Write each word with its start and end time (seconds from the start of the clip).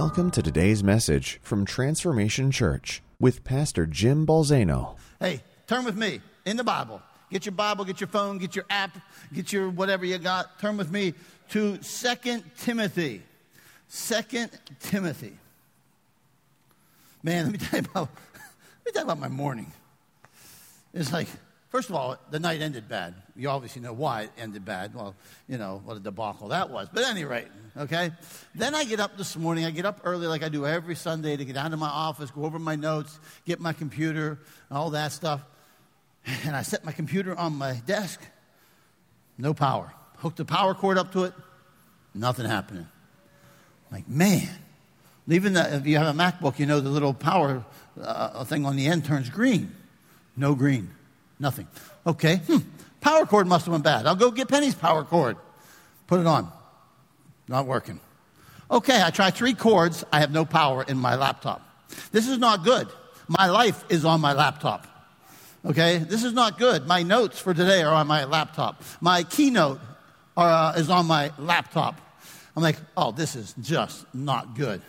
Welcome 0.00 0.30
to 0.30 0.40
today's 0.40 0.82
message 0.82 1.38
from 1.42 1.66
Transformation 1.66 2.50
Church 2.50 3.02
with 3.20 3.44
Pastor 3.44 3.84
Jim 3.84 4.26
Balzano. 4.26 4.96
Hey, 5.20 5.42
turn 5.66 5.84
with 5.84 5.94
me 5.94 6.22
in 6.46 6.56
the 6.56 6.64
Bible. 6.64 7.02
Get 7.30 7.44
your 7.44 7.52
Bible, 7.52 7.84
get 7.84 8.00
your 8.00 8.08
phone, 8.08 8.38
get 8.38 8.56
your 8.56 8.64
app, 8.70 8.96
get 9.34 9.52
your 9.52 9.68
whatever 9.68 10.06
you 10.06 10.16
got. 10.16 10.58
Turn 10.58 10.78
with 10.78 10.90
me 10.90 11.12
to 11.50 11.76
2 11.76 12.42
Timothy. 12.56 13.20
2 13.92 14.48
Timothy. 14.80 15.36
Man, 17.22 17.44
let 17.44 17.52
me 17.52 17.58
tell 17.58 17.80
you 17.80 17.86
about, 17.90 18.08
let 18.32 18.86
me 18.86 18.92
tell 18.92 19.02
you 19.02 19.06
about 19.06 19.18
my 19.18 19.28
morning. 19.28 19.70
It's 20.94 21.12
like, 21.12 21.28
first 21.70 21.88
of 21.88 21.94
all, 21.94 22.18
the 22.30 22.38
night 22.38 22.60
ended 22.60 22.88
bad. 22.88 23.14
You 23.34 23.48
obviously 23.48 23.80
know 23.80 23.92
why 23.92 24.22
it 24.22 24.30
ended 24.36 24.64
bad. 24.64 24.94
Well, 24.94 25.14
you 25.48 25.56
know, 25.56 25.80
what 25.84 25.96
a 25.96 26.00
debacle 26.00 26.48
that 26.48 26.70
was. 26.70 26.88
But 26.92 27.04
at 27.04 27.10
any 27.10 27.24
rate, 27.24 27.48
okay? 27.76 28.12
Then 28.54 28.74
I 28.74 28.84
get 28.84 29.00
up 29.00 29.16
this 29.16 29.36
morning. 29.36 29.64
I 29.64 29.70
get 29.70 29.86
up 29.86 30.00
early 30.04 30.26
like 30.26 30.42
I 30.42 30.48
do 30.48 30.66
every 30.66 30.96
Sunday 30.96 31.36
to 31.36 31.44
get 31.44 31.54
down 31.54 31.70
to 31.70 31.76
my 31.76 31.88
office, 31.88 32.30
go 32.30 32.44
over 32.44 32.58
my 32.58 32.76
notes, 32.76 33.18
get 33.46 33.60
my 33.60 33.72
computer, 33.72 34.38
all 34.70 34.90
that 34.90 35.12
stuff. 35.12 35.40
And 36.44 36.54
I 36.54 36.60
set 36.60 36.84
my 36.84 36.92
computer 36.92 37.34
on 37.34 37.54
my 37.54 37.80
desk. 37.86 38.20
No 39.38 39.54
power. 39.54 39.90
Hooked 40.18 40.36
the 40.36 40.44
power 40.44 40.74
cord 40.74 40.98
up 40.98 41.12
to 41.12 41.24
it. 41.24 41.32
Nothing 42.14 42.44
happening. 42.44 42.86
I'm 43.90 43.96
like, 43.96 44.08
man. 44.08 44.48
Even 45.26 45.54
the, 45.54 45.76
if 45.76 45.86
you 45.86 45.96
have 45.96 46.14
a 46.14 46.18
MacBook, 46.18 46.58
you 46.58 46.66
know 46.66 46.80
the 46.80 46.90
little 46.90 47.14
power 47.14 47.64
uh, 48.00 48.44
thing 48.44 48.66
on 48.66 48.76
the 48.76 48.86
end 48.86 49.04
turns 49.04 49.30
green. 49.30 49.74
No 50.36 50.54
green. 50.54 50.90
Nothing. 51.40 51.66
Okay. 52.06 52.36
Hmm. 52.36 52.58
Power 53.00 53.24
cord 53.26 53.46
must 53.46 53.64
have 53.64 53.72
been 53.72 53.82
bad. 53.82 54.06
I'll 54.06 54.14
go 54.14 54.30
get 54.30 54.48
Penny's 54.48 54.74
power 54.74 55.02
cord. 55.04 55.36
Put 56.06 56.20
it 56.20 56.26
on. 56.26 56.52
Not 57.48 57.66
working. 57.66 57.98
Okay, 58.70 59.02
I 59.02 59.10
try 59.10 59.30
three 59.30 59.54
cords. 59.54 60.04
I 60.12 60.20
have 60.20 60.30
no 60.30 60.44
power 60.44 60.84
in 60.86 60.98
my 60.98 61.16
laptop. 61.16 61.62
This 62.12 62.28
is 62.28 62.38
not 62.38 62.62
good. 62.62 62.88
My 63.26 63.46
life 63.46 63.84
is 63.88 64.04
on 64.04 64.20
my 64.20 64.32
laptop. 64.34 64.86
Okay, 65.64 65.98
this 65.98 66.24
is 66.24 66.32
not 66.32 66.58
good. 66.58 66.86
My 66.86 67.02
notes 67.02 67.38
for 67.38 67.52
today 67.52 67.82
are 67.82 67.94
on 67.94 68.06
my 68.06 68.24
laptop. 68.24 68.82
My 69.00 69.24
keynote 69.24 69.80
are, 70.36 70.72
uh, 70.72 70.78
is 70.78 70.88
on 70.90 71.06
my 71.06 71.32
laptop. 71.38 72.00
I'm 72.56 72.62
like, 72.62 72.78
oh, 72.96 73.12
this 73.12 73.34
is 73.34 73.54
just 73.60 74.06
not 74.14 74.56
good. 74.56 74.82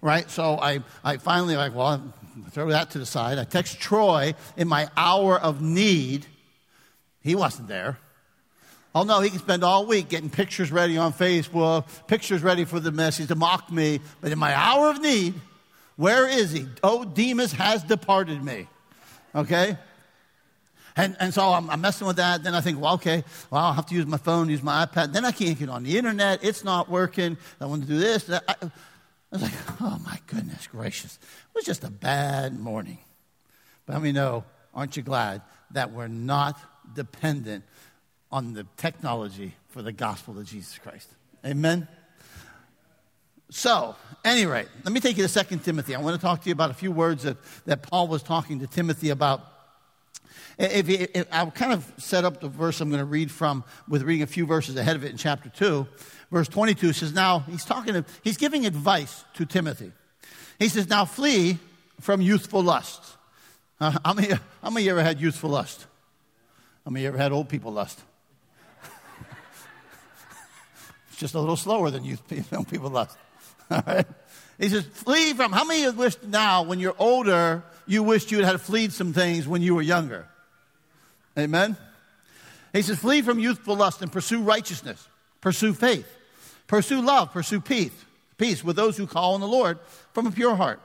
Right? 0.00 0.28
So 0.30 0.58
I, 0.58 0.80
I 1.02 1.16
finally 1.16 1.56
like, 1.56 1.74
well, 1.74 2.02
throw 2.50 2.68
that 2.68 2.90
to 2.90 2.98
the 2.98 3.06
side. 3.06 3.38
I 3.38 3.44
text 3.44 3.80
Troy 3.80 4.34
in 4.56 4.68
my 4.68 4.88
hour 4.96 5.38
of 5.38 5.60
need. 5.60 6.26
He 7.22 7.34
wasn't 7.34 7.68
there. 7.68 7.98
Oh 8.94 9.02
no, 9.02 9.20
he 9.20 9.30
can 9.30 9.40
spend 9.40 9.64
all 9.64 9.86
week 9.86 10.08
getting 10.08 10.30
pictures 10.30 10.70
ready 10.70 10.96
on 10.96 11.12
Facebook, 11.12 11.84
pictures 12.06 12.42
ready 12.42 12.64
for 12.64 12.78
the 12.78 12.92
message 12.92 13.28
to 13.28 13.34
mock 13.34 13.70
me. 13.72 14.00
But 14.20 14.30
in 14.30 14.38
my 14.38 14.54
hour 14.54 14.90
of 14.90 15.00
need, 15.00 15.34
where 15.96 16.28
is 16.28 16.52
he? 16.52 16.66
Oh, 16.82 17.04
Demas 17.04 17.52
has 17.52 17.82
departed 17.82 18.42
me. 18.42 18.68
Okay? 19.34 19.76
And, 20.96 21.16
and 21.18 21.34
so 21.34 21.48
I'm, 21.48 21.68
I'm, 21.70 21.80
messing 21.80 22.06
with 22.06 22.16
that. 22.16 22.44
Then 22.44 22.54
I 22.54 22.60
think, 22.60 22.80
well, 22.80 22.94
okay, 22.94 23.24
well, 23.50 23.64
I'll 23.64 23.72
have 23.72 23.86
to 23.86 23.94
use 23.96 24.06
my 24.06 24.16
phone, 24.16 24.48
use 24.48 24.62
my 24.62 24.86
iPad. 24.86 25.12
Then 25.12 25.24
I 25.24 25.32
can't 25.32 25.58
get 25.58 25.68
on 25.68 25.82
the 25.82 25.98
internet. 25.98 26.44
It's 26.44 26.62
not 26.62 26.88
working. 26.88 27.36
I 27.60 27.66
want 27.66 27.82
to 27.82 27.88
do 27.88 27.98
this. 27.98 28.30
I, 28.30 28.54
I 29.34 29.36
was 29.36 29.42
like, 29.42 29.82
oh 29.82 30.00
my 30.04 30.20
goodness 30.28 30.68
gracious. 30.68 31.16
It 31.16 31.56
was 31.56 31.64
just 31.64 31.82
a 31.82 31.90
bad 31.90 32.56
morning. 32.56 32.98
But 33.84 33.94
let 33.94 34.02
me 34.02 34.12
know, 34.12 34.44
aren't 34.72 34.96
you 34.96 35.02
glad 35.02 35.42
that 35.72 35.90
we're 35.90 36.06
not 36.06 36.56
dependent 36.94 37.64
on 38.30 38.52
the 38.52 38.64
technology 38.76 39.56
for 39.70 39.82
the 39.82 39.90
gospel 39.90 40.38
of 40.38 40.44
Jesus 40.46 40.78
Christ? 40.78 41.08
Amen? 41.44 41.88
So, 43.50 43.96
any 44.24 44.46
rate, 44.46 44.68
let 44.84 44.92
me 44.92 45.00
take 45.00 45.16
you 45.16 45.26
to 45.26 45.44
2 45.44 45.56
Timothy. 45.58 45.96
I 45.96 46.00
want 46.00 46.14
to 46.14 46.22
talk 46.22 46.42
to 46.42 46.48
you 46.48 46.52
about 46.52 46.70
a 46.70 46.74
few 46.74 46.92
words 46.92 47.24
that, 47.24 47.36
that 47.64 47.82
Paul 47.82 48.06
was 48.06 48.22
talking 48.22 48.60
to 48.60 48.68
Timothy 48.68 49.10
about 49.10 49.40
if, 50.58 50.88
if, 50.88 51.26
I'll 51.32 51.50
kind 51.50 51.72
of 51.72 51.92
set 51.98 52.24
up 52.24 52.40
the 52.40 52.48
verse 52.48 52.80
I'm 52.80 52.88
going 52.88 53.00
to 53.00 53.04
read 53.04 53.30
from 53.30 53.64
with 53.88 54.02
reading 54.02 54.22
a 54.22 54.26
few 54.26 54.46
verses 54.46 54.76
ahead 54.76 54.94
of 54.94 55.04
it 55.04 55.10
in 55.10 55.16
chapter 55.16 55.48
2. 55.48 55.86
Verse 56.34 56.48
22 56.48 56.94
says, 56.94 57.12
Now, 57.14 57.44
he's 57.48 57.64
talking, 57.64 57.94
to, 57.94 58.04
he's 58.24 58.36
giving 58.38 58.66
advice 58.66 59.24
to 59.34 59.46
Timothy. 59.46 59.92
He 60.58 60.68
says, 60.68 60.88
Now 60.88 61.04
flee 61.04 61.60
from 62.00 62.20
youthful 62.20 62.60
lusts. 62.60 63.16
Uh, 63.80 63.96
how, 64.04 64.14
many, 64.14 64.34
how 64.60 64.70
many 64.70 64.90
ever 64.90 65.00
had 65.00 65.20
youthful 65.20 65.50
lust? 65.50 65.86
How 66.84 66.90
many 66.90 67.06
ever 67.06 67.16
had 67.16 67.30
old 67.30 67.48
people 67.48 67.70
lust? 67.70 68.00
it's 71.08 71.18
just 71.18 71.36
a 71.36 71.38
little 71.38 71.54
slower 71.54 71.92
than 71.92 72.02
youth 72.02 72.20
young 72.50 72.64
people 72.64 72.90
lust. 72.90 73.16
All 73.70 73.84
right? 73.86 74.06
He 74.58 74.70
says, 74.70 74.84
flee 74.86 75.34
from, 75.34 75.52
how 75.52 75.64
many 75.64 75.84
of 75.84 75.94
you 75.94 76.00
wish 76.00 76.16
now, 76.26 76.64
when 76.64 76.80
you're 76.80 76.96
older, 76.98 77.62
you 77.86 78.02
wished 78.02 78.32
you 78.32 78.42
had 78.44 78.60
fleed 78.60 78.92
some 78.92 79.12
things 79.12 79.46
when 79.46 79.62
you 79.62 79.76
were 79.76 79.82
younger? 79.82 80.26
Amen? 81.38 81.76
He 82.72 82.82
says, 82.82 82.98
flee 82.98 83.22
from 83.22 83.38
youthful 83.38 83.76
lust 83.76 84.02
and 84.02 84.10
pursue 84.10 84.42
righteousness, 84.42 85.08
pursue 85.40 85.74
faith, 85.74 86.08
pursue 86.66 87.02
love, 87.02 87.32
pursue 87.32 87.60
peace, 87.60 87.92
peace 88.38 88.64
with 88.64 88.76
those 88.76 88.96
who 88.96 89.06
call 89.06 89.34
on 89.34 89.40
the 89.40 89.48
Lord 89.48 89.78
from 90.12 90.26
a 90.26 90.30
pure 90.30 90.54
heart. 90.56 90.80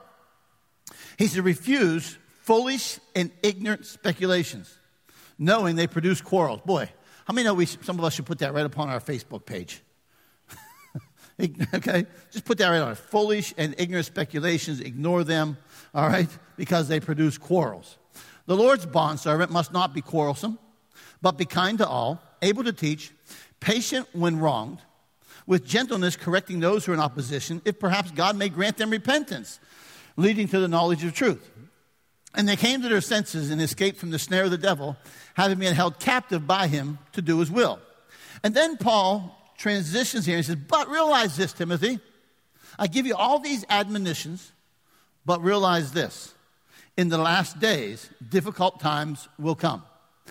He 1.17 1.27
said, 1.27 1.43
refuse 1.43 2.17
foolish 2.43 2.99
and 3.15 3.31
ignorant 3.43 3.85
speculations, 3.85 4.75
knowing 5.37 5.75
they 5.75 5.87
produce 5.87 6.21
quarrels. 6.21 6.61
Boy, 6.61 6.89
how 7.25 7.33
many 7.33 7.45
know 7.45 7.53
we, 7.53 7.65
some 7.65 7.99
of 7.99 8.05
us 8.05 8.13
should 8.13 8.25
put 8.25 8.39
that 8.39 8.53
right 8.53 8.65
upon 8.65 8.89
our 8.89 8.99
Facebook 8.99 9.45
page? 9.45 9.81
okay? 11.73 12.05
Just 12.31 12.45
put 12.45 12.57
that 12.57 12.69
right 12.69 12.81
on. 12.81 12.95
Foolish 12.95 13.53
and 13.57 13.75
ignorant 13.77 14.05
speculations, 14.05 14.79
ignore 14.79 15.23
them, 15.23 15.57
all 15.93 16.07
right? 16.07 16.29
Because 16.57 16.87
they 16.87 16.99
produce 16.99 17.37
quarrels. 17.37 17.97
The 18.45 18.55
Lord's 18.55 18.85
bondservant 18.85 19.51
must 19.51 19.71
not 19.71 19.93
be 19.93 20.01
quarrelsome, 20.01 20.57
but 21.21 21.37
be 21.37 21.45
kind 21.45 21.77
to 21.77 21.87
all, 21.87 22.21
able 22.41 22.63
to 22.63 22.73
teach, 22.73 23.11
patient 23.59 24.07
when 24.11 24.39
wronged, 24.39 24.79
with 25.49 25.65
gentleness 25.65 26.15
correcting 26.15 26.59
those 26.59 26.85
who 26.85 26.91
are 26.91 26.95
in 26.95 27.01
opposition, 27.01 27.59
if 27.65 27.79
perhaps 27.79 28.11
God 28.11 28.37
may 28.37 28.49
grant 28.49 28.77
them 28.77 28.91
repentance, 28.91 29.59
leading 30.15 30.47
to 30.47 30.59
the 30.59 30.67
knowledge 30.67 31.03
of 31.03 31.11
truth. 31.15 31.49
And 32.35 32.47
they 32.47 32.55
came 32.55 32.83
to 32.83 32.87
their 32.87 33.01
senses 33.01 33.49
and 33.49 33.59
escaped 33.59 33.97
from 33.97 34.11
the 34.11 34.19
snare 34.19 34.43
of 34.43 34.51
the 34.51 34.59
devil, 34.59 34.95
having 35.33 35.57
been 35.57 35.73
held 35.73 35.99
captive 35.99 36.45
by 36.45 36.67
him 36.67 36.99
to 37.13 37.23
do 37.23 37.39
his 37.39 37.49
will. 37.49 37.79
And 38.43 38.53
then 38.53 38.77
Paul 38.77 39.35
transitions 39.57 40.27
here 40.27 40.37
and 40.37 40.45
says, 40.45 40.55
But 40.55 40.87
realize 40.87 41.35
this, 41.35 41.51
Timothy. 41.51 41.99
I 42.77 42.85
give 42.85 43.07
you 43.07 43.15
all 43.15 43.39
these 43.39 43.65
admonitions, 43.69 44.51
but 45.25 45.41
realize 45.41 45.93
this 45.93 46.31
in 46.95 47.09
the 47.09 47.17
last 47.17 47.59
days, 47.59 48.07
difficult 48.29 48.79
times 48.79 49.27
will 49.39 49.55
come. 49.55 49.81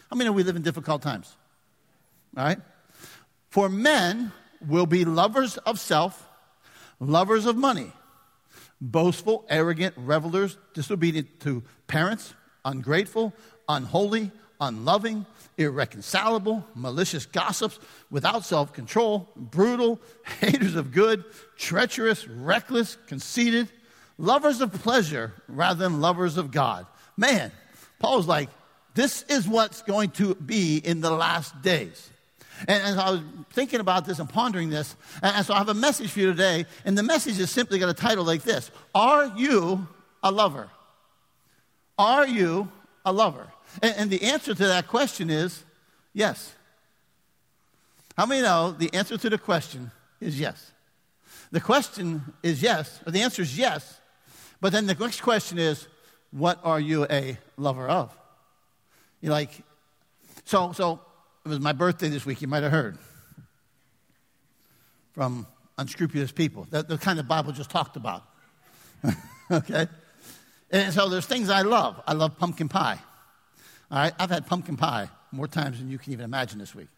How 0.08 0.14
many 0.16 0.30
know 0.30 0.32
we 0.32 0.44
live 0.44 0.54
in 0.54 0.62
difficult 0.62 1.02
times? 1.02 1.36
All 2.36 2.44
right? 2.44 2.60
For 3.50 3.68
men 3.68 4.30
will 4.66 4.86
be 4.86 5.04
lovers 5.04 5.56
of 5.58 5.78
self, 5.78 6.28
lovers 7.00 7.46
of 7.46 7.56
money, 7.56 7.92
boastful, 8.80 9.44
arrogant, 9.48 9.94
revelers, 9.96 10.56
disobedient 10.74 11.40
to 11.40 11.62
parents, 11.86 12.34
ungrateful, 12.64 13.32
unholy, 13.68 14.30
unloving, 14.60 15.26
irreconcilable, 15.56 16.64
malicious 16.74 17.26
gossips, 17.26 17.78
without 18.10 18.44
self 18.44 18.72
control, 18.72 19.28
brutal, 19.36 20.00
haters 20.40 20.74
of 20.74 20.92
good, 20.92 21.24
treacherous, 21.56 22.26
reckless, 22.26 22.96
conceited 23.06 23.68
lovers 24.18 24.60
of 24.60 24.72
pleasure 24.72 25.32
rather 25.46 25.78
than 25.84 26.00
lovers 26.00 26.36
of 26.36 26.50
God. 26.50 26.86
Man, 27.16 27.52
Paul's 27.98 28.26
like, 28.26 28.50
this 28.94 29.22
is 29.28 29.46
what's 29.46 29.82
going 29.82 30.10
to 30.12 30.34
be 30.34 30.78
in 30.78 31.00
the 31.00 31.10
last 31.10 31.62
days. 31.62 32.10
And 32.66 32.98
I 32.98 33.10
was 33.10 33.20
thinking 33.50 33.80
about 33.80 34.04
this 34.04 34.18
and 34.18 34.28
pondering 34.28 34.70
this, 34.70 34.96
and 35.22 35.46
so 35.46 35.54
I 35.54 35.58
have 35.58 35.68
a 35.68 35.74
message 35.74 36.10
for 36.10 36.20
you 36.20 36.26
today, 36.26 36.66
and 36.84 36.98
the 36.98 37.02
message 37.02 37.38
is 37.38 37.50
simply 37.50 37.78
got 37.78 37.88
a 37.88 37.94
title 37.94 38.24
like 38.24 38.42
this 38.42 38.70
Are 38.94 39.26
you 39.36 39.86
a 40.22 40.32
lover? 40.32 40.68
Are 41.98 42.26
you 42.26 42.70
a 43.04 43.12
lover? 43.12 43.46
And, 43.82 43.94
and 43.96 44.10
the 44.10 44.22
answer 44.22 44.54
to 44.54 44.66
that 44.66 44.88
question 44.88 45.30
is 45.30 45.62
yes. 46.12 46.54
How 48.16 48.26
many 48.26 48.42
know 48.42 48.72
the 48.72 48.92
answer 48.94 49.16
to 49.16 49.30
the 49.30 49.38
question 49.38 49.92
is 50.20 50.40
yes? 50.40 50.72
The 51.50 51.60
question 51.60 52.34
is 52.42 52.60
yes, 52.62 53.00
or 53.06 53.12
the 53.12 53.22
answer 53.22 53.42
is 53.42 53.56
yes, 53.56 54.00
but 54.60 54.72
then 54.72 54.86
the 54.86 54.94
next 54.94 55.22
question 55.22 55.58
is, 55.58 55.86
what 56.30 56.58
are 56.62 56.80
you 56.80 57.06
a 57.08 57.38
lover 57.56 57.88
of? 57.88 58.14
You're 59.20 59.32
like, 59.32 59.62
so, 60.44 60.72
so 60.72 61.00
it 61.50 61.54
was 61.54 61.60
my 61.60 61.72
birthday 61.72 62.08
this 62.08 62.26
week, 62.26 62.42
you 62.42 62.48
might 62.48 62.62
have 62.62 62.72
heard 62.72 62.98
from 65.12 65.46
unscrupulous 65.76 66.32
people. 66.32 66.66
The, 66.70 66.82
the 66.82 66.98
kind 66.98 67.18
of 67.18 67.26
Bible 67.26 67.52
just 67.52 67.70
talked 67.70 67.96
about. 67.96 68.24
okay? 69.50 69.86
And 70.70 70.92
so 70.92 71.08
there's 71.08 71.26
things 71.26 71.50
I 71.50 71.62
love. 71.62 72.00
I 72.06 72.12
love 72.12 72.38
pumpkin 72.38 72.68
pie. 72.68 72.98
All 73.90 73.98
right? 73.98 74.12
I've 74.18 74.30
had 74.30 74.46
pumpkin 74.46 74.76
pie 74.76 75.08
more 75.32 75.48
times 75.48 75.78
than 75.78 75.88
you 75.90 75.98
can 75.98 76.12
even 76.12 76.24
imagine 76.24 76.58
this 76.58 76.74
week. 76.74 76.88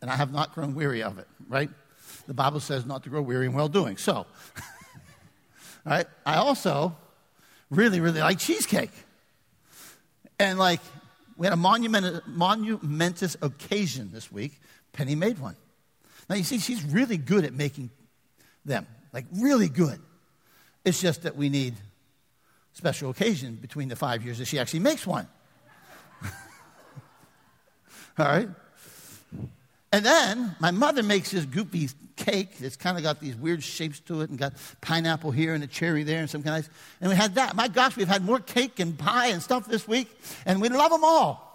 And 0.00 0.10
I 0.10 0.16
have 0.16 0.32
not 0.32 0.54
grown 0.54 0.74
weary 0.74 1.02
of 1.02 1.18
it, 1.18 1.28
right? 1.48 1.70
The 2.26 2.34
Bible 2.34 2.60
says 2.60 2.86
not 2.86 3.04
to 3.04 3.10
grow 3.10 3.22
weary 3.22 3.46
in 3.46 3.52
well 3.52 3.68
doing. 3.68 3.96
So, 3.96 4.14
All 5.86 5.92
right? 5.92 6.06
I 6.24 6.36
also 6.36 6.96
really, 7.70 8.00
really 8.00 8.20
like 8.20 8.38
cheesecake. 8.38 8.92
And 10.38 10.58
like, 10.58 10.80
we 11.42 11.46
had 11.46 11.54
a 11.54 11.56
monument, 11.56 12.24
monumentous 12.28 13.36
occasion 13.42 14.10
this 14.12 14.30
week. 14.30 14.60
Penny 14.92 15.16
made 15.16 15.40
one. 15.40 15.56
Now, 16.30 16.36
you 16.36 16.44
see, 16.44 16.60
she's 16.60 16.84
really 16.84 17.16
good 17.16 17.44
at 17.44 17.52
making 17.52 17.90
them, 18.64 18.86
like, 19.12 19.24
really 19.40 19.68
good. 19.68 19.98
It's 20.84 21.00
just 21.00 21.22
that 21.22 21.34
we 21.34 21.48
need 21.48 21.74
special 22.74 23.10
occasion 23.10 23.56
between 23.56 23.88
the 23.88 23.96
five 23.96 24.24
years 24.24 24.38
that 24.38 24.44
she 24.44 24.60
actually 24.60 24.78
makes 24.78 25.04
one. 25.04 25.26
All 28.16 28.26
right? 28.26 28.48
And 29.92 30.04
then 30.04 30.56
my 30.58 30.70
mother 30.70 31.02
makes 31.02 31.30
this 31.30 31.44
goopy 31.44 31.92
cake 32.16 32.58
that's 32.58 32.76
kind 32.76 32.96
of 32.96 33.02
got 33.02 33.20
these 33.20 33.36
weird 33.36 33.62
shapes 33.62 34.00
to 34.00 34.22
it 34.22 34.30
and 34.30 34.38
got 34.38 34.54
pineapple 34.80 35.30
here 35.30 35.54
and 35.54 35.62
a 35.62 35.66
cherry 35.66 36.02
there 36.02 36.20
and 36.20 36.30
some 36.30 36.42
kind 36.42 36.56
of. 36.56 36.64
ice. 36.64 36.70
And 37.00 37.10
we 37.10 37.16
had 37.16 37.34
that. 37.34 37.54
My 37.54 37.68
gosh, 37.68 37.96
we've 37.96 38.08
had 38.08 38.24
more 38.24 38.40
cake 38.40 38.80
and 38.80 38.98
pie 38.98 39.28
and 39.28 39.42
stuff 39.42 39.66
this 39.66 39.86
week, 39.86 40.08
and 40.46 40.60
we 40.62 40.70
love 40.70 40.90
them 40.90 41.04
all. 41.04 41.48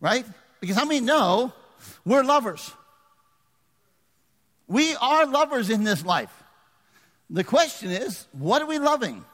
Right? 0.00 0.24
Because 0.60 0.76
how 0.76 0.86
many 0.86 1.00
know 1.00 1.52
we're 2.04 2.24
lovers? 2.24 2.72
We 4.66 4.96
are 4.96 5.26
lovers 5.26 5.68
in 5.68 5.84
this 5.84 6.04
life. 6.04 6.32
The 7.28 7.44
question 7.44 7.90
is, 7.90 8.26
what 8.32 8.62
are 8.62 8.66
we 8.66 8.78
loving? 8.78 9.24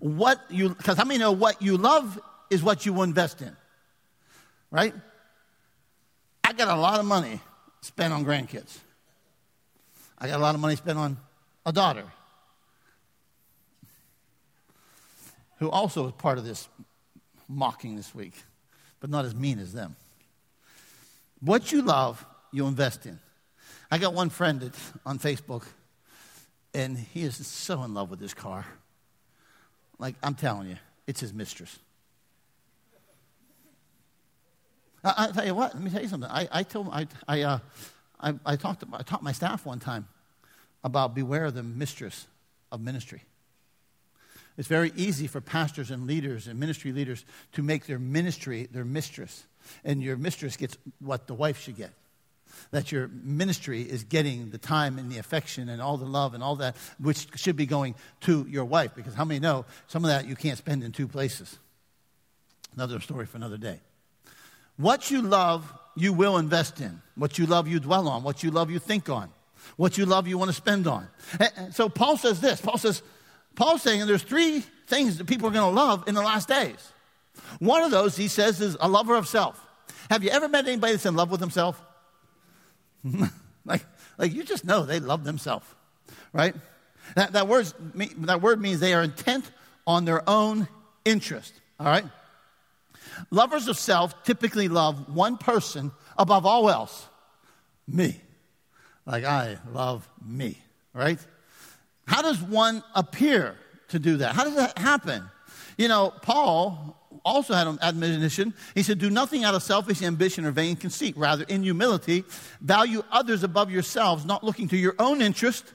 What 0.00 0.40
you, 0.50 0.70
because 0.70 0.98
how 0.98 1.04
many 1.04 1.18
know 1.18 1.32
what 1.32 1.62
you 1.62 1.78
love 1.78 2.20
is 2.50 2.62
what 2.62 2.84
you 2.84 3.02
invest 3.02 3.40
in? 3.40 3.56
Right? 4.70 4.94
I 6.58 6.64
got 6.64 6.76
a 6.76 6.80
lot 6.80 6.98
of 6.98 7.06
money 7.06 7.40
spent 7.82 8.12
on 8.12 8.24
grandkids. 8.24 8.78
I 10.18 10.26
got 10.26 10.40
a 10.40 10.42
lot 10.42 10.56
of 10.56 10.60
money 10.60 10.74
spent 10.74 10.98
on 10.98 11.16
a 11.64 11.70
daughter 11.70 12.02
who 15.60 15.70
also 15.70 16.02
was 16.02 16.14
part 16.14 16.36
of 16.36 16.44
this 16.44 16.68
mocking 17.46 17.94
this 17.94 18.12
week, 18.12 18.34
but 18.98 19.08
not 19.08 19.24
as 19.24 19.36
mean 19.36 19.60
as 19.60 19.72
them. 19.72 19.94
What 21.40 21.70
you 21.70 21.80
love, 21.80 22.26
you 22.50 22.66
invest 22.66 23.06
in. 23.06 23.20
I 23.88 23.98
got 23.98 24.12
one 24.12 24.28
friend 24.28 24.60
that's 24.60 24.92
on 25.06 25.20
Facebook, 25.20 25.62
and 26.74 26.98
he 26.98 27.22
is 27.22 27.36
so 27.46 27.84
in 27.84 27.94
love 27.94 28.10
with 28.10 28.20
his 28.20 28.34
car. 28.34 28.66
Like, 30.00 30.16
I'm 30.24 30.34
telling 30.34 30.70
you, 30.70 30.78
it's 31.06 31.20
his 31.20 31.32
mistress. 31.32 31.78
I, 35.04 35.28
I, 35.28 35.32
tell 35.32 35.46
you 35.46 35.54
what, 35.54 35.74
let 35.74 35.82
me 35.82 35.90
tell 35.90 36.02
you 36.02 36.08
something. 36.08 36.30
I, 36.30 36.48
I 36.50 36.62
told, 36.62 36.88
I, 36.90 37.06
I, 37.26 37.42
uh, 37.42 37.58
I, 38.20 38.34
I, 38.44 38.56
talked, 38.56 38.84
I 38.92 39.02
taught 39.02 39.22
my 39.22 39.32
staff 39.32 39.64
one 39.64 39.78
time 39.78 40.08
about 40.82 41.14
beware 41.14 41.50
the 41.50 41.62
mistress 41.62 42.26
of 42.72 42.80
ministry. 42.80 43.22
It's 44.56 44.68
very 44.68 44.92
easy 44.96 45.28
for 45.28 45.40
pastors 45.40 45.90
and 45.92 46.06
leaders 46.06 46.48
and 46.48 46.58
ministry 46.58 46.92
leaders 46.92 47.24
to 47.52 47.62
make 47.62 47.86
their 47.86 48.00
ministry 48.00 48.68
their 48.72 48.84
mistress. 48.84 49.44
And 49.84 50.02
your 50.02 50.16
mistress 50.16 50.56
gets 50.56 50.76
what 50.98 51.28
the 51.28 51.34
wife 51.34 51.60
should 51.60 51.76
get. 51.76 51.90
That 52.72 52.90
your 52.90 53.08
ministry 53.08 53.82
is 53.82 54.02
getting 54.02 54.50
the 54.50 54.58
time 54.58 54.98
and 54.98 55.12
the 55.12 55.18
affection 55.18 55.68
and 55.68 55.80
all 55.80 55.96
the 55.96 56.06
love 56.06 56.34
and 56.34 56.42
all 56.42 56.56
that, 56.56 56.74
which 56.98 57.28
should 57.36 57.54
be 57.54 57.66
going 57.66 57.94
to 58.22 58.46
your 58.48 58.64
wife. 58.64 58.96
Because 58.96 59.14
how 59.14 59.24
many 59.24 59.38
know 59.38 59.64
some 59.86 60.04
of 60.04 60.10
that 60.10 60.26
you 60.26 60.34
can't 60.34 60.58
spend 60.58 60.82
in 60.82 60.90
two 60.90 61.06
places? 61.06 61.56
Another 62.74 62.98
story 62.98 63.26
for 63.26 63.36
another 63.36 63.58
day. 63.58 63.80
What 64.78 65.10
you 65.10 65.20
love, 65.20 65.70
you 65.96 66.12
will 66.12 66.38
invest 66.38 66.80
in. 66.80 67.02
What 67.16 67.36
you 67.36 67.46
love, 67.46 67.68
you 67.68 67.80
dwell 67.80 68.08
on. 68.08 68.22
What 68.22 68.42
you 68.42 68.50
love, 68.50 68.70
you 68.70 68.78
think 68.78 69.10
on. 69.10 69.30
What 69.76 69.98
you 69.98 70.06
love, 70.06 70.26
you 70.26 70.38
want 70.38 70.50
to 70.50 70.56
spend 70.56 70.86
on. 70.86 71.08
And 71.56 71.74
so 71.74 71.88
Paul 71.88 72.16
says 72.16 72.40
this. 72.40 72.60
Paul 72.60 72.78
says, 72.78 73.02
Paul's 73.56 73.82
saying 73.82 74.06
there's 74.06 74.22
three 74.22 74.60
things 74.86 75.18
that 75.18 75.26
people 75.26 75.48
are 75.48 75.52
going 75.52 75.74
to 75.74 75.80
love 75.80 76.08
in 76.08 76.14
the 76.14 76.22
last 76.22 76.48
days. 76.48 76.92
One 77.58 77.82
of 77.82 77.90
those, 77.90 78.16
he 78.16 78.28
says, 78.28 78.60
is 78.60 78.76
a 78.80 78.88
lover 78.88 79.16
of 79.16 79.28
self. 79.28 79.60
Have 80.10 80.24
you 80.24 80.30
ever 80.30 80.48
met 80.48 80.66
anybody 80.66 80.92
that's 80.92 81.06
in 81.06 81.16
love 81.16 81.30
with 81.30 81.40
himself? 81.40 81.80
like, 83.64 83.84
like 84.16 84.32
you 84.32 84.44
just 84.44 84.64
know 84.64 84.84
they 84.84 85.00
love 85.00 85.24
themselves, 85.24 85.66
right? 86.32 86.54
That, 87.14 87.32
that, 87.32 87.48
word, 87.48 87.72
that 87.94 88.40
word 88.40 88.60
means 88.60 88.80
they 88.80 88.94
are 88.94 89.02
intent 89.02 89.50
on 89.86 90.04
their 90.04 90.28
own 90.28 90.68
interest, 91.04 91.52
all 91.80 91.86
right? 91.86 92.04
Lovers 93.30 93.68
of 93.68 93.78
self 93.78 94.22
typically 94.24 94.68
love 94.68 95.14
one 95.14 95.36
person 95.36 95.92
above 96.16 96.46
all 96.46 96.70
else 96.70 97.08
me. 97.86 98.20
Like, 99.06 99.24
I 99.24 99.58
love 99.72 100.08
me, 100.24 100.58
right? 100.92 101.18
How 102.06 102.22
does 102.22 102.40
one 102.42 102.82
appear 102.94 103.56
to 103.88 103.98
do 103.98 104.18
that? 104.18 104.34
How 104.34 104.44
does 104.44 104.56
that 104.56 104.76
happen? 104.76 105.24
You 105.78 105.88
know, 105.88 106.12
Paul 106.22 106.96
also 107.24 107.54
had 107.54 107.66
an 107.66 107.78
admonition. 107.80 108.54
He 108.74 108.82
said, 108.82 108.98
Do 108.98 109.10
nothing 109.10 109.44
out 109.44 109.54
of 109.54 109.62
selfish 109.62 110.02
ambition 110.02 110.44
or 110.44 110.50
vain 110.50 110.76
conceit. 110.76 111.16
Rather, 111.16 111.44
in 111.44 111.62
humility, 111.62 112.24
value 112.60 113.02
others 113.10 113.42
above 113.42 113.70
yourselves, 113.70 114.24
not 114.24 114.44
looking 114.44 114.68
to 114.68 114.76
your 114.76 114.94
own 114.98 115.22
interest, 115.22 115.72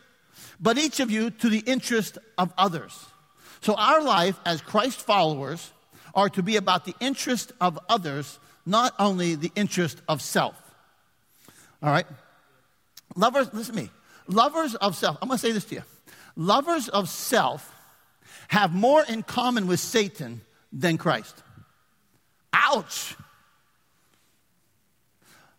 but 0.59 0.77
each 0.77 0.99
of 0.99 1.09
you 1.09 1.29
to 1.31 1.49
the 1.49 1.59
interest 1.59 2.17
of 2.37 2.53
others. 2.57 3.05
So, 3.61 3.75
our 3.75 4.01
life 4.01 4.39
as 4.45 4.61
Christ 4.61 4.99
followers 5.01 5.71
are 6.13 6.29
to 6.29 6.43
be 6.43 6.55
about 6.55 6.85
the 6.85 6.95
interest 6.99 7.51
of 7.59 7.79
others, 7.89 8.39
not 8.65 8.93
only 8.99 9.35
the 9.35 9.51
interest 9.55 10.01
of 10.07 10.21
self. 10.21 10.55
All 11.81 11.91
right? 11.91 12.05
Lovers, 13.15 13.53
listen 13.53 13.75
to 13.75 13.81
me. 13.83 13.89
Lovers 14.27 14.75
of 14.75 14.95
self, 14.95 15.17
I'm 15.21 15.27
going 15.27 15.37
to 15.37 15.45
say 15.45 15.51
this 15.51 15.65
to 15.65 15.75
you. 15.75 15.83
Lovers 16.35 16.87
of 16.89 17.09
self 17.09 17.73
have 18.47 18.73
more 18.73 19.03
in 19.03 19.23
common 19.23 19.67
with 19.67 19.79
Satan 19.79 20.41
than 20.71 20.97
Christ. 20.97 21.43
Ouch! 22.53 23.15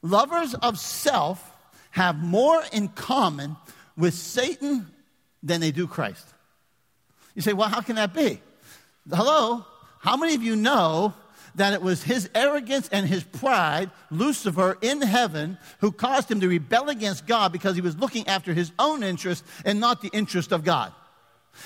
Lovers 0.03 0.55
of 0.55 0.79
self 0.79 1.53
have 1.91 2.17
more 2.17 2.63
in 2.73 2.89
common 2.89 3.57
with 3.97 4.15
Satan 4.15 4.87
than 5.43 5.61
they 5.61 5.71
do 5.71 5.87
Christ. 5.87 6.27
You 7.35 7.43
say, 7.43 7.53
well, 7.53 7.69
how 7.69 7.81
can 7.81 7.97
that 7.97 8.15
be? 8.15 8.41
Hello? 9.11 9.65
How 10.05 10.19
many 10.19 10.35
of 10.35 10.43
you 10.43 10.55
know 10.55 11.15
that 11.55 11.73
it 11.73 11.81
was 11.81 12.03
his 12.03 12.29
arrogance 12.35 12.91
and 12.93 13.09
his 13.09 13.25
pride, 13.25 13.91
Lucifer 14.11 14.77
in 14.83 15.01
heaven, 15.01 15.57
who 15.79 15.93
caused 15.93 16.31
him 16.31 16.41
to 16.41 16.49
rebel 16.49 16.91
against 16.91 17.27
God 17.27 17.53
because 17.53 17.75
he 17.75 17.81
was 17.81 17.97
looking 17.97 18.29
after 18.29 18.53
his 18.53 18.71
own 18.79 19.03
interest 19.03 19.43
and 19.65 19.81
not 19.81 20.03
the 20.03 20.09
interest 20.09 20.53
of 20.53 20.63
God? 20.63 20.93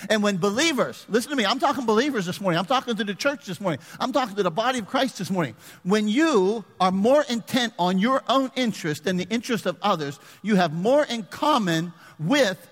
And 0.09 0.23
when 0.23 0.37
believers, 0.37 1.05
listen 1.09 1.31
to 1.31 1.37
me, 1.37 1.45
I'm 1.45 1.59
talking 1.59 1.85
believers 1.85 2.27
this 2.27 2.41
morning. 2.41 2.61
I'm 2.61 2.67
talking 2.67 2.95
to 2.95 3.03
the 3.03 3.13
church 3.13 3.45
this 3.45 3.61
morning. 3.61 3.81
I'm 3.99 4.13
talking 4.13 4.37
to 4.37 4.45
the 4.45 4.53
body 4.53 4.79
of 4.79 4.87
Christ 4.87 5.19
this 5.19 5.31
morning. 5.31 5.57
When 5.83 6.07
you 6.07 6.65
are 6.79 6.93
more 6.93 7.25
intent 7.29 7.73
on 7.77 7.99
your 7.99 8.23
own 8.29 8.53
interest 8.55 9.03
than 9.03 9.17
the 9.17 9.27
interest 9.31 9.67
of 9.67 9.79
others, 9.83 10.21
you 10.43 10.55
have 10.55 10.73
more 10.73 11.03
in 11.03 11.25
common 11.25 11.93
with 12.21 12.71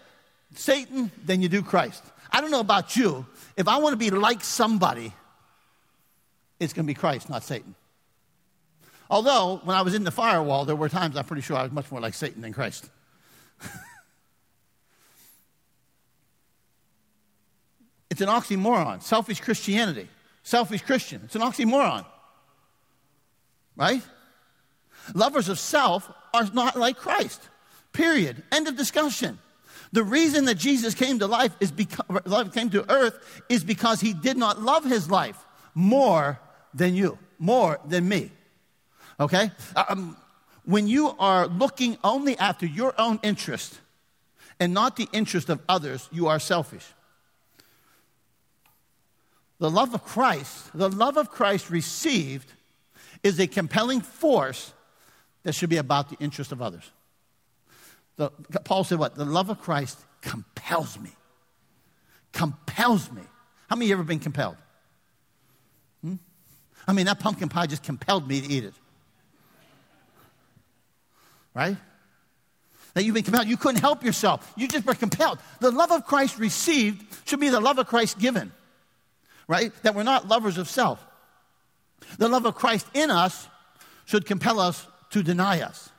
Satan 0.54 1.10
than 1.24 1.42
you 1.42 1.48
do 1.48 1.60
Christ. 1.60 2.04
I 2.30 2.40
don't 2.40 2.52
know 2.52 2.60
about 2.60 2.94
you. 2.94 3.26
If 3.56 3.66
I 3.66 3.78
want 3.78 3.94
to 3.94 3.96
be 3.96 4.10
like 4.10 4.44
somebody, 4.44 5.12
it's 6.58 6.72
going 6.72 6.86
to 6.86 6.90
be 6.90 6.94
Christ, 6.94 7.28
not 7.28 7.42
Satan. 7.42 7.74
Although, 9.08 9.60
when 9.64 9.76
I 9.76 9.82
was 9.82 9.94
in 9.94 10.04
the 10.04 10.10
firewall, 10.10 10.64
there 10.64 10.74
were 10.74 10.88
times 10.88 11.16
I'm 11.16 11.24
pretty 11.24 11.42
sure 11.42 11.56
I 11.56 11.62
was 11.62 11.72
much 11.72 11.90
more 11.92 12.00
like 12.00 12.14
Satan 12.14 12.42
than 12.42 12.52
Christ. 12.52 12.88
it's 18.10 18.20
an 18.20 18.28
oxymoron. 18.28 19.02
Selfish 19.02 19.40
Christianity. 19.40 20.08
Selfish 20.42 20.82
Christian. 20.82 21.22
It's 21.24 21.36
an 21.36 21.42
oxymoron. 21.42 22.04
Right? 23.76 24.02
Lovers 25.14 25.48
of 25.48 25.58
self 25.58 26.10
are 26.34 26.48
not 26.52 26.76
like 26.76 26.96
Christ. 26.96 27.40
Period. 27.92 28.42
End 28.50 28.66
of 28.66 28.76
discussion. 28.76 29.38
The 29.92 30.02
reason 30.02 30.46
that 30.46 30.56
Jesus 30.56 30.94
came 30.94 31.20
to 31.20 31.28
life 31.28 31.54
is 31.60 31.70
because 31.70 32.52
came 32.52 32.70
to 32.70 32.90
earth 32.90 33.42
is 33.48 33.62
because 33.62 34.00
he 34.00 34.12
did 34.12 34.36
not 34.36 34.60
love 34.60 34.84
his 34.84 35.08
life 35.08 35.38
more 35.74 36.40
than 36.76 36.94
you, 36.94 37.18
more 37.38 37.80
than 37.84 38.08
me. 38.08 38.30
Okay? 39.18 39.50
Um, 39.88 40.16
when 40.64 40.86
you 40.86 41.14
are 41.18 41.46
looking 41.46 41.96
only 42.04 42.36
after 42.38 42.66
your 42.66 42.94
own 42.98 43.18
interest 43.22 43.80
and 44.60 44.74
not 44.74 44.96
the 44.96 45.08
interest 45.12 45.48
of 45.48 45.60
others, 45.68 46.08
you 46.12 46.28
are 46.28 46.38
selfish. 46.38 46.86
The 49.58 49.70
love 49.70 49.94
of 49.94 50.04
Christ, 50.04 50.70
the 50.74 50.90
love 50.90 51.16
of 51.16 51.30
Christ 51.30 51.70
received, 51.70 52.52
is 53.22 53.40
a 53.40 53.46
compelling 53.46 54.02
force 54.02 54.72
that 55.44 55.54
should 55.54 55.70
be 55.70 55.78
about 55.78 56.10
the 56.10 56.16
interest 56.22 56.52
of 56.52 56.60
others. 56.60 56.90
The, 58.16 58.30
Paul 58.64 58.84
said, 58.84 58.98
What? 58.98 59.14
The 59.14 59.24
love 59.24 59.48
of 59.48 59.60
Christ 59.60 59.98
compels 60.20 60.98
me. 60.98 61.10
Compels 62.32 63.10
me. 63.10 63.22
How 63.68 63.76
many 63.76 63.86
of 63.86 63.88
you 63.90 63.94
ever 63.94 64.04
been 64.04 64.18
compelled? 64.18 64.56
I 66.86 66.92
mean, 66.92 67.06
that 67.06 67.18
pumpkin 67.20 67.48
pie 67.48 67.66
just 67.66 67.82
compelled 67.82 68.28
me 68.28 68.40
to 68.40 68.52
eat 68.52 68.64
it. 68.64 68.74
Right? 71.54 71.76
that 72.96 73.04
you've 73.04 73.14
been 73.14 73.24
compelled. 73.24 73.46
You 73.46 73.58
couldn't 73.58 73.82
help 73.82 74.02
yourself. 74.02 74.50
You 74.56 74.66
just 74.68 74.86
were 74.86 74.94
compelled. 74.94 75.38
The 75.60 75.70
love 75.70 75.92
of 75.92 76.06
Christ 76.06 76.38
received 76.38 77.04
should 77.28 77.40
be 77.40 77.50
the 77.50 77.60
love 77.60 77.78
of 77.78 77.86
Christ 77.86 78.18
given, 78.18 78.52
right? 79.46 79.70
That 79.82 79.94
we're 79.94 80.02
not 80.02 80.28
lovers 80.28 80.56
of 80.56 80.66
self. 80.66 81.04
The 82.16 82.26
love 82.26 82.46
of 82.46 82.54
Christ 82.54 82.86
in 82.94 83.10
us 83.10 83.48
should 84.06 84.24
compel 84.24 84.58
us 84.58 84.86
to 85.10 85.22
deny 85.22 85.60
us. 85.60 85.90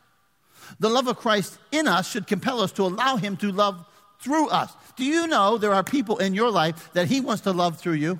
The 0.79 0.89
love 0.89 1.07
of 1.07 1.17
Christ 1.17 1.59
in 1.71 1.87
us 1.87 2.09
should 2.09 2.25
compel 2.25 2.61
us 2.61 2.71
to 2.73 2.81
allow 2.81 3.15
Him 3.15 3.37
to 3.37 3.51
love 3.51 3.85
through 4.19 4.49
us. 4.49 4.73
Do 4.95 5.05
you 5.05 5.27
know 5.27 5.59
there 5.59 5.75
are 5.75 5.83
people 5.83 6.17
in 6.17 6.33
your 6.33 6.49
life 6.49 6.91
that 6.93 7.07
He 7.07 7.21
wants 7.21 7.43
to 7.43 7.51
love 7.51 7.77
through 7.77 7.93
you? 7.93 8.19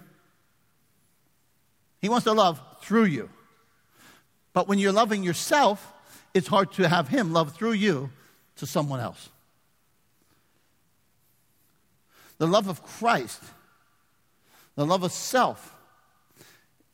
He 2.02 2.10
wants 2.10 2.26
to 2.26 2.34
love 2.34 2.62
through 2.82 3.06
you. 3.06 3.30
But 4.54 4.68
when 4.68 4.80
you're 4.80 4.92
loving 4.92 5.24
yourself, 5.24 5.94
it's 6.34 6.48
hard 6.48 6.72
to 6.74 6.88
have 6.88 7.08
Him 7.08 7.34
love 7.34 7.56
through 7.56 7.74
you 7.74 8.10
to 8.58 8.66
someone 8.66 9.00
else. 9.00 9.30
The 12.38 12.48
love 12.48 12.68
of 12.68 12.84
Christ, 12.84 13.42
the 14.76 14.86
love 14.86 15.04
of 15.04 15.12
self, 15.12 15.76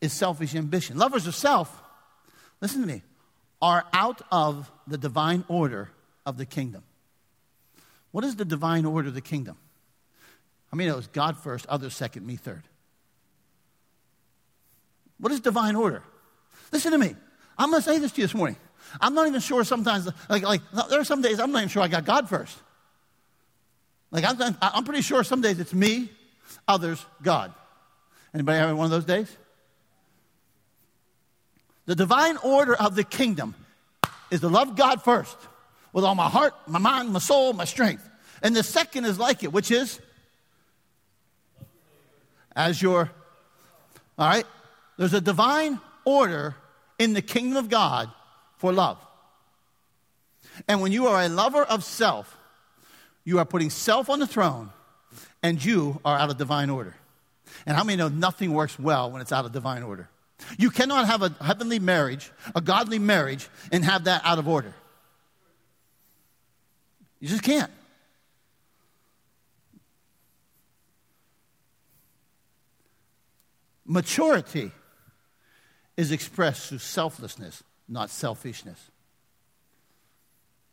is 0.01 0.13
selfish 0.13 0.55
ambition. 0.55 0.97
Lovers 0.97 1.27
of 1.27 1.35
self, 1.35 1.81
listen 2.61 2.81
to 2.81 2.87
me, 2.87 3.01
are 3.61 3.85
out 3.93 4.21
of 4.31 4.71
the 4.87 4.97
divine 4.97 5.45
order 5.47 5.89
of 6.25 6.37
the 6.37 6.45
kingdom. 6.45 6.83
What 8.11 8.23
is 8.23 8.35
the 8.35 8.45
divine 8.45 8.85
order 8.85 9.07
of 9.07 9.13
the 9.13 9.21
kingdom? 9.21 9.57
I 10.71 10.75
mean, 10.75 10.89
it 10.89 10.95
was 10.95 11.07
God 11.07 11.37
first, 11.37 11.65
others 11.67 11.95
second, 11.95 12.25
me 12.25 12.35
third. 12.35 12.63
What 15.23 15.31
is 15.31 15.39
divine 15.39 15.77
order? 15.77 16.03
Listen 16.73 16.91
to 16.91 16.97
me. 16.97 17.15
I'm 17.57 17.69
going 17.69 17.81
to 17.81 17.89
say 17.89 17.97
this 17.97 18.11
to 18.11 18.19
you 18.19 18.27
this 18.27 18.33
morning. 18.35 18.57
I'm 18.99 19.15
not 19.15 19.25
even 19.25 19.39
sure 19.39 19.63
sometimes, 19.63 20.09
like, 20.27 20.43
like 20.43 20.59
there 20.89 20.99
are 20.99 21.05
some 21.05 21.21
days 21.21 21.39
I'm 21.39 21.53
not 21.53 21.59
even 21.59 21.69
sure 21.69 21.81
I 21.81 21.87
got 21.87 22.03
God 22.03 22.27
first. 22.27 22.57
Like, 24.11 24.25
I'm, 24.25 24.57
I'm 24.61 24.83
pretty 24.83 25.01
sure 25.01 25.23
some 25.23 25.39
days 25.39 25.61
it's 25.61 25.73
me, 25.73 26.11
others, 26.67 27.05
God. 27.21 27.53
Anybody 28.33 28.57
having 28.57 28.75
one 28.75 28.83
of 28.83 28.91
those 28.91 29.05
days? 29.05 29.33
The 31.85 31.95
divine 31.95 32.35
order 32.43 32.75
of 32.75 32.95
the 32.95 33.05
kingdom 33.05 33.55
is 34.29 34.41
to 34.41 34.49
love 34.49 34.75
God 34.75 35.03
first 35.03 35.37
with 35.93 36.03
all 36.03 36.15
my 36.15 36.27
heart, 36.27 36.53
my 36.67 36.79
mind, 36.79 37.13
my 37.13 37.19
soul, 37.19 37.53
my 37.53 37.63
strength. 37.63 38.05
And 38.41 38.53
the 38.53 38.61
second 38.61 39.05
is 39.05 39.17
like 39.17 39.41
it, 39.45 39.53
which 39.53 39.71
is 39.71 40.01
as 42.57 42.81
your, 42.81 43.09
all 44.17 44.27
right? 44.27 44.45
There's 45.03 45.13
a 45.13 45.19
divine 45.19 45.81
order 46.05 46.55
in 46.97 47.11
the 47.11 47.21
kingdom 47.21 47.57
of 47.57 47.69
God 47.69 48.09
for 48.55 48.71
love. 48.71 48.97
And 50.65 50.79
when 50.79 50.93
you 50.93 51.07
are 51.07 51.21
a 51.21 51.27
lover 51.27 51.61
of 51.61 51.83
self, 51.83 52.37
you 53.25 53.39
are 53.39 53.43
putting 53.43 53.69
self 53.69 54.09
on 54.09 54.19
the 54.19 54.27
throne 54.27 54.69
and 55.41 55.61
you 55.61 55.99
are 56.05 56.17
out 56.17 56.29
of 56.29 56.37
divine 56.37 56.69
order. 56.69 56.95
And 57.65 57.75
how 57.75 57.83
many 57.83 57.97
know 57.97 58.07
nothing 58.07 58.53
works 58.53 58.79
well 58.79 59.11
when 59.11 59.21
it's 59.21 59.33
out 59.33 59.43
of 59.43 59.51
divine 59.51 59.83
order? 59.83 60.07
You 60.57 60.69
cannot 60.69 61.05
have 61.07 61.21
a 61.21 61.35
heavenly 61.43 61.79
marriage, 61.79 62.31
a 62.55 62.61
godly 62.61 62.97
marriage, 62.97 63.49
and 63.73 63.83
have 63.83 64.05
that 64.05 64.21
out 64.23 64.39
of 64.39 64.47
order. 64.47 64.73
You 67.19 67.27
just 67.27 67.43
can't. 67.43 67.71
Maturity 73.85 74.71
is 75.97 76.11
expressed 76.11 76.69
through 76.69 76.79
selflessness, 76.79 77.63
not 77.87 78.09
selfishness. 78.09 78.79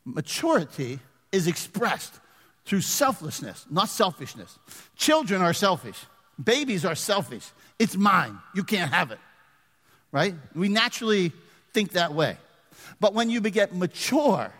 Maturity 0.05 0.99
is 1.33 1.47
expressed 1.47 2.21
through 2.65 2.81
selflessness, 2.81 3.67
not 3.71 3.89
selfishness. 3.89 4.59
Children 4.97 5.43
are 5.43 5.53
selfish. 5.53 5.97
Babies 6.43 6.85
are 6.85 6.95
selfish. 6.95 7.51
It's 7.79 7.97
mine. 7.97 8.39
You 8.55 8.65
can't 8.65 8.93
have 8.93 9.11
it. 9.11 9.19
Right? 10.13 10.35
We 10.55 10.69
naturally 10.69 11.33
think 11.73 11.93
that 11.93 12.15
way. 12.15 12.37
But 12.99 13.15
when 13.15 13.31
you 13.31 13.41
get 13.41 13.75
mature, 13.75 14.53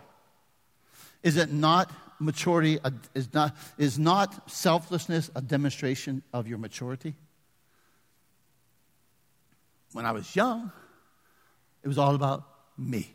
is 1.23 1.37
it 1.37 1.51
not 1.51 1.91
maturity, 2.19 2.79
is 3.13 3.33
not, 3.33 3.55
is 3.77 3.99
not 3.99 4.49
selflessness 4.49 5.29
a 5.35 5.41
demonstration 5.41 6.23
of 6.33 6.47
your 6.47 6.57
maturity? 6.57 7.15
When 9.93 10.05
I 10.05 10.11
was 10.11 10.35
young, 10.35 10.71
it 11.83 11.87
was 11.87 11.97
all 11.97 12.15
about 12.15 12.43
me. 12.77 13.13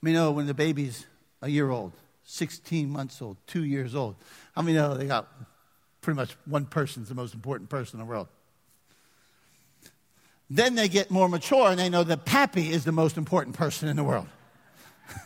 I 0.00 0.06
mean, 0.06 0.14
you 0.14 0.20
know, 0.20 0.30
when 0.30 0.46
the 0.46 0.54
baby's 0.54 1.06
a 1.42 1.48
year 1.48 1.70
old, 1.70 1.92
16 2.24 2.88
months 2.88 3.20
old, 3.20 3.36
two 3.46 3.64
years 3.64 3.94
old, 3.94 4.16
how 4.54 4.62
many 4.62 4.76
know 4.76 4.94
they 4.94 5.06
got 5.06 5.28
pretty 6.00 6.16
much 6.16 6.36
one 6.44 6.66
person's 6.66 7.08
the 7.08 7.14
most 7.14 7.34
important 7.34 7.68
person 7.68 7.98
in 8.00 8.06
the 8.06 8.10
world? 8.10 8.28
Then 10.50 10.74
they 10.74 10.88
get 10.88 11.10
more 11.10 11.28
mature 11.28 11.68
and 11.68 11.78
they 11.78 11.90
know 11.90 12.04
that 12.04 12.24
Pappy 12.24 12.70
is 12.70 12.84
the 12.84 12.92
most 12.92 13.16
important 13.16 13.56
person 13.56 13.88
in 13.88 13.96
the 13.96 14.04
world. 14.04 14.28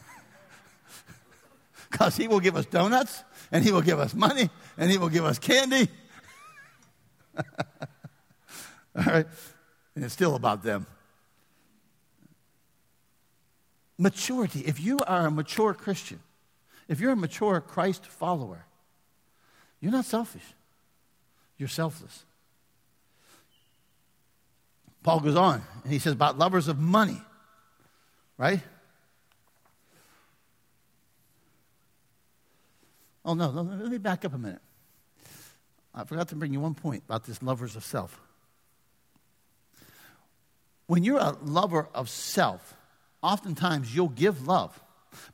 Because 1.91 2.17
he 2.17 2.27
will 2.27 2.41
give 2.41 2.57
us 2.57 2.65
donuts 2.65 3.23
and 3.53 3.63
he 3.63 3.71
will 3.71 3.83
give 3.83 3.99
us 3.99 4.15
money 4.15 4.49
and 4.79 4.91
he 4.91 4.97
will 4.97 5.11
give 5.11 5.27
us 5.27 5.39
candy. 5.39 5.89
All 8.97 9.05
right? 9.05 9.27
And 9.95 10.05
it's 10.05 10.15
still 10.15 10.35
about 10.35 10.63
them. 10.63 10.87
Maturity. 13.99 14.61
If 14.61 14.81
you 14.81 14.99
are 15.07 15.27
a 15.27 15.31
mature 15.31 15.75
Christian, 15.75 16.21
if 16.89 17.01
you're 17.01 17.13
a 17.13 17.17
mature 17.17 17.61
Christ 17.61 18.07
follower, 18.07 18.65
you're 19.81 19.93
not 19.93 20.05
selfish. 20.05 20.43
You're 21.59 21.69
selfless. 21.69 22.25
Paul 25.03 25.21
goes 25.21 25.37
on 25.37 25.63
and 25.85 25.93
he 25.93 25.99
says 25.99 26.13
about 26.13 26.39
lovers 26.39 26.69
of 26.69 26.79
money, 26.79 27.21
right? 28.39 28.61
Oh, 33.25 33.35
no, 33.35 33.51
let 33.51 33.91
me 33.91 33.99
back 33.99 34.25
up 34.25 34.35
a 34.35 34.39
minute. 34.39 34.61
I 35.95 36.05
forgot 36.05 36.29
to 36.29 36.37
bring 36.37 36.53
you 36.53 36.61
one 36.61 36.75
point 36.75 37.05
about 37.07 37.25
this 37.25 37.43
lovers 37.43 37.77
of 37.77 37.85
self. 37.85 38.21
When 40.93 41.05
you're 41.05 41.21
a 41.21 41.39
lover 41.43 41.89
of 41.95 42.11
self, 42.11 42.77
oftentimes 43.23 43.97
you'll 43.97 44.11
give 44.11 44.47
love, 44.47 44.79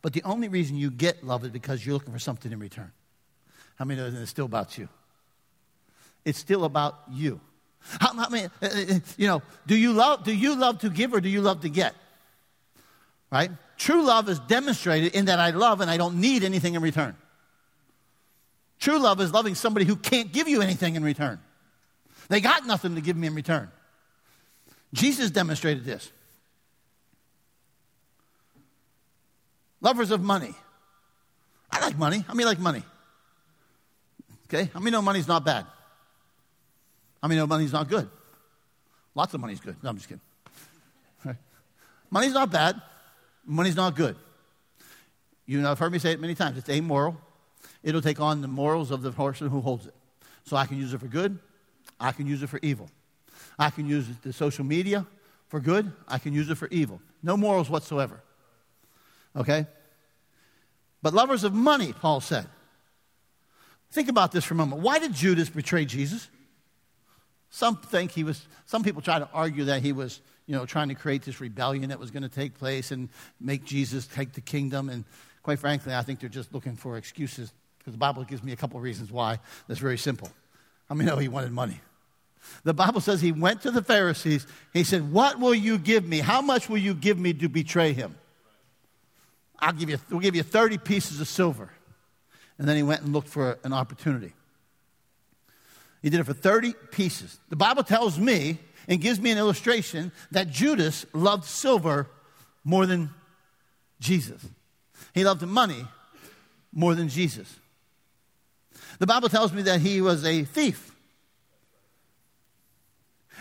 but 0.03 0.13
the 0.13 0.23
only 0.23 0.47
reason 0.47 0.77
you 0.77 0.89
get 0.89 1.25
love 1.25 1.43
is 1.43 1.51
because 1.51 1.85
you're 1.85 1.95
looking 1.95 2.13
for 2.13 2.21
something 2.21 2.53
in 2.53 2.61
return. 2.61 2.93
How 3.75 3.85
many 3.85 4.01
that 4.01 4.15
it's 4.15 4.31
still 4.31 4.45
about 4.45 4.79
you? 4.79 4.89
It's 6.25 6.39
still 6.39 6.65
about 6.65 7.01
you. 7.11 7.41
How, 7.81 8.15
how 8.15 8.29
many, 8.29 8.45
uh, 8.45 8.49
uh, 8.63 8.67
uh, 8.69 8.99
you 9.17 9.27
know, 9.27 9.43
do 9.67 9.75
you, 9.75 9.95
love, 9.95 10.23
do 10.23 10.33
you 10.33 10.55
love 10.55 10.79
to 10.83 10.91
give 10.91 11.13
or 11.13 11.21
do 11.21 11.29
you 11.29 11.41
love 11.41 11.63
to 11.63 11.69
get? 11.69 11.93
Right? 13.33 13.51
True 13.79 14.05
love 14.05 14.29
is 14.29 14.39
demonstrated 14.39 15.17
in 15.17 15.25
that 15.25 15.41
I 15.41 15.51
love 15.51 15.81
and 15.81 15.91
I 15.91 15.97
don't 15.97 16.21
need 16.21 16.45
anything 16.45 16.77
in 16.77 16.83
return. 16.83 17.17
True 18.79 19.01
love 19.01 19.21
is 19.21 19.33
loving 19.33 19.57
somebody 19.57 19.87
who 19.87 19.97
can't 19.97 20.33
give 20.33 20.47
you 20.47 20.63
anything 20.63 20.95
in 20.95 21.03
return. 21.03 21.41
They 22.29 22.41
got 22.41 22.65
nothing 22.65 22.95
to 22.95 23.01
give 23.01 23.17
me 23.17 23.27
in 23.27 23.35
return. 23.35 23.73
Jesus 24.93 25.31
demonstrated 25.31 25.85
this. 25.85 26.11
Lovers 29.81 30.11
of 30.11 30.23
money. 30.23 30.55
I 31.71 31.81
like 31.81 31.97
money. 31.97 32.25
How 32.27 32.35
many 32.35 32.47
like 32.47 32.59
money? 32.59 32.83
Okay? 34.47 34.71
How 34.73 34.81
many 34.81 34.91
know 34.91 35.03
money's 35.03 35.29
not 35.29 35.45
bad? 35.45 35.67
How 37.23 37.29
many 37.29 37.39
know 37.39 37.47
money's 37.47 37.73
not 37.73 37.89
good? 37.89 38.09
Lots 39.15 39.35
of 39.35 39.41
money's 39.41 39.61
good. 39.61 39.77
No, 39.83 39.91
I'm 39.91 39.97
just 39.97 40.09
kidding. 40.09 40.21
Right? 41.25 41.37
Money's 42.11 42.35
not 42.35 42.53
bad. 42.53 42.81
Money's 43.45 43.75
not 43.75 43.97
good. 43.97 44.15
You 45.45 45.61
know, 45.61 45.73
I've 45.73 45.79
heard 45.79 45.91
me 45.91 45.99
say 45.99 46.13
it 46.13 46.21
many 46.21 46.35
times. 46.35 46.57
It's 46.57 46.69
amoral. 46.69 47.17
It'll 47.83 48.01
take 48.03 48.21
on 48.21 48.43
the 48.43 48.49
morals 48.49 48.91
of 48.91 49.03
the 49.03 49.11
person 49.11 49.49
who 49.49 49.61
holds 49.61 49.87
it. 49.87 49.95
So 50.45 50.57
I 50.57 50.67
can 50.67 50.79
use 50.79 50.95
it 50.95 51.01
for 51.01 51.09
good. 51.09 51.39
I 51.99 52.13
can 52.13 52.27
use 52.27 52.43
it 52.43 52.49
for 52.49 52.61
evil. 52.63 52.89
I 53.59 53.71
can 53.71 53.87
use 53.87 54.07
the 54.23 54.33
social 54.33 54.65
media 54.65 55.07
for 55.49 55.61
good. 55.61 55.91
I 56.07 56.19
can 56.19 56.33
use 56.33 56.49
it 56.51 56.57
for 56.57 56.69
evil. 56.69 57.01
No 57.23 57.37
morals 57.37 57.69
whatsoever. 57.69 58.23
Okay? 59.35 59.67
But 61.03 61.15
lovers 61.15 61.45
of 61.45 61.53
money, 61.55 61.93
Paul 61.93 62.21
said. 62.21 62.47
Think 63.91 64.09
about 64.09 64.33
this 64.33 64.45
for 64.45 64.55
a 64.55 64.57
moment. 64.57 64.83
Why 64.83 64.99
did 64.99 65.13
Judas 65.13 65.49
betray 65.49 65.85
Jesus? 65.85 66.29
Some 67.51 67.77
think 67.77 68.11
he 68.11 68.25
was, 68.25 68.47
some 68.67 68.83
people 68.83 69.01
try 69.01 69.19
to 69.19 69.29
argue 69.33 69.65
that 69.65 69.83
he 69.83 69.93
was, 69.93 70.21
you 70.47 70.55
know, 70.55 70.67
trying 70.67 70.89
to 70.89 70.95
create 70.95 71.23
this 71.23 71.41
rebellion 71.41 71.89
that 71.89 71.99
was 71.99 72.11
going 72.11 72.23
to 72.23 72.29
take 72.29 72.59
place 72.59 72.91
and 72.91 73.09
make 73.41 73.65
Jesus 73.65 74.07
take 74.07 74.35
the 74.35 74.41
kingdom. 74.43 74.91
And 74.91 75.05
quite 75.43 75.59
frankly, 75.59 75.95
I 75.95 76.03
think 76.03 76.21
they're 76.21 76.29
just 76.29 76.53
looking 76.53 76.77
for 76.77 76.99
excuses 76.99 77.53
because 77.79 77.95
the 77.95 77.99
Bible 77.99 78.25
gives 78.25 78.43
me 78.43 78.53
a 78.53 78.57
couple 78.57 78.77
of 78.77 78.83
reasons 78.83 79.11
why. 79.11 79.39
That's 79.67 79.81
very 79.81 79.99
simple. 79.99 80.31
I 80.91 80.95
mean, 80.95 81.07
know 81.07 81.17
he 81.17 81.29
wanted 81.29 81.53
money. 81.53 81.81
The 82.65 82.75
Bible 82.75 83.01
says 83.01 83.21
he 83.21 83.33
went 83.33 83.63
to 83.63 83.71
the 83.71 83.83
Pharisees. 83.83 84.47
He 84.73 84.85
said, 84.85 85.13
What 85.13 85.39
will 85.39 85.55
you 85.55 85.79
give 85.79 86.07
me? 86.07 86.19
How 86.19 86.41
much 86.41 86.69
will 86.69 86.79
you 86.79 86.95
give 86.95 87.19
me 87.19 87.33
to 87.35 87.49
betray 87.49 87.93
him? 87.93 88.17
I'll 89.59 89.73
give 89.73 89.91
you, 89.91 89.99
we'll 90.11 90.21
give 90.21 90.37
you 90.37 90.43
30 90.43 90.79
pieces 90.79 91.21
of 91.21 91.29
silver. 91.29 91.71
And 92.59 92.69
then 92.69 92.77
he 92.77 92.83
went 92.83 93.03
and 93.03 93.13
looked 93.13 93.29
for 93.29 93.59
an 93.65 93.73
opportunity. 93.73 94.33
He 96.03 96.11
did 96.11 96.21
it 96.21 96.25
for 96.25 96.33
30 96.33 96.75
pieces. 96.93 97.39
The 97.49 97.57
Bible 97.57 97.83
tells 97.83 98.19
me 98.19 98.59
and 98.87 99.01
gives 99.01 99.21
me 99.21 99.31
an 99.31 99.39
illustration 99.39 100.13
that 100.31 100.49
Judas 100.51 101.07
loved 101.13 101.45
silver 101.45 102.09
more 102.65 102.87
than 102.87 103.11
Jesus. 104.01 104.45
He 105.15 105.25
loved 105.25 105.43
money 105.43 105.87
more 106.73 106.95
than 106.95 107.09
Jesus. 107.09 107.55
The 108.99 109.07
Bible 109.07 109.29
tells 109.29 109.53
me 109.53 109.63
that 109.63 109.81
he 109.81 110.01
was 110.01 110.25
a 110.25 110.45
thief. 110.45 110.88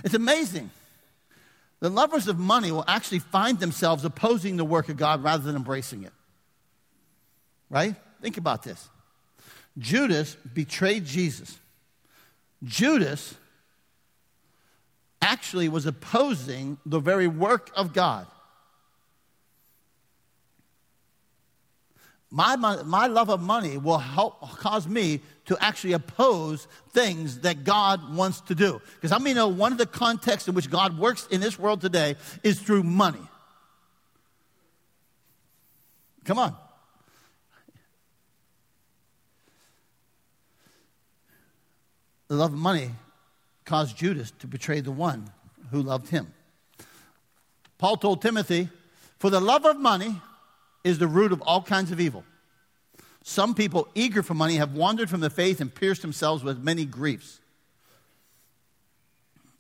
It's 0.04 0.14
amazing. 0.14 0.70
The 1.80 1.90
lovers 1.90 2.28
of 2.28 2.40
money 2.40 2.72
will 2.72 2.86
actually 2.88 3.20
find 3.20 3.60
themselves 3.60 4.04
opposing 4.04 4.58
the 4.58 4.66
work 4.66 4.90
of 4.90 4.98
God 4.98 5.24
rather 5.24 5.44
than 5.44 5.56
embracing 5.56 6.04
it. 6.04 6.14
Right? 7.70 7.96
Think 8.22 8.38
about 8.38 8.64
this. 8.64 8.90
Judas 9.78 10.36
betrayed 10.54 11.06
Jesus. 11.06 11.58
Judas 12.64 13.36
actually 15.22 15.70
was 15.70 15.86
opposing 15.86 16.78
the 16.86 17.00
very 17.00 17.28
work 17.28 17.70
of 17.76 17.94
God. 17.94 18.26
My, 22.30 22.56
my 22.58 23.08
love 23.08 23.30
of 23.30 23.42
money 23.42 23.78
will 23.78 24.00
help 24.00 24.42
cause 24.60 24.86
me 24.86 25.22
to 25.46 25.58
actually 25.64 25.94
oppose 25.94 26.68
things 26.90 27.40
that 27.40 27.64
God 27.64 28.14
wants 28.14 28.42
to 28.42 28.56
do. 28.56 28.82
Because 28.96 29.14
I 29.14 29.20
mean, 29.20 29.36
know 29.36 29.48
one 29.48 29.72
of 29.72 29.78
the 29.78 29.86
contexts 29.86 30.50
in 30.50 30.54
which 30.56 30.70
God 30.70 31.00
works 31.00 31.26
in 31.32 31.40
this 31.40 31.58
world 31.58 31.80
today 31.80 32.16
is 32.44 32.60
through 32.60 32.84
money. 32.84 33.22
Come 36.26 36.38
on. 36.38 36.56
The 42.28 42.36
love 42.36 42.52
of 42.52 42.60
money 42.60 42.92
caused 43.64 43.96
Judas 43.96 44.32
to 44.40 44.48
betray 44.48 44.82
the 44.82 44.92
one 44.92 45.32
who 45.72 45.82
loved 45.82 46.10
him. 46.10 46.34
Paul 47.78 47.96
told 47.96 48.22
Timothy, 48.22 48.68
For 49.20 49.30
the 49.30 49.40
love 49.40 49.66
of 49.66 49.80
money 49.80 50.20
is 50.88 50.98
the 50.98 51.08
root 51.08 51.32
of 51.32 51.42
all 51.42 51.62
kinds 51.62 51.92
of 51.92 52.00
evil. 52.00 52.24
Some 53.24 53.54
people 53.54 53.90
eager 53.94 54.24
for 54.24 54.34
money 54.34 54.56
have 54.56 54.74
wandered 54.74 55.10
from 55.10 55.20
the 55.20 55.30
faith 55.30 55.60
and 55.60 55.74
pierced 55.74 56.02
themselves 56.02 56.44
with 56.44 56.64
many 56.64 56.86
griefs. 56.86 57.40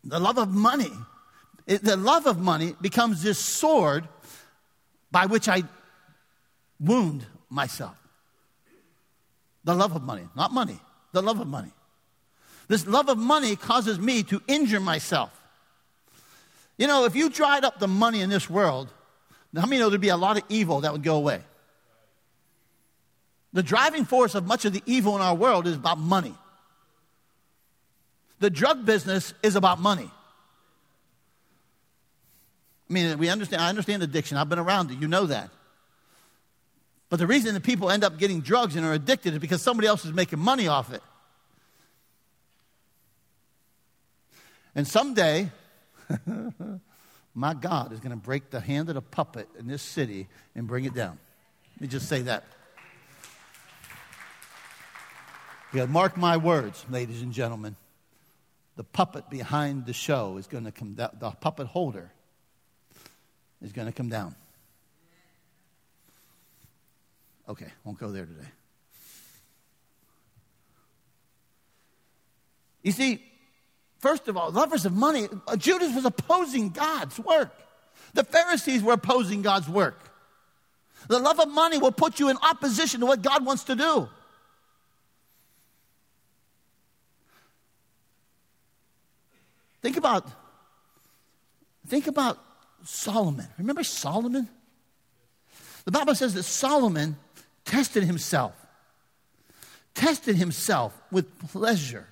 The 0.05 0.19
love 0.19 0.37
of 0.37 0.49
money, 0.49 0.91
the 1.65 1.97
love 1.97 2.27
of 2.27 2.39
money 2.39 2.75
becomes 2.79 3.21
this 3.21 3.37
sword 3.37 4.07
by 5.11 5.25
which 5.25 5.49
I 5.49 5.63
wound 6.79 7.25
myself. 7.49 7.97
The 9.65 9.75
love 9.75 9.93
of 9.95 10.03
money, 10.03 10.29
not 10.33 10.53
money, 10.53 10.79
the 11.11 11.21
love 11.21 11.41
of 11.41 11.47
money. 11.47 11.71
This 12.69 12.87
love 12.87 13.09
of 13.09 13.17
money 13.17 13.57
causes 13.57 13.99
me 13.99 14.23
to 14.23 14.41
injure 14.47 14.79
myself. 14.79 15.37
You 16.77 16.87
know, 16.87 17.03
if 17.03 17.15
you 17.15 17.29
dried 17.29 17.65
up 17.65 17.79
the 17.79 17.87
money 17.87 18.21
in 18.21 18.29
this 18.29 18.49
world, 18.49 18.93
how 19.55 19.65
many 19.65 19.79
know 19.79 19.89
there'd 19.89 20.01
be 20.01 20.09
a 20.09 20.17
lot 20.17 20.37
of 20.37 20.43
evil 20.49 20.81
that 20.81 20.91
would 20.91 21.03
go 21.03 21.15
away? 21.15 21.41
The 23.53 23.63
driving 23.63 24.05
force 24.05 24.35
of 24.35 24.45
much 24.45 24.65
of 24.65 24.73
the 24.73 24.83
evil 24.85 25.15
in 25.15 25.21
our 25.21 25.33
world 25.33 25.67
is 25.67 25.75
about 25.75 25.97
money. 25.97 26.35
The 28.39 28.49
drug 28.49 28.85
business 28.85 29.33
is 29.41 29.55
about 29.55 29.79
money. 29.79 30.11
I 32.89 32.93
mean, 32.93 33.17
we 33.17 33.29
understand, 33.29 33.61
I 33.61 33.69
understand 33.69 34.03
addiction. 34.03 34.37
I've 34.37 34.49
been 34.49 34.59
around 34.59 34.91
it. 34.91 34.99
You 34.99 35.07
know 35.07 35.25
that. 35.25 35.49
But 37.09 37.19
the 37.19 37.27
reason 37.27 37.53
that 37.53 37.63
people 37.63 37.89
end 37.89 38.03
up 38.03 38.17
getting 38.17 38.41
drugs 38.41 38.75
and 38.75 38.85
are 38.85 38.93
addicted 38.93 39.33
is 39.33 39.39
because 39.39 39.61
somebody 39.61 39.87
else 39.87 40.05
is 40.05 40.13
making 40.13 40.39
money 40.39 40.67
off 40.67 40.93
it. 40.93 41.01
And 44.75 44.87
someday, 44.87 45.49
my 47.37 47.53
God 47.53 47.93
is 47.93 47.99
going 47.99 48.09
to 48.09 48.17
break 48.17 48.49
the 48.49 48.59
hand 48.59 48.89
of 48.89 48.95
the 48.95 49.01
puppet 49.01 49.47
in 49.59 49.67
this 49.67 49.83
city 49.83 50.27
and 50.55 50.65
bring 50.65 50.85
it 50.85 50.95
down. 50.95 51.19
Let 51.75 51.81
me 51.81 51.87
just 51.87 52.09
say 52.09 52.23
that. 52.23 52.43
Because 55.71 55.87
mark 55.87 56.17
my 56.17 56.37
words, 56.37 56.83
ladies 56.89 57.21
and 57.21 57.31
gentlemen, 57.31 57.75
the 58.75 58.83
puppet 58.83 59.29
behind 59.29 59.85
the 59.85 59.93
show 59.93 60.37
is 60.37 60.47
going 60.47 60.63
to 60.63 60.71
come 60.71 60.95
down, 60.95 61.11
the 61.19 61.29
puppet 61.29 61.67
holder 61.67 62.11
is 63.61 63.71
going 63.71 63.85
to 63.85 63.93
come 63.93 64.09
down. 64.09 64.33
Okay, 67.47 67.71
won't 67.83 67.99
go 67.99 68.11
there 68.11 68.25
today. 68.25 68.49
You 72.81 72.91
see, 72.93 73.23
first 73.99 74.27
of 74.27 74.37
all, 74.37 74.51
lovers 74.51 74.85
of 74.85 74.93
money, 74.93 75.27
uh, 75.47 75.55
Judas 75.55 75.93
was 75.95 76.05
opposing 76.05 76.69
God's 76.69 77.19
work. 77.19 77.53
The 78.13 78.23
Pharisees 78.23 78.81
were 78.81 78.93
opposing 78.93 79.41
God's 79.41 79.69
work. 79.69 79.99
The 81.07 81.19
love 81.19 81.39
of 81.39 81.49
money 81.49 81.77
will 81.77 81.91
put 81.91 82.19
you 82.19 82.29
in 82.29 82.37
opposition 82.41 82.99
to 83.01 83.05
what 83.05 83.21
God 83.21 83.45
wants 83.45 83.63
to 83.65 83.75
do. 83.75 84.09
Think 89.81 89.97
about, 89.97 90.27
think 91.87 92.07
about 92.07 92.37
Solomon. 92.83 93.47
Remember 93.57 93.83
Solomon? 93.83 94.49
The 95.85 95.91
Bible 95.91 96.15
says 96.15 96.33
that 96.33 96.43
Solomon 96.43 97.15
tested 97.63 98.03
himself, 98.03 98.53
tested 99.93 100.35
himself 100.35 100.99
with 101.11 101.39
pleasure, 101.51 102.07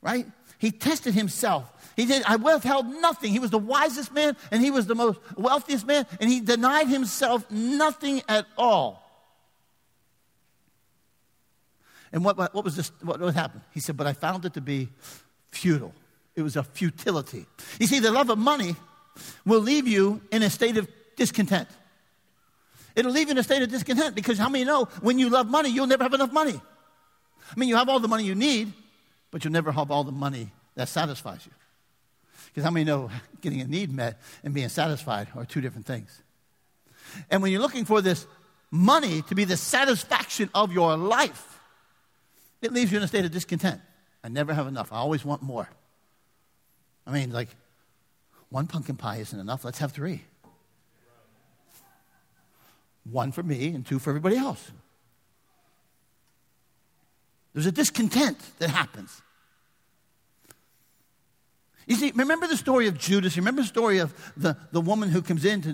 right? 0.00 0.26
He 0.58 0.70
tested 0.70 1.14
himself. 1.14 1.70
He 1.96 2.06
did, 2.06 2.22
I 2.26 2.36
withheld 2.36 2.86
nothing. 2.86 3.32
He 3.32 3.38
was 3.38 3.50
the 3.50 3.58
wisest 3.58 4.12
man 4.12 4.36
and 4.50 4.62
he 4.62 4.70
was 4.70 4.86
the 4.86 4.94
most 4.94 5.18
wealthiest 5.36 5.86
man, 5.86 6.06
and 6.20 6.30
he 6.30 6.40
denied 6.40 6.88
himself 6.88 7.50
nothing 7.50 8.22
at 8.28 8.46
all. 8.56 9.02
And 12.12 12.24
what, 12.24 12.36
what, 12.36 12.54
what 12.54 12.64
was 12.64 12.76
this? 12.76 12.92
What, 13.02 13.20
what 13.20 13.34
happened? 13.34 13.62
He 13.72 13.80
said, 13.80 13.96
But 13.96 14.06
I 14.06 14.12
found 14.12 14.44
it 14.44 14.54
to 14.54 14.60
be 14.60 14.88
futile. 15.50 15.92
It 16.34 16.42
was 16.42 16.56
a 16.56 16.62
futility. 16.62 17.46
You 17.80 17.86
see, 17.86 17.98
the 17.98 18.10
love 18.10 18.30
of 18.30 18.38
money 18.38 18.76
will 19.44 19.60
leave 19.60 19.88
you 19.88 20.20
in 20.30 20.42
a 20.42 20.50
state 20.50 20.76
of 20.76 20.88
discontent. 21.16 21.68
It'll 22.94 23.12
leave 23.12 23.28
you 23.28 23.32
in 23.32 23.38
a 23.38 23.42
state 23.42 23.62
of 23.62 23.70
discontent 23.70 24.14
because 24.14 24.38
how 24.38 24.48
many 24.48 24.64
know 24.64 24.84
when 25.00 25.18
you 25.18 25.28
love 25.28 25.48
money, 25.48 25.70
you'll 25.70 25.86
never 25.86 26.02
have 26.02 26.14
enough 26.14 26.32
money? 26.32 26.58
I 27.50 27.58
mean, 27.58 27.68
you 27.68 27.76
have 27.76 27.88
all 27.88 28.00
the 28.00 28.08
money 28.08 28.24
you 28.24 28.34
need, 28.34 28.72
but 29.30 29.44
you'll 29.44 29.52
never 29.52 29.72
have 29.72 29.90
all 29.90 30.04
the 30.04 30.12
money 30.12 30.50
that 30.74 30.88
satisfies 30.88 31.44
you. 31.44 31.52
Because 32.46 32.64
how 32.64 32.70
many 32.70 32.84
know 32.84 33.10
getting 33.40 33.60
a 33.60 33.66
need 33.66 33.92
met 33.92 34.20
and 34.42 34.54
being 34.54 34.68
satisfied 34.68 35.28
are 35.34 35.44
two 35.44 35.60
different 35.60 35.86
things? 35.86 36.22
And 37.30 37.42
when 37.42 37.52
you're 37.52 37.60
looking 37.60 37.84
for 37.84 38.00
this 38.00 38.26
money 38.70 39.22
to 39.22 39.34
be 39.34 39.44
the 39.44 39.56
satisfaction 39.56 40.50
of 40.54 40.72
your 40.72 40.96
life, 40.96 41.60
it 42.62 42.72
leaves 42.72 42.90
you 42.90 42.98
in 42.98 43.04
a 43.04 43.08
state 43.08 43.24
of 43.24 43.30
discontent. 43.30 43.80
I 44.24 44.28
never 44.28 44.54
have 44.54 44.66
enough. 44.66 44.92
I 44.92 44.96
always 44.96 45.24
want 45.24 45.42
more. 45.42 45.68
I 47.06 47.12
mean, 47.12 47.30
like, 47.30 47.48
one 48.48 48.66
pumpkin 48.66 48.96
pie 48.96 49.18
isn't 49.18 49.38
enough. 49.38 49.64
Let's 49.64 49.78
have 49.78 49.92
three. 49.92 50.22
One 53.04 53.32
for 53.32 53.42
me 53.42 53.68
and 53.68 53.86
two 53.86 53.98
for 53.98 54.10
everybody 54.10 54.36
else. 54.36 54.70
There's 57.56 57.64
a 57.64 57.72
discontent 57.72 58.38
that 58.58 58.68
happens. 58.68 59.22
You 61.86 61.96
see, 61.96 62.12
remember 62.14 62.46
the 62.46 62.56
story 62.56 62.86
of 62.86 62.98
Judas? 62.98 63.38
Remember 63.38 63.62
the 63.62 63.66
story 63.66 63.96
of 63.96 64.12
the, 64.36 64.58
the 64.72 64.80
woman 64.82 65.08
who 65.08 65.22
comes 65.22 65.46
into 65.46 65.72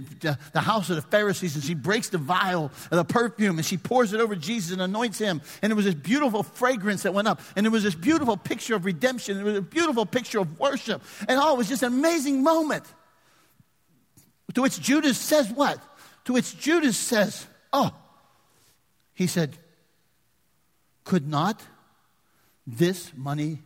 the 0.52 0.60
house 0.60 0.90
of 0.90 0.96
the 0.96 1.02
Pharisees 1.02 1.56
and 1.56 1.64
she 1.64 1.74
breaks 1.74 2.10
the 2.10 2.18
vial 2.18 2.66
of 2.66 2.90
the 2.90 3.04
perfume 3.04 3.58
and 3.58 3.66
she 3.66 3.78
pours 3.78 4.12
it 4.12 4.20
over 4.20 4.36
Jesus 4.36 4.70
and 4.70 4.80
anoints 4.80 5.18
him. 5.18 5.42
And 5.60 5.72
it 5.72 5.74
was 5.74 5.84
this 5.84 5.96
beautiful 5.96 6.44
fragrance 6.44 7.02
that 7.02 7.14
went 7.14 7.26
up. 7.26 7.40
And 7.56 7.66
it 7.66 7.70
was 7.70 7.82
this 7.82 7.96
beautiful 7.96 8.36
picture 8.36 8.76
of 8.76 8.84
redemption. 8.84 9.40
It 9.40 9.42
was 9.42 9.56
a 9.56 9.62
beautiful 9.62 10.06
picture 10.06 10.38
of 10.38 10.60
worship. 10.60 11.02
And 11.26 11.40
oh, 11.42 11.54
it 11.54 11.58
was 11.58 11.68
just 11.68 11.82
an 11.82 11.92
amazing 11.92 12.44
moment. 12.44 12.84
To 14.54 14.62
which 14.62 14.80
Judas 14.80 15.18
says 15.18 15.50
what? 15.50 15.80
To 16.26 16.34
which 16.34 16.56
Judas 16.56 16.96
says, 16.96 17.44
Oh, 17.72 17.90
he 19.14 19.26
said, 19.26 19.58
could 21.04 21.28
not 21.28 21.62
this 22.66 23.12
money 23.16 23.58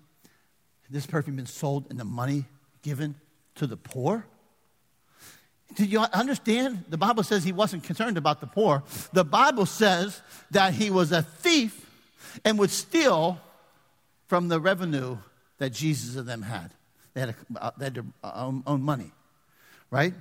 this 0.89 1.07
perfume 1.07 1.37
been 1.37 1.47
sold 1.47 1.87
and 1.91 1.99
the 1.99 2.05
money 2.05 2.45
given 2.83 3.17
to 3.57 3.67
the 3.67 3.77
poor? 3.77 4.25
Did 5.75 5.91
you 5.91 6.01
understand? 6.01 6.85
The 6.89 6.97
Bible 6.97 7.23
says 7.23 7.43
he 7.43 7.53
wasn't 7.53 7.83
concerned 7.83 8.17
about 8.17 8.41
the 8.41 8.47
poor. 8.47 8.85
The 9.13 9.25
Bible 9.25 9.67
says 9.67 10.23
that 10.53 10.75
he 10.75 10.91
was 10.91 11.11
a 11.13 11.23
thief 11.23 11.91
and 12.45 12.59
would 12.59 12.71
steal 12.71 13.41
from 14.29 14.49
the 14.49 14.61
revenue 14.61 15.19
that 15.59 15.71
Jesus 15.71 16.17
and 16.17 16.29
them 16.29 16.43
had. 16.43 16.71
They 17.15 17.21
had, 17.21 17.31
a, 17.31 17.65
uh, 17.65 17.71
they 17.77 17.87
had 17.87 17.95
their 17.95 18.05
own, 18.23 18.63
own 18.67 18.83
money, 18.83 19.11
right? 19.91 20.15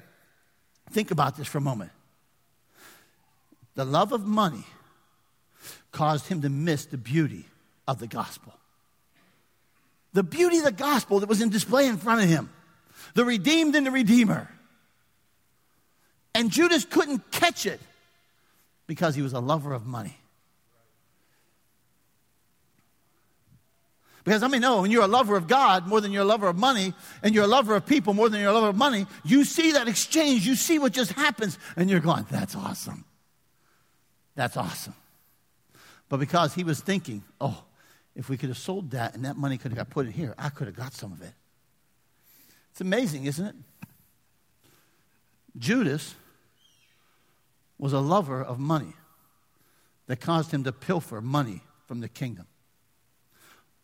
Think 0.92 1.12
about 1.12 1.38
this 1.38 1.48
for 1.48 1.58
a 1.60 1.62
moment. 1.62 1.92
The 3.76 3.86
love 3.86 4.14
of 4.14 4.26
money 4.26 4.66
caused 5.96 6.28
him 6.28 6.42
to 6.42 6.50
miss 6.50 6.86
the 6.86 6.98
beauty 6.98 7.46
of 7.88 8.00
the 8.00 8.08
gospel. 8.08 8.54
The 10.14 10.24
beauty 10.24 10.58
of 10.58 10.66
the 10.66 10.72
gospel 10.72 11.22
that 11.22 11.30
was 11.30 11.42
in 11.42 11.50
display 11.50 11.88
in 11.88 11.98
front 11.98 12.22
of 12.22 12.30
him. 12.30 12.50
The 13.16 13.26
redeemed 13.26 13.76
and 13.76 13.86
the 13.86 13.92
redeemer. 13.92 14.50
And 16.34 16.52
Judas 16.52 16.84
couldn't 16.84 17.32
catch 17.32 17.66
it 17.66 17.80
because 18.88 19.16
he 19.16 19.22
was 19.22 19.32
a 19.32 19.40
lover 19.40 19.74
of 19.74 19.86
money. 19.86 20.18
Because 24.26 24.44
I 24.44 24.48
mean, 24.48 24.62
no, 24.62 24.82
when 24.82 24.92
you're 24.92 25.04
a 25.04 25.08
lover 25.08 25.38
of 25.38 25.48
God 25.48 25.88
more 25.88 26.02
than 26.02 26.12
you're 26.12 26.24
a 26.24 26.26
lover 26.26 26.48
of 26.48 26.58
money, 26.58 26.94
and 27.24 27.34
you're 27.34 27.44
a 27.46 27.48
lover 27.48 27.76
of 27.76 27.86
people 27.86 28.14
more 28.14 28.28
than 28.28 28.42
you're 28.42 28.50
a 28.50 28.54
lover 28.54 28.70
of 28.70 28.76
money, 28.76 29.06
you 29.24 29.46
see 29.46 29.74
that 29.74 29.88
exchange, 29.88 30.46
you 30.46 30.56
see 30.56 30.78
what 30.78 30.92
just 30.92 31.14
happens, 31.14 31.58
and 31.78 31.90
you're 31.90 32.00
going, 32.00 32.26
that's 32.30 32.56
awesome. 32.56 33.06
That's 34.36 34.58
awesome. 34.58 34.96
But 36.10 36.18
because 36.18 36.54
he 36.54 36.64
was 36.64 36.80
thinking, 36.80 37.24
oh, 37.42 37.64
if 38.16 38.30
we 38.30 38.38
could 38.38 38.50
have 38.50 38.58
sold 38.58 38.92
that 38.92 39.16
and 39.16 39.26
that 39.26 39.38
money 39.38 39.58
could 39.58 39.72
have 39.72 39.78
got 39.78 39.90
put 39.90 40.06
in 40.06 40.12
here, 40.12 40.34
I 40.38 40.50
could 40.50 40.68
have 40.68 40.76
got 40.76 40.94
some 40.94 41.12
of 41.12 41.22
it. 41.22 41.34
It's 42.72 42.82
amazing, 42.82 43.26
isn't 43.26 43.46
it? 43.46 43.56
Judas 45.58 46.16
was 47.78 47.94
a 47.94 48.00
lover 48.00 48.44
of 48.44 48.60
money 48.60 48.94
that 50.08 50.22
caused 50.22 50.52
him 50.52 50.64
to 50.64 50.72
pilfer 50.72 51.22
money 51.22 51.62
from 51.88 52.00
the 52.00 52.10
kingdom. 52.10 52.48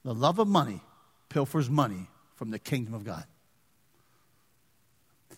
The 0.03 0.13
love 0.13 0.39
of 0.39 0.47
money 0.47 0.81
pilfers 1.29 1.69
money 1.69 2.07
from 2.35 2.51
the 2.51 2.59
kingdom 2.59 2.93
of 2.93 3.03
God. 3.03 3.23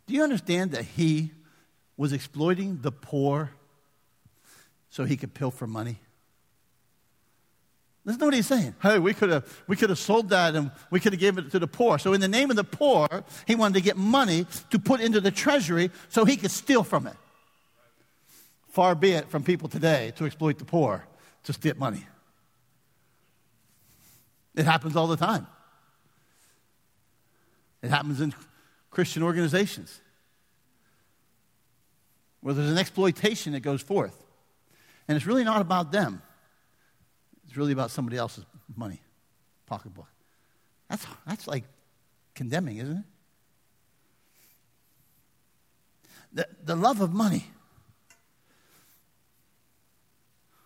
Do 0.07 0.13
you 0.13 0.23
understand 0.23 0.71
that 0.71 0.83
he 0.83 1.31
was 1.97 2.13
exploiting 2.13 2.79
the 2.81 2.91
poor 2.91 3.51
so 4.89 5.05
he 5.05 5.17
could 5.17 5.33
pilfer 5.33 5.67
money? 5.67 5.99
Listen 8.05 8.19
to 8.19 8.25
what 8.25 8.33
he's 8.33 8.47
saying. 8.47 8.75
Hey, 8.81 8.99
we 8.99 9.13
could 9.13 9.29
have 9.29 9.63
we 9.67 9.75
could 9.75 9.89
have 9.89 9.99
sold 9.99 10.29
that 10.29 10.55
and 10.55 10.71
we 10.91 10.99
could 10.99 11.13
have 11.13 11.19
given 11.19 11.45
it 11.45 11.51
to 11.51 11.59
the 11.59 11.67
poor. 11.67 11.97
So 11.97 12.13
in 12.13 12.19
the 12.19 12.27
name 12.27 12.49
of 12.49 12.57
the 12.57 12.63
poor, 12.63 13.07
he 13.47 13.55
wanted 13.55 13.75
to 13.75 13.81
get 13.81 13.95
money 13.95 14.45
to 14.71 14.79
put 14.79 14.99
into 14.99 15.21
the 15.21 15.31
treasury 15.31 15.89
so 16.09 16.25
he 16.25 16.35
could 16.35 16.51
steal 16.51 16.83
from 16.83 17.07
it. 17.07 17.15
Far 18.67 18.95
be 18.95 19.11
it 19.11 19.29
from 19.29 19.43
people 19.43 19.69
today 19.69 20.11
to 20.17 20.25
exploit 20.25 20.57
the 20.57 20.65
poor 20.65 21.05
to 21.43 21.53
steal 21.53 21.75
money. 21.77 22.05
It 24.55 24.65
happens 24.65 24.95
all 24.95 25.07
the 25.07 25.17
time. 25.17 25.47
It 27.81 27.89
happens 27.89 28.21
in 28.21 28.33
Christian 28.91 29.23
organizations 29.23 30.01
where 32.41 32.53
there's 32.53 32.69
an 32.69 32.77
exploitation 32.77 33.53
that 33.53 33.61
goes 33.61 33.81
forth. 33.81 34.23
And 35.07 35.15
it's 35.15 35.25
really 35.25 35.43
not 35.43 35.61
about 35.61 35.91
them, 35.91 36.21
it's 37.53 37.57
really 37.59 37.71
about 37.71 37.91
somebody 37.91 38.17
else's 38.17 38.45
money, 38.75 38.99
pocketbook. 39.67 40.07
That's, 40.89 41.05
that's 41.27 41.45
like 41.45 41.65
condemning, 42.33 42.77
isn't 42.77 42.97
it? 42.97 43.03
The, 46.33 46.47
the 46.63 46.75
love 46.75 46.99
of 46.99 47.13
money 47.13 47.45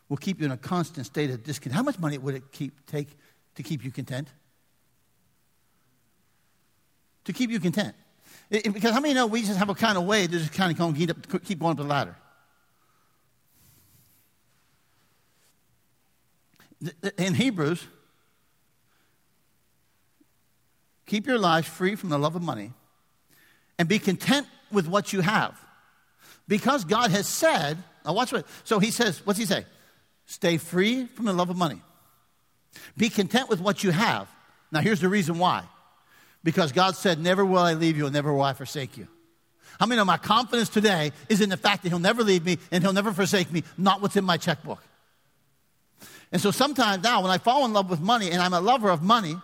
will 0.08 0.16
keep 0.16 0.40
you 0.40 0.46
in 0.46 0.54
a 0.54 0.58
constant 0.58 1.06
state 1.06 1.30
of 1.30 1.44
discontent. 1.44 1.76
How 1.76 1.84
much 1.84 2.00
money 2.00 2.18
would 2.18 2.36
it 2.36 2.54
keep, 2.54 2.86
take 2.86 3.10
to 3.56 3.64
keep 3.64 3.84
you 3.84 3.92
content? 3.92 4.30
To 7.26 7.34
keep 7.34 7.52
you 7.52 7.60
content. 7.60 7.96
It, 8.50 8.74
because 8.74 8.94
how 8.94 9.02
many 9.02 9.14
know 9.14 9.28
we 9.28 9.42
just 9.42 9.58
have 9.58 9.68
a 9.68 9.76
kind 9.76 9.98
of 9.98 10.06
way 10.06 10.26
to 10.26 10.40
just 10.40 10.54
kind 10.54 10.72
of 10.72 10.96
keep, 10.96 11.10
up, 11.10 11.44
keep 11.44 11.60
going 11.60 11.72
up 11.72 11.78
the 11.80 11.84
ladder? 11.84 12.16
In 17.18 17.34
Hebrews, 17.34 17.84
keep 21.06 21.26
your 21.26 21.40
lives 21.40 21.68
free 21.68 21.96
from 21.96 22.10
the 22.10 22.18
love 22.18 22.36
of 22.36 22.42
money 22.42 22.74
and 23.80 23.88
be 23.88 24.00
content 24.00 24.48
with 24.72 24.88
what 24.88 25.14
you 25.14 25.22
have. 25.22 25.60
Because 26.48 26.86
God 26.86 27.12
has 27.12 27.28
said, 27.28 27.78
now 28.06 28.14
watch 28.14 28.32
what, 28.32 28.46
so 28.64 28.80
he 28.80 28.92
says, 28.92 29.26
what's 29.26 29.40
he 29.40 29.46
say? 29.46 29.66
Stay 30.26 30.58
free 30.58 31.06
from 31.06 31.26
the 31.26 31.34
love 31.34 31.50
of 31.50 31.58
money. 31.58 31.82
Be 32.96 33.10
content 33.10 33.50
with 33.50 33.62
what 33.62 33.84
you 33.84 33.92
have. 33.92 34.28
Now, 34.72 34.82
here's 34.82 35.00
the 35.00 35.10
reason 35.10 35.40
why. 35.40 35.64
Because 36.44 36.72
God 36.72 36.96
said, 36.96 37.20
Never 37.20 37.46
will 37.46 37.60
I 37.60 37.74
leave 37.74 37.98
you, 37.98 38.06
and 38.06 38.14
never 38.14 38.34
will 38.34 38.42
I 38.42 38.54
forsake 38.54 38.98
you. 38.98 39.08
How 39.80 39.86
many 39.86 39.98
know 39.98 40.06
my 40.06 40.18
confidence 40.18 40.70
today 40.70 41.12
is 41.30 41.42
in 41.42 41.50
the 41.50 41.58
fact 41.58 41.84
that 41.84 41.90
He'll 41.90 42.00
never 42.00 42.24
leave 42.24 42.46
me 42.46 42.58
and 42.72 42.84
He'll 42.84 42.94
never 42.94 43.12
forsake 43.12 43.52
me, 43.52 43.64
not 43.78 44.02
what's 44.02 44.16
in 44.16 44.26
my 44.26 44.38
checkbook. 44.38 44.82
And 46.32 46.42
so 46.42 46.52
sometimes 46.52 47.04
now, 47.04 47.22
when 47.22 47.32
I 47.32 47.38
fall 47.38 47.66
in 47.66 47.74
love 47.74 47.90
with 47.90 48.02
money 48.02 48.32
and 48.32 48.42
I'm 48.42 48.54
a 48.54 48.62
lover 48.62 48.90
of 48.90 49.02
money, 49.02 49.36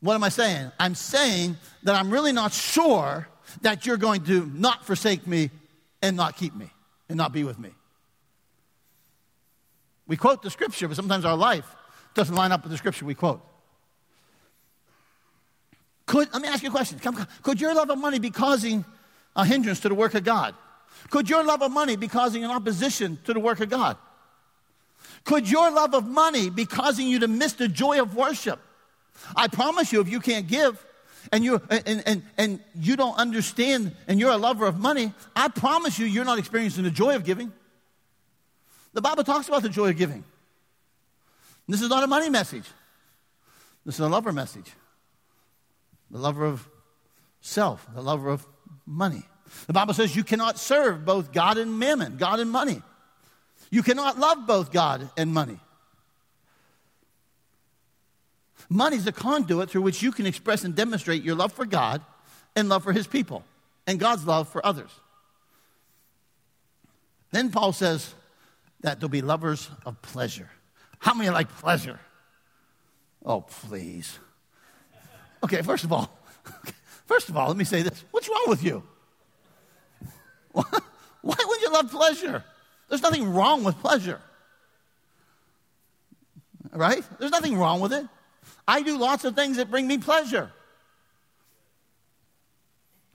what 0.00 0.14
am 0.14 0.22
I 0.22 0.28
saying? 0.28 0.70
I'm 0.78 0.94
saying 0.94 1.56
that 1.82 1.94
I'm 1.94 2.10
really 2.10 2.32
not 2.32 2.52
sure 2.52 3.26
that 3.62 3.86
you're 3.86 3.96
going 3.96 4.24
to 4.24 4.50
not 4.54 4.84
forsake 4.84 5.26
me 5.26 5.50
and 6.02 6.16
not 6.16 6.36
keep 6.36 6.54
me 6.54 6.70
and 7.08 7.16
not 7.16 7.32
be 7.32 7.44
with 7.44 7.58
me. 7.58 7.70
We 10.06 10.16
quote 10.16 10.42
the 10.42 10.50
scripture, 10.50 10.86
but 10.86 10.96
sometimes 10.96 11.24
our 11.24 11.36
life 11.36 11.66
doesn't 12.14 12.34
line 12.34 12.52
up 12.52 12.62
with 12.62 12.70
the 12.70 12.78
scripture 12.78 13.04
we 13.04 13.14
quote. 13.14 13.40
Could, 16.06 16.32
let 16.32 16.40
me 16.40 16.48
ask 16.48 16.62
you 16.62 16.68
a 16.68 16.72
question. 16.72 17.00
Could 17.42 17.60
your 17.60 17.74
love 17.74 17.90
of 17.90 17.98
money 17.98 18.20
be 18.20 18.30
causing 18.30 18.84
a 19.34 19.44
hindrance 19.44 19.80
to 19.80 19.88
the 19.88 19.94
work 19.94 20.14
of 20.14 20.22
God? 20.22 20.54
Could 21.10 21.28
your 21.28 21.44
love 21.44 21.62
of 21.62 21.72
money 21.72 21.96
be 21.96 22.08
causing 22.08 22.44
an 22.44 22.50
opposition 22.50 23.18
to 23.24 23.32
the 23.32 23.40
work 23.40 23.60
of 23.60 23.68
God? 23.68 23.96
Could 25.26 25.50
your 25.50 25.72
love 25.72 25.92
of 25.92 26.06
money 26.06 26.50
be 26.50 26.64
causing 26.64 27.08
you 27.08 27.18
to 27.18 27.28
miss 27.28 27.54
the 27.54 27.66
joy 27.66 28.00
of 28.00 28.14
worship? 28.14 28.60
I 29.34 29.48
promise 29.48 29.92
you, 29.92 30.00
if 30.00 30.08
you 30.08 30.20
can't 30.20 30.46
give 30.46 30.84
and 31.32 31.44
you 31.44 31.60
and, 31.68 32.02
and, 32.06 32.22
and 32.38 32.60
you 32.78 32.96
don't 32.96 33.18
understand 33.18 33.94
and 34.06 34.20
you're 34.20 34.30
a 34.30 34.36
lover 34.36 34.66
of 34.66 34.78
money, 34.78 35.12
I 35.34 35.48
promise 35.48 35.98
you, 35.98 36.06
you're 36.06 36.24
not 36.24 36.38
experiencing 36.38 36.84
the 36.84 36.92
joy 36.92 37.16
of 37.16 37.24
giving. 37.24 37.52
The 38.92 39.02
Bible 39.02 39.24
talks 39.24 39.48
about 39.48 39.62
the 39.62 39.68
joy 39.68 39.90
of 39.90 39.96
giving. 39.96 40.22
This 41.66 41.82
is 41.82 41.88
not 41.88 42.04
a 42.04 42.06
money 42.06 42.30
message. 42.30 42.64
This 43.84 43.96
is 43.96 44.00
a 44.00 44.08
lover 44.08 44.32
message. 44.32 44.70
The 46.12 46.18
lover 46.18 46.44
of 46.44 46.68
self, 47.40 47.84
the 47.92 48.00
lover 48.00 48.28
of 48.28 48.46
money. 48.86 49.24
The 49.66 49.72
Bible 49.72 49.92
says 49.92 50.14
you 50.14 50.22
cannot 50.22 50.56
serve 50.56 51.04
both 51.04 51.32
God 51.32 51.58
and 51.58 51.80
mammon, 51.80 52.16
God 52.16 52.38
and 52.38 52.48
money. 52.48 52.80
You 53.70 53.82
cannot 53.82 54.18
love 54.18 54.46
both 54.46 54.72
God 54.72 55.08
and 55.16 55.32
money. 55.32 55.58
Money 58.68 58.96
is 58.96 59.06
a 59.06 59.12
conduit 59.12 59.70
through 59.70 59.82
which 59.82 60.02
you 60.02 60.12
can 60.12 60.26
express 60.26 60.64
and 60.64 60.74
demonstrate 60.74 61.22
your 61.22 61.34
love 61.34 61.52
for 61.52 61.66
God 61.66 62.02
and 62.54 62.68
love 62.68 62.82
for 62.82 62.92
His 62.92 63.06
people 63.06 63.44
and 63.86 64.00
God's 64.00 64.26
love 64.26 64.48
for 64.48 64.64
others. 64.64 64.90
Then 67.30 67.50
Paul 67.50 67.72
says 67.72 68.14
that 68.80 68.98
they'll 68.98 69.08
be 69.08 69.22
lovers 69.22 69.68
of 69.84 70.00
pleasure. 70.02 70.50
How 70.98 71.14
many 71.14 71.30
like 71.30 71.48
pleasure? 71.48 72.00
Oh, 73.24 73.42
please. 73.42 74.18
Okay, 75.44 75.62
first 75.62 75.84
of 75.84 75.92
all, 75.92 76.10
first 77.06 77.28
of 77.28 77.36
all, 77.36 77.48
let 77.48 77.56
me 77.56 77.64
say 77.64 77.82
this. 77.82 78.04
What's 78.10 78.28
wrong 78.28 78.44
with 78.48 78.64
you? 78.64 78.82
Why 80.52 80.64
would 81.22 81.60
you 81.60 81.72
love 81.72 81.90
pleasure? 81.90 82.44
There's 82.88 83.02
nothing 83.02 83.32
wrong 83.32 83.64
with 83.64 83.78
pleasure. 83.78 84.20
Right? 86.72 87.02
There's 87.18 87.32
nothing 87.32 87.56
wrong 87.56 87.80
with 87.80 87.92
it. 87.92 88.06
I 88.68 88.82
do 88.82 88.98
lots 88.98 89.24
of 89.24 89.34
things 89.34 89.56
that 89.56 89.70
bring 89.70 89.86
me 89.86 89.98
pleasure. 89.98 90.50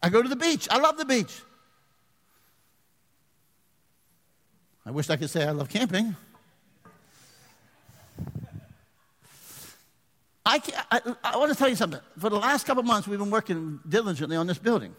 I 0.02 0.10
go 0.10 0.22
to 0.22 0.30
the 0.30 0.36
beach. 0.36 0.68
I 0.72 0.80
love 0.80 0.98
the 0.98 1.06
beach. 1.06 1.42
I 4.86 4.92
wish 4.92 5.10
I 5.10 5.16
could 5.16 5.30
say 5.30 5.46
I 5.46 5.52
love 5.52 5.70
camping. 5.70 6.16
I, 10.44 10.60
I, 10.90 11.02
I, 11.24 11.38
want 11.38 11.52
to 11.52 11.58
tell 11.58 11.70
you 11.70 11.76
something. 11.76 12.00
For 12.18 12.30
the 12.30 12.38
last 12.38 12.66
couple 12.66 12.82
months, 12.82 13.08
we've 13.08 13.20
been 13.20 13.30
working 13.30 13.80
diligently 13.88 14.36
on 14.36 14.48
this 14.48 14.58
building. 14.58 14.96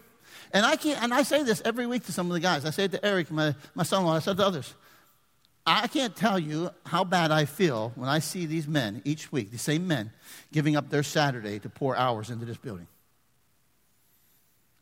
And 0.53 0.65
I, 0.65 0.75
can't, 0.75 1.01
and 1.01 1.13
I 1.13 1.23
say 1.23 1.41
this 1.41 1.61
every 1.65 1.87
week 1.87 2.03
to 2.05 2.11
some 2.11 2.27
of 2.27 2.33
the 2.33 2.39
guys. 2.39 2.63
I 2.63 2.69
say 2.69 2.85
it 2.85 2.91
to 2.91 3.03
Eric, 3.03 3.31
my, 3.31 3.55
my 3.73 3.83
son 3.83 4.01
in 4.01 4.05
law, 4.05 4.15
I 4.15 4.19
said 4.19 4.37
to 4.37 4.45
others. 4.45 4.73
I 5.65 5.87
can't 5.87 6.15
tell 6.15 6.37
you 6.37 6.69
how 6.85 7.03
bad 7.03 7.31
I 7.31 7.45
feel 7.45 7.91
when 7.95 8.07
I 8.07 8.19
see 8.19 8.45
these 8.45 8.67
men 8.67 9.01
each 9.03 9.31
week, 9.31 9.51
the 9.51 9.57
same 9.57 9.87
men, 9.87 10.11
giving 10.51 10.75
up 10.75 10.89
their 10.89 11.03
Saturday 11.03 11.57
to 11.59 11.69
pour 11.69 11.95
hours 11.95 12.29
into 12.29 12.45
this 12.45 12.57
building. 12.57 12.87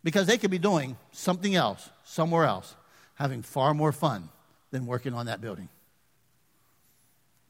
Because 0.03 0.25
they 0.25 0.37
could 0.37 0.51
be 0.51 0.57
doing 0.57 0.97
something 1.11 1.55
else, 1.55 1.89
somewhere 2.03 2.45
else, 2.45 2.75
having 3.15 3.43
far 3.43 3.73
more 3.73 3.91
fun 3.91 4.29
than 4.71 4.87
working 4.87 5.13
on 5.13 5.27
that 5.27 5.39
building. 5.39 5.69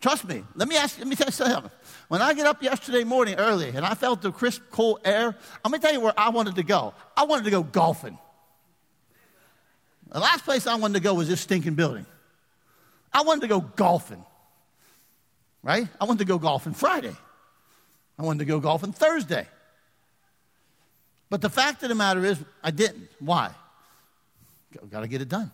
Trust 0.01 0.27
me. 0.27 0.43
Let 0.55 0.67
me 0.67 0.75
ask. 0.75 0.97
Let 0.97 1.07
me 1.07 1.15
tell 1.15 1.27
you 1.27 1.31
something. 1.31 1.71
When 2.07 2.21
I 2.21 2.33
get 2.33 2.47
up 2.47 2.61
yesterday 2.63 3.03
morning 3.03 3.35
early 3.35 3.69
and 3.69 3.85
I 3.85 3.93
felt 3.93 4.21
the 4.23 4.31
crisp, 4.31 4.63
cool 4.71 4.99
air, 5.05 5.35
I'm 5.63 5.71
gonna 5.71 5.81
tell 5.81 5.93
you 5.93 6.01
where 6.01 6.13
I 6.17 6.29
wanted 6.29 6.55
to 6.55 6.63
go. 6.63 6.95
I 7.15 7.25
wanted 7.25 7.45
to 7.45 7.51
go 7.51 7.61
golfing. 7.61 8.17
The 10.11 10.19
last 10.19 10.43
place 10.43 10.67
I 10.67 10.75
wanted 10.75 10.95
to 10.95 10.99
go 10.99 11.13
was 11.13 11.29
this 11.29 11.39
stinking 11.39 11.75
building. 11.75 12.05
I 13.13 13.21
wanted 13.21 13.41
to 13.41 13.47
go 13.47 13.61
golfing, 13.61 14.25
right? 15.63 15.87
I 15.99 16.05
wanted 16.05 16.19
to 16.19 16.25
go 16.25 16.39
golfing 16.39 16.73
Friday. 16.73 17.15
I 18.17 18.23
wanted 18.23 18.39
to 18.39 18.45
go 18.45 18.59
golfing 18.59 18.91
Thursday. 18.91 19.47
But 21.29 21.41
the 21.41 21.49
fact 21.49 21.81
of 21.83 21.89
the 21.89 21.95
matter 21.95 22.25
is, 22.25 22.37
I 22.61 22.71
didn't. 22.71 23.07
Why? 23.19 23.51
Got 24.89 25.01
to 25.01 25.07
get 25.07 25.21
it 25.21 25.29
done. 25.29 25.49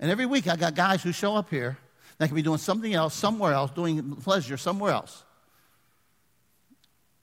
And 0.00 0.10
every 0.10 0.26
week 0.26 0.48
I 0.48 0.56
got 0.56 0.74
guys 0.74 1.02
who 1.02 1.12
show 1.12 1.36
up 1.36 1.50
here 1.50 1.78
that 2.20 2.26
can 2.26 2.36
be 2.36 2.42
doing 2.42 2.58
something 2.58 2.92
else, 2.92 3.14
somewhere 3.14 3.54
else, 3.54 3.70
doing 3.70 4.16
pleasure 4.16 4.58
somewhere 4.58 4.92
else. 4.92 5.24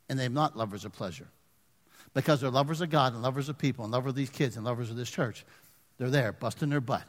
And 0.10 0.18
they're 0.18 0.28
not 0.28 0.58
lovers 0.58 0.86
of 0.86 0.92
pleasure. 0.92 1.28
Because 2.16 2.42
they're 2.42 2.50
lovers 2.50 2.82
of 2.82 2.90
God 2.90 3.14
and 3.14 3.22
lovers 3.22 3.48
of 3.48 3.60
people 3.60 3.86
and 3.86 3.94
lovers 3.94 4.10
of 4.10 4.16
these 4.16 4.32
kids 4.32 4.56
and 4.56 4.66
lovers 4.66 4.90
of 4.90 4.96
this 4.96 5.12
church. 5.12 5.46
They're 6.00 6.10
there, 6.10 6.32
busting 6.32 6.70
their 6.72 6.82
butt. 6.82 7.04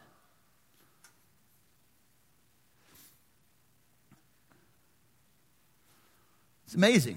It's 6.66 6.74
amazing. 6.74 7.16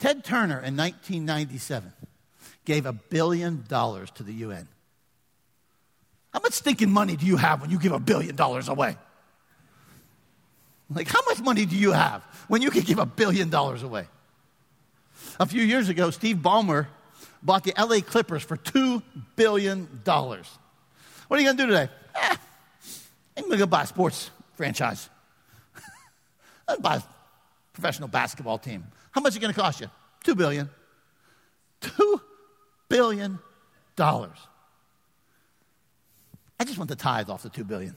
Ted 0.00 0.24
Turner 0.24 0.58
in 0.58 0.76
1997 0.76 1.92
gave 2.64 2.84
a 2.84 2.92
billion 2.92 3.64
dollars 3.68 4.10
to 4.16 4.24
the 4.24 4.32
UN. 4.32 4.66
How 6.32 6.40
much 6.40 6.54
stinking 6.54 6.90
money 6.90 7.14
do 7.14 7.26
you 7.26 7.36
have 7.36 7.60
when 7.60 7.70
you 7.70 7.78
give 7.78 7.92
a 7.92 8.00
billion 8.00 8.34
dollars 8.34 8.66
away? 8.66 8.96
Like, 10.90 11.08
how 11.08 11.20
much 11.26 11.40
money 11.40 11.66
do 11.66 11.76
you 11.76 11.92
have 11.92 12.22
when 12.48 12.62
you 12.62 12.70
can 12.70 12.82
give 12.82 12.98
a 12.98 13.06
billion 13.06 13.50
dollars 13.50 13.82
away? 13.82 14.06
A 15.38 15.46
few 15.46 15.62
years 15.62 15.88
ago, 15.88 16.10
Steve 16.10 16.38
Ballmer 16.38 16.86
bought 17.42 17.64
the 17.64 17.74
LA 17.78 18.00
Clippers 18.00 18.42
for 18.42 18.56
$2 18.56 19.02
billion. 19.36 19.86
What 20.04 20.46
are 21.30 21.38
you 21.38 21.44
going 21.44 21.56
to 21.56 21.62
do 21.62 21.66
today? 21.66 21.88
Eh, 22.14 22.36
I'm 23.36 23.44
going 23.44 23.52
to 23.52 23.58
go 23.58 23.66
buy 23.66 23.82
a 23.82 23.86
sports 23.86 24.30
franchise. 24.54 25.08
I'll 26.68 26.80
buy 26.80 26.96
a 26.96 27.02
professional 27.72 28.08
basketball 28.08 28.58
team. 28.58 28.84
How 29.12 29.20
much 29.20 29.32
is 29.32 29.36
it 29.36 29.40
going 29.40 29.52
to 29.52 29.60
cost 29.60 29.80
you? 29.80 29.88
2 30.24 30.34
billion. 30.34 30.70
$2 31.82 32.20
billion. 32.88 33.38
I 34.00 34.28
just 36.64 36.78
want 36.78 36.88
the 36.88 36.96
tithe 36.96 37.30
off 37.30 37.42
the 37.42 37.50
2 37.50 37.64
billion. 37.64 37.94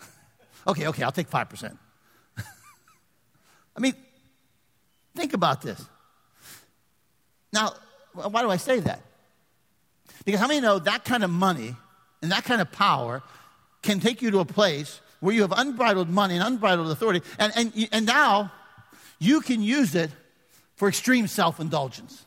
okay, 0.66 0.88
okay, 0.88 1.02
I'll 1.02 1.12
take 1.12 1.30
5%. 1.30 1.78
I 3.76 3.80
mean, 3.80 3.94
think 5.14 5.32
about 5.32 5.62
this. 5.62 5.84
Now, 7.52 7.74
why 8.12 8.42
do 8.42 8.50
I 8.50 8.56
say 8.56 8.80
that? 8.80 9.00
Because 10.24 10.40
how 10.40 10.48
many 10.48 10.60
know 10.60 10.78
that 10.78 11.04
kind 11.04 11.24
of 11.24 11.30
money 11.30 11.76
and 12.22 12.32
that 12.32 12.44
kind 12.44 12.60
of 12.60 12.70
power 12.72 13.22
can 13.82 14.00
take 14.00 14.22
you 14.22 14.30
to 14.30 14.38
a 14.40 14.44
place 14.44 15.00
where 15.20 15.34
you 15.34 15.42
have 15.42 15.52
unbridled 15.56 16.08
money 16.08 16.34
and 16.34 16.42
unbridled 16.42 16.90
authority, 16.90 17.22
and, 17.38 17.52
and, 17.56 17.88
and 17.92 18.06
now 18.06 18.52
you 19.18 19.40
can 19.40 19.62
use 19.62 19.94
it 19.94 20.10
for 20.76 20.88
extreme 20.88 21.26
self 21.26 21.60
indulgence. 21.60 22.24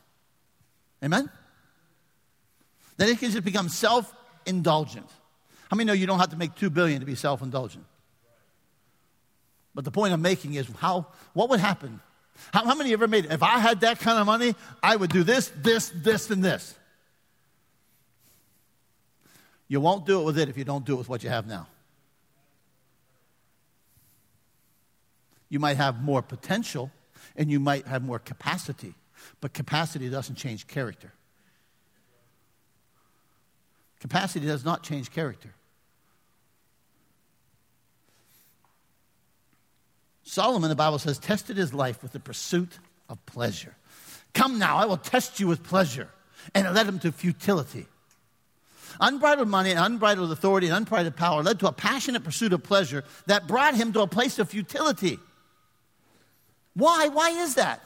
Amen? 1.04 1.30
That 2.98 3.10
it 3.10 3.20
can 3.20 3.32
just 3.32 3.44
become 3.44 3.70
self 3.70 4.14
indulgent. 4.46 5.08
How 5.70 5.76
many 5.76 5.86
know 5.86 5.94
you 5.94 6.08
don't 6.08 6.20
have 6.20 6.30
to 6.30 6.38
make 6.38 6.56
two 6.56 6.70
billion 6.70 7.00
to 7.02 7.06
be 7.06 7.16
self 7.16 7.42
indulgent? 7.42 7.86
But 9.78 9.86
the 9.86 9.92
point 9.92 10.12
I'm 10.12 10.24
making 10.24 10.56
is 10.56 10.68
how, 10.80 11.06
what 11.34 11.50
would 11.50 11.60
happen? 11.60 12.00
How, 12.52 12.66
how 12.66 12.74
many 12.74 12.94
ever 12.94 13.08
made 13.08 13.26
it? 13.26 13.32
If 13.32 13.44
I 13.44 13.60
had 13.60 13.82
that 13.82 14.00
kind 14.00 14.18
of 14.18 14.26
money, 14.26 14.56
I 14.82 14.96
would 14.96 15.12
do 15.12 15.22
this, 15.22 15.52
this, 15.56 15.92
this, 15.94 16.32
and 16.32 16.44
this. 16.44 16.74
You 19.68 19.80
won't 19.80 20.08
do 20.08 20.20
it 20.20 20.24
with 20.24 20.40
it 20.40 20.50
if 20.50 20.58
you 20.58 20.64
don't 20.64 20.84
do 20.84 20.96
it 20.96 20.98
with 20.98 21.10
what 21.10 21.24
you 21.24 21.30
have 21.30 21.46
now. 21.46 21.68
You 25.48 25.60
might 25.60 25.78
have 25.78 26.02
more 26.02 26.24
potential 26.24 26.90
and 27.36 27.52
you 27.52 27.60
might 27.60 27.86
have 27.86 28.04
more 28.04 28.18
capacity, 28.18 28.96
but 29.42 29.54
capacity 29.54 30.10
doesn't 30.10 30.38
change 30.38 30.66
character. 30.66 31.14
Capacity 34.00 34.48
does 34.48 34.66
not 34.66 34.82
change 34.82 35.12
character. 35.12 35.54
Solomon, 40.38 40.70
the 40.70 40.76
Bible 40.76 41.00
says, 41.00 41.18
tested 41.18 41.58
his 41.58 41.74
life 41.74 42.04
with 42.04 42.12
the 42.12 42.20
pursuit 42.20 42.78
of 43.10 43.26
pleasure. 43.26 43.76
Come 44.36 44.60
now, 44.60 44.78
I 44.78 44.86
will 44.86 44.98
test 44.98 45.40
you 45.40 45.48
with 45.48 45.64
pleasure. 45.64 46.10
And 46.54 46.68
it 46.68 46.74
led 46.74 46.86
him 46.86 47.00
to 47.00 47.12
futility. 47.12 47.88
Unbridled 49.02 49.48
money, 49.48 49.72
and 49.72 49.80
unbridled 49.80 50.32
authority, 50.32 50.68
and 50.68 50.76
unbridled 50.76 51.16
power 51.16 51.42
led 51.42 51.60
to 51.62 51.68
a 51.68 51.72
passionate 51.72 52.24
pursuit 52.24 52.54
of 52.54 52.62
pleasure 52.62 53.04
that 53.26 53.48
brought 53.48 53.74
him 53.74 53.92
to 53.94 54.02
a 54.02 54.08
place 54.08 54.38
of 54.38 54.48
futility. 54.48 55.18
Why? 56.76 57.08
Why 57.08 57.30
is 57.32 57.56
that? 57.56 57.82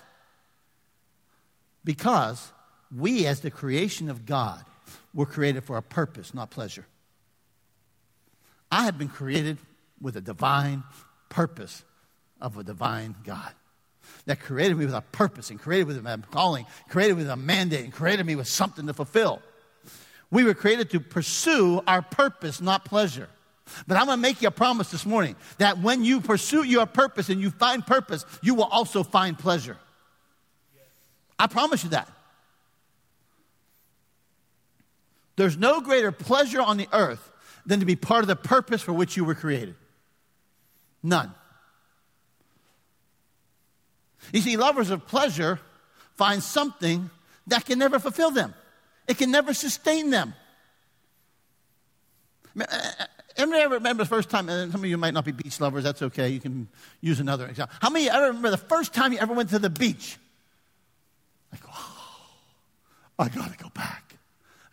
Because 1.85 2.51
we, 2.93 3.27
as 3.27 3.39
the 3.39 3.49
creation 3.49 4.09
of 4.09 4.25
God, 4.25 4.65
were 5.13 5.25
created 5.25 5.63
for 5.63 5.77
a 5.77 5.81
purpose, 5.81 6.33
not 6.33 6.51
pleasure. 6.51 6.85
I 8.69 8.83
have 8.83 8.97
been 8.97 9.07
created 9.07 9.57
with 10.01 10.17
a 10.17 10.21
divine 10.21 10.83
purpose 11.29 11.85
of 12.41 12.57
a 12.57 12.63
divine 12.63 13.15
God 13.23 13.51
that 14.25 14.39
created 14.39 14.77
me 14.77 14.85
with 14.85 14.93
a 14.93 15.01
purpose 15.01 15.49
and 15.49 15.59
created 15.59 15.87
with 15.87 15.97
a 15.97 16.23
calling, 16.31 16.65
created 16.89 17.17
with 17.17 17.29
a 17.29 17.35
mandate, 17.35 17.83
and 17.83 17.93
created 17.93 18.25
me 18.25 18.35
with 18.35 18.47
something 18.47 18.87
to 18.87 18.93
fulfill. 18.93 19.41
We 20.29 20.43
were 20.43 20.53
created 20.53 20.89
to 20.91 20.99
pursue 20.99 21.81
our 21.87 22.01
purpose, 22.01 22.61
not 22.61 22.85
pleasure. 22.85 23.29
But 23.87 23.97
I'm 23.97 24.05
going 24.05 24.17
to 24.17 24.21
make 24.21 24.41
you 24.41 24.47
a 24.47 24.51
promise 24.51 24.91
this 24.91 25.05
morning 25.05 25.35
that 25.57 25.79
when 25.79 26.03
you 26.03 26.21
pursue 26.21 26.63
your 26.63 26.85
purpose 26.85 27.29
and 27.29 27.39
you 27.39 27.51
find 27.51 27.85
purpose, 27.85 28.25
you 28.41 28.55
will 28.55 28.65
also 28.65 29.03
find 29.03 29.37
pleasure. 29.37 29.77
I 31.37 31.47
promise 31.47 31.83
you 31.83 31.91
that. 31.91 32.07
There's 35.35 35.57
no 35.57 35.81
greater 35.81 36.11
pleasure 36.11 36.61
on 36.61 36.77
the 36.77 36.87
earth 36.93 37.31
than 37.65 37.79
to 37.79 37.85
be 37.85 37.95
part 37.95 38.21
of 38.21 38.27
the 38.27 38.35
purpose 38.35 38.81
for 38.81 38.93
which 38.93 39.17
you 39.17 39.23
were 39.23 39.35
created. 39.35 39.75
None. 41.01 41.33
You 44.33 44.41
see, 44.41 44.57
lovers 44.57 44.89
of 44.89 45.05
pleasure 45.07 45.59
find 46.15 46.41
something 46.41 47.09
that 47.47 47.65
can 47.65 47.79
never 47.79 47.99
fulfill 47.99 48.31
them, 48.31 48.53
it 49.07 49.17
can 49.17 49.31
never 49.31 49.53
sustain 49.53 50.09
them. 50.09 50.33
Uh, 52.59 52.65
uh, 52.69 53.05
anybody 53.37 53.61
ever 53.61 53.75
remember 53.75 54.03
the 54.03 54.09
first 54.09 54.29
time, 54.29 54.49
and 54.49 54.71
some 54.71 54.81
of 54.81 54.89
you 54.89 54.97
might 54.97 55.13
not 55.13 55.25
be 55.25 55.31
beach 55.31 55.59
lovers, 55.59 55.83
that's 55.83 56.01
okay, 56.01 56.29
you 56.29 56.39
can 56.39 56.67
use 56.99 57.19
another 57.19 57.47
example. 57.47 57.75
How 57.81 57.89
many 57.89 58.09
ever 58.09 58.27
remember 58.27 58.49
the 58.49 58.57
first 58.57 58.93
time 58.93 59.13
you 59.13 59.19
ever 59.19 59.33
went 59.33 59.49
to 59.51 59.59
the 59.59 59.69
beach? 59.69 60.17
Like, 61.51 61.61
oh, 61.67 62.27
I 63.19 63.29
gotta 63.29 63.57
go 63.57 63.69
back, 63.69 64.15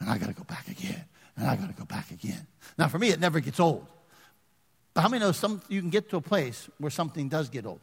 and 0.01 0.11
I 0.11 0.18
gotta 0.18 0.35
go 0.35 0.44
back 0.44 0.68
again, 0.68 1.05
and 1.37 1.47
I 1.47 1.57
gotta 1.57 1.73
go 1.73 1.85
back 1.85 2.11
again. 2.11 2.47
Now, 2.77 2.88
for 2.88 2.99
me, 2.99 3.11
it 3.11 3.21
never 3.21 3.40
gets 3.40 3.61
old. 3.61 3.87
But 4.94 5.03
how 5.03 5.09
many 5.09 5.21
know 5.21 5.33
some, 5.33 5.62
you 5.68 5.81
can 5.81 5.90
get 5.90 6.11
to 6.11 6.16
a 6.16 6.21
place 6.21 6.68
where 6.79 6.90
something 6.90 7.29
does 7.29 7.49
get 7.49 7.64
old? 7.66 7.81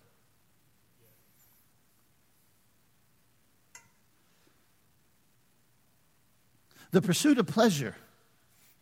The 6.95 7.01
pursuit 7.01 7.37
of 7.39 7.47
pleasure 7.47 7.93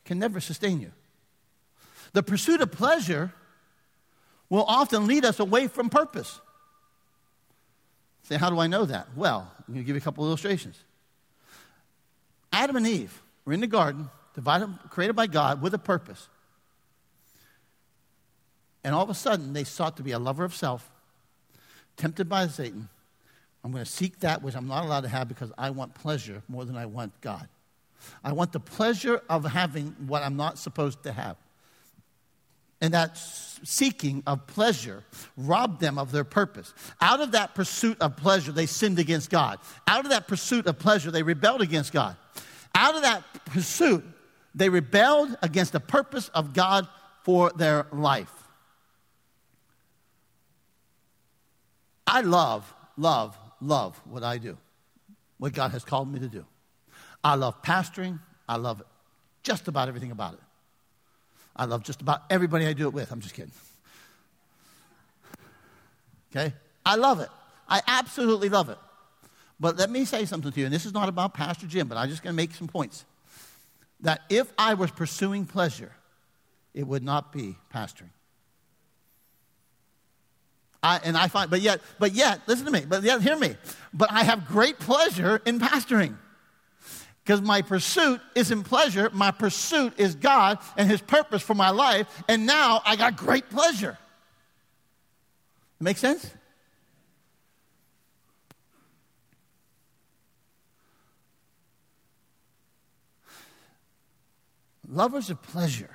can 0.05 0.19
never 0.19 0.39
sustain 0.39 0.79
you. 0.79 0.91
The 2.11 2.21
pursuit 2.21 2.61
of 2.61 2.71
pleasure 2.71 3.33
will 4.51 4.65
often 4.67 5.07
lead 5.07 5.25
us 5.25 5.39
away 5.39 5.67
from 5.67 5.89
purpose. 5.89 6.39
Say, 8.21 8.37
how 8.37 8.51
do 8.51 8.59
I 8.59 8.67
know 8.67 8.85
that? 8.85 9.07
Well, 9.15 9.51
I'm 9.57 9.73
going 9.73 9.83
to 9.83 9.87
give 9.87 9.95
you 9.95 9.99
a 9.99 10.03
couple 10.03 10.23
illustrations. 10.27 10.77
Adam 12.51 12.75
and 12.75 12.85
Eve 12.85 13.19
were 13.45 13.53
in 13.53 13.61
the 13.61 13.65
garden, 13.65 14.11
divided, 14.35 14.69
created 14.91 15.15
by 15.15 15.25
God 15.25 15.63
with 15.63 15.73
a 15.73 15.79
purpose. 15.79 16.29
And 18.83 18.93
all 18.93 19.01
of 19.01 19.09
a 19.09 19.15
sudden, 19.15 19.53
they 19.53 19.63
sought 19.63 19.97
to 19.97 20.03
be 20.03 20.11
a 20.11 20.19
lover 20.19 20.43
of 20.43 20.53
self, 20.53 20.87
tempted 21.97 22.29
by 22.29 22.45
Satan. 22.45 22.89
I'm 23.63 23.71
going 23.71 23.83
to 23.83 23.89
seek 23.89 24.19
that 24.19 24.43
which 24.43 24.55
I'm 24.55 24.67
not 24.67 24.85
allowed 24.85 25.01
to 25.01 25.09
have 25.09 25.27
because 25.27 25.51
I 25.57 25.71
want 25.71 25.95
pleasure 25.95 26.43
more 26.47 26.63
than 26.63 26.77
I 26.77 26.85
want 26.85 27.19
God. 27.19 27.47
I 28.23 28.33
want 28.33 28.51
the 28.51 28.59
pleasure 28.59 29.21
of 29.29 29.45
having 29.45 29.95
what 30.07 30.23
I'm 30.23 30.35
not 30.35 30.57
supposed 30.57 31.03
to 31.03 31.11
have. 31.11 31.37
And 32.81 32.93
that 32.93 33.17
seeking 33.17 34.23
of 34.27 34.45
pleasure 34.45 35.05
robbed 35.37 35.79
them 35.79 35.97
of 35.97 36.11
their 36.11 36.25
purpose. 36.25 36.73
Out 36.99 37.21
of 37.21 37.31
that 37.31 37.55
pursuit 37.55 37.97
of 38.01 38.17
pleasure, 38.17 38.51
they 38.51 38.65
sinned 38.65 38.99
against 38.99 39.29
God. 39.29 39.59
Out 39.87 40.03
of 40.03 40.11
that 40.11 40.27
pursuit 40.27 40.67
of 40.67 40.79
pleasure, 40.79 41.09
they 41.09 41.23
rebelled 41.23 41.61
against 41.61 41.93
God. 41.93 42.17
Out 42.75 42.95
of 42.95 43.03
that 43.03 43.23
pursuit, 43.45 44.03
they 44.53 44.67
rebelled 44.67 45.37
against 45.41 45.71
the 45.71 45.79
purpose 45.79 46.27
of 46.29 46.53
God 46.53 46.87
for 47.23 47.51
their 47.51 47.87
life. 47.91 48.31
I 52.05 52.21
love, 52.21 52.71
love, 52.97 53.37
love 53.61 53.99
what 54.05 54.23
I 54.23 54.37
do, 54.37 54.57
what 55.37 55.53
God 55.53 55.71
has 55.71 55.85
called 55.85 56.11
me 56.11 56.19
to 56.19 56.27
do. 56.27 56.45
I 57.23 57.35
love 57.35 57.61
pastoring. 57.61 58.19
I 58.47 58.57
love 58.57 58.83
just 59.43 59.67
about 59.67 59.87
everything 59.87 60.11
about 60.11 60.33
it. 60.33 60.39
I 61.55 61.65
love 61.65 61.83
just 61.83 62.01
about 62.01 62.23
everybody 62.29 62.65
I 62.65 62.73
do 62.73 62.87
it 62.87 62.93
with. 62.93 63.11
I'm 63.11 63.21
just 63.21 63.35
kidding. 63.35 63.51
Okay? 66.31 66.53
I 66.85 66.95
love 66.95 67.19
it. 67.19 67.29
I 67.69 67.81
absolutely 67.87 68.49
love 68.49 68.69
it. 68.69 68.77
But 69.59 69.77
let 69.77 69.89
me 69.89 70.03
say 70.03 70.25
something 70.25 70.51
to 70.51 70.59
you, 70.59 70.65
and 70.65 70.73
this 70.73 70.85
is 70.85 70.93
not 70.93 71.07
about 71.07 71.33
Pastor 71.33 71.67
Jim, 71.67 71.87
but 71.87 71.97
I'm 71.97 72.09
just 72.09 72.23
going 72.23 72.33
to 72.33 72.35
make 72.35 72.53
some 72.53 72.67
points. 72.67 73.05
That 74.01 74.21
if 74.29 74.51
I 74.57 74.73
was 74.73 74.91
pursuing 74.91 75.45
pleasure, 75.45 75.91
it 76.73 76.85
would 76.85 77.03
not 77.03 77.31
be 77.31 77.55
pastoring. 77.73 78.09
I, 80.81 80.99
and 81.05 81.15
I 81.15 81.29
find, 81.29 81.49
but 81.49 81.61
yet, 81.61 81.79
but 81.97 82.13
yet, 82.13 82.41
listen 82.45 82.65
to 82.65 82.71
me, 82.71 82.83
but 82.85 83.03
yet, 83.03 83.21
hear 83.21 83.37
me. 83.37 83.55
But 83.93 84.11
I 84.11 84.23
have 84.23 84.47
great 84.47 84.79
pleasure 84.79 85.41
in 85.45 85.59
pastoring. 85.59 86.17
Because 87.23 87.41
my 87.41 87.61
pursuit 87.61 88.19
isn't 88.35 88.63
pleasure, 88.63 89.09
my 89.13 89.31
pursuit 89.31 89.93
is 89.97 90.15
God 90.15 90.59
and 90.75 90.89
His 90.89 91.01
purpose 91.01 91.41
for 91.41 91.53
my 91.53 91.69
life, 91.69 92.23
and 92.27 92.45
now 92.45 92.81
I 92.85 92.95
got 92.97 93.15
great 93.15 93.49
pleasure. 93.49 93.97
Make 95.79 95.97
sense? 95.97 96.33
Lovers 104.87 105.29
of 105.29 105.41
pleasure. 105.41 105.89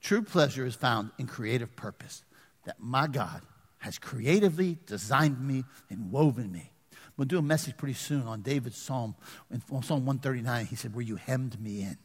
True 0.00 0.22
pleasure 0.22 0.64
is 0.64 0.74
found 0.74 1.10
in 1.18 1.26
creative 1.26 1.76
purpose 1.76 2.24
that 2.64 2.76
my 2.80 3.06
God 3.06 3.42
has 3.78 3.98
creatively 3.98 4.78
designed 4.86 5.40
me 5.40 5.64
and 5.90 6.10
woven 6.10 6.50
me. 6.50 6.72
We'll 7.16 7.26
do 7.26 7.38
a 7.38 7.42
message 7.42 7.76
pretty 7.76 7.94
soon 7.94 8.22
on 8.22 8.42
David's 8.42 8.76
psalm. 8.76 9.14
In 9.50 9.60
Psalm 9.60 10.04
139, 10.04 10.66
he 10.66 10.76
said, 10.76 10.94
Where 10.94 11.04
you 11.04 11.16
hemmed 11.16 11.60
me 11.60 11.82
in. 11.82 11.96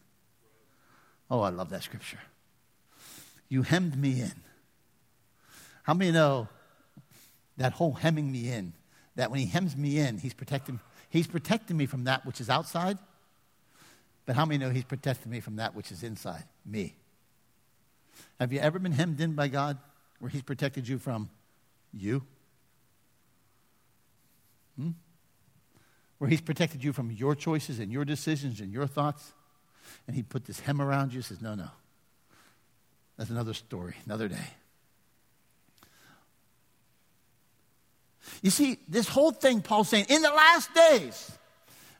Oh, 1.29 1.41
I 1.41 1.49
love 1.49 1.69
that 1.69 1.83
scripture. 1.83 2.19
You 3.49 3.63
hemmed 3.63 3.97
me 3.97 4.21
in. 4.21 4.33
How 5.83 5.93
many 5.93 6.11
know 6.11 6.47
that 7.57 7.73
whole 7.73 7.93
hemming 7.93 8.31
me 8.31 8.49
in, 8.49 8.73
that 9.15 9.29
when 9.29 9.39
he 9.39 9.45
hems 9.45 9.75
me 9.75 9.99
in, 9.99 10.17
he's 10.17 10.33
protecting, 10.33 10.79
he's 11.09 11.27
protecting 11.27 11.75
me 11.75 11.85
from 11.85 12.05
that 12.05 12.25
which 12.25 12.39
is 12.39 12.49
outside? 12.49 12.97
But 14.25 14.35
how 14.35 14.45
many 14.45 14.57
know 14.57 14.69
he's 14.69 14.85
protecting 14.85 15.31
me 15.31 15.41
from 15.41 15.57
that 15.57 15.75
which 15.75 15.91
is 15.91 16.03
inside? 16.03 16.43
Me. 16.65 16.95
Have 18.39 18.53
you 18.53 18.59
ever 18.59 18.79
been 18.79 18.91
hemmed 18.91 19.19
in 19.19 19.33
by 19.33 19.47
God 19.47 19.77
where 20.19 20.29
he's 20.29 20.43
protected 20.43 20.87
you 20.87 20.97
from 20.97 21.29
you? 21.91 22.23
Hmm? 24.81 24.91
Where 26.17 26.29
he's 26.29 26.41
protected 26.41 26.83
you 26.83 26.93
from 26.93 27.11
your 27.11 27.35
choices 27.35 27.79
and 27.79 27.91
your 27.91 28.05
decisions 28.05 28.61
and 28.61 28.71
your 28.71 28.87
thoughts? 28.87 29.33
And 30.07 30.15
he 30.15 30.23
put 30.23 30.45
this 30.45 30.59
hem 30.59 30.81
around 30.81 31.13
you 31.13 31.21
says, 31.21 31.41
No, 31.41 31.55
no. 31.55 31.67
That's 33.17 33.29
another 33.29 33.53
story, 33.53 33.95
another 34.05 34.27
day. 34.27 34.47
You 38.41 38.49
see, 38.49 38.79
this 38.87 39.07
whole 39.07 39.31
thing, 39.31 39.61
Paul's 39.61 39.89
saying, 39.89 40.05
in 40.09 40.21
the 40.21 40.29
last 40.29 40.73
days, 40.73 41.31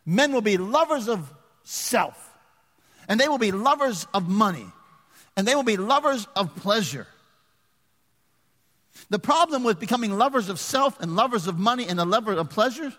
men 0.06 0.32
will 0.32 0.42
be 0.42 0.58
lovers 0.58 1.08
of 1.08 1.32
self, 1.64 2.32
and 3.08 3.20
they 3.20 3.28
will 3.28 3.38
be 3.38 3.52
lovers 3.52 4.08
of 4.14 4.28
money, 4.28 4.66
and 5.36 5.48
they 5.48 5.56
will 5.56 5.64
be 5.64 5.78
lovers 5.78 6.28
of 6.36 6.56
pleasure. 6.56 7.08
The 9.12 9.20
problem 9.20 9.66
with 9.66 9.78
becoming 9.78 10.18
lovers 10.18 10.48
of 10.48 10.58
self 10.58 10.98
and 11.02 11.18
lovers 11.18 11.46
of 11.46 11.60
money 11.60 11.86
and 11.86 12.00
a 12.00 12.06
lover 12.06 12.32
of 12.32 12.50
pleasure 12.50 12.94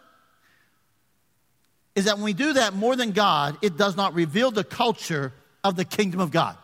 is 1.94 2.04
that 2.04 2.16
when 2.16 2.24
we 2.24 2.34
do 2.34 2.52
that 2.52 2.74
more 2.74 2.94
than 2.96 3.12
God, 3.12 3.56
it 3.62 3.78
does 3.78 3.96
not 3.96 4.12
reveal 4.12 4.50
the 4.50 4.62
culture 4.62 5.32
of 5.64 5.74
the 5.74 5.86
kingdom 5.86 6.20
of 6.20 6.30
God. 6.30 6.58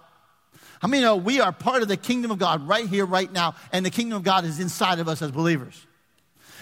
How 0.83 0.89
many 0.89 1.03
know 1.03 1.17
we 1.17 1.41
are 1.41 1.51
part 1.51 1.81
of 1.81 1.89
the 1.89 1.97
kingdom 1.97 2.31
of 2.31 2.39
God 2.39 2.69
right 2.69 2.87
here, 2.87 3.07
right 3.07 3.33
now, 3.33 3.55
and 3.73 3.87
the 3.87 3.91
kingdom 3.91 4.19
of 4.19 4.23
God 4.23 4.45
is 4.45 4.61
inside 4.61 4.99
of 4.99 5.09
us 5.09 5.23
as 5.23 5.31
believers? 5.31 5.87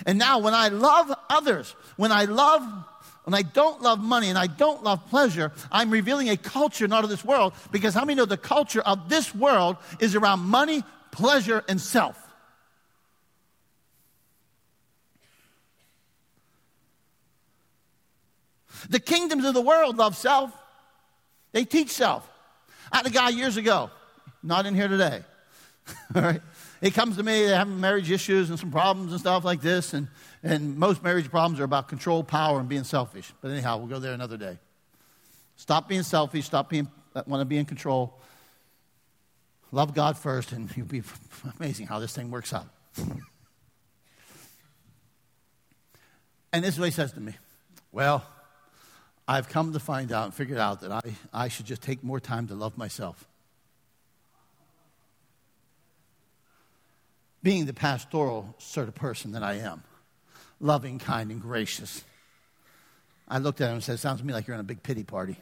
And 0.06 0.16
now, 0.16 0.38
when 0.38 0.54
I 0.54 0.68
love 0.68 1.12
others, 1.28 1.74
when 1.96 2.12
I 2.12 2.26
love, 2.26 2.62
when 3.24 3.34
I 3.34 3.42
don't 3.42 3.82
love 3.82 3.98
money 3.98 4.28
and 4.28 4.38
I 4.38 4.46
don't 4.46 4.84
love 4.84 5.04
pleasure, 5.10 5.50
I'm 5.72 5.90
revealing 5.90 6.30
a 6.30 6.36
culture 6.36 6.86
not 6.86 7.02
of 7.02 7.10
this 7.10 7.24
world 7.24 7.52
because 7.72 7.94
how 7.94 8.04
many 8.04 8.14
know 8.14 8.26
the 8.26 8.36
culture 8.36 8.80
of 8.80 9.08
this 9.08 9.34
world 9.34 9.76
is 9.98 10.14
around 10.14 10.40
money, 10.40 10.84
pleasure, 11.10 11.64
and 11.68 11.80
self? 11.80 12.25
The 18.88 19.00
kingdoms 19.00 19.44
of 19.44 19.54
the 19.54 19.60
world 19.60 19.96
love 19.96 20.16
self. 20.16 20.52
They 21.52 21.64
teach 21.64 21.90
self. 21.90 22.28
I 22.92 22.98
had 22.98 23.06
a 23.06 23.10
guy 23.10 23.30
years 23.30 23.56
ago, 23.56 23.90
not 24.42 24.66
in 24.66 24.74
here 24.74 24.88
today. 24.88 25.22
All 26.14 26.22
right. 26.22 26.40
He 26.80 26.90
comes 26.90 27.16
to 27.16 27.22
me, 27.22 27.46
they 27.46 27.52
have 27.52 27.68
marriage 27.68 28.10
issues 28.10 28.50
and 28.50 28.58
some 28.58 28.70
problems 28.70 29.12
and 29.12 29.20
stuff 29.20 29.44
like 29.44 29.60
this. 29.62 29.94
And, 29.94 30.08
and 30.42 30.76
most 30.76 31.02
marriage 31.02 31.30
problems 31.30 31.58
are 31.60 31.64
about 31.64 31.88
control, 31.88 32.22
power, 32.22 32.60
and 32.60 32.68
being 32.68 32.84
selfish. 32.84 33.32
But 33.40 33.50
anyhow, 33.50 33.78
we'll 33.78 33.86
go 33.86 33.98
there 33.98 34.12
another 34.12 34.36
day. 34.36 34.58
Stop 35.56 35.88
being 35.88 36.02
selfish, 36.02 36.44
stop 36.44 36.68
being, 36.68 36.86
want 37.26 37.40
to 37.40 37.46
be 37.46 37.56
in 37.56 37.64
control. 37.64 38.20
Love 39.72 39.94
God 39.94 40.18
first, 40.18 40.52
and 40.52 40.70
you'll 40.76 40.86
be 40.86 41.02
amazing 41.58 41.86
how 41.86 41.98
this 41.98 42.14
thing 42.14 42.30
works 42.30 42.52
out. 42.52 42.66
and 46.52 46.62
this 46.62 46.74
is 46.74 46.80
what 46.80 46.86
he 46.86 46.92
says 46.92 47.12
to 47.12 47.20
me 47.20 47.36
Well, 47.92 48.24
I've 49.28 49.48
come 49.48 49.72
to 49.72 49.80
find 49.80 50.12
out 50.12 50.26
and 50.26 50.34
figured 50.34 50.58
out 50.58 50.82
that 50.82 50.92
I, 50.92 51.02
I 51.32 51.48
should 51.48 51.66
just 51.66 51.82
take 51.82 52.04
more 52.04 52.20
time 52.20 52.46
to 52.48 52.54
love 52.54 52.78
myself. 52.78 53.26
Being 57.42 57.66
the 57.66 57.74
pastoral 57.74 58.54
sort 58.58 58.88
of 58.88 58.94
person 58.94 59.32
that 59.32 59.42
I 59.42 59.54
am, 59.54 59.82
loving, 60.60 60.98
kind, 60.98 61.30
and 61.30 61.40
gracious. 61.40 62.04
I 63.28 63.38
looked 63.38 63.60
at 63.60 63.68
him 63.68 63.74
and 63.74 63.84
said, 63.84 63.98
Sounds 63.98 64.20
to 64.20 64.26
me 64.26 64.32
like 64.32 64.46
you're 64.46 64.54
on 64.54 64.60
a 64.60 64.64
big 64.64 64.82
pity 64.82 65.02
party. 65.02 65.36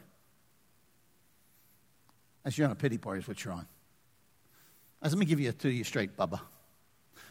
I 2.45 2.51
said, 2.51 2.59
You're 2.59 2.67
on 2.67 2.73
a 2.73 2.77
pity 2.77 2.99
party, 2.99 3.21
is 3.21 3.29
what 3.29 3.45
you're 3.45 3.55
on. 3.55 3.67
I 5.03 5.07
said, 5.07 5.13
Let 5.13 5.21
me 5.21 5.27
give 5.27 5.41
you 5.41 5.51
a 5.51 5.53
to 5.53 5.71
you 5.71 5.85
straight, 5.85 6.17
Bubba. 6.17 6.41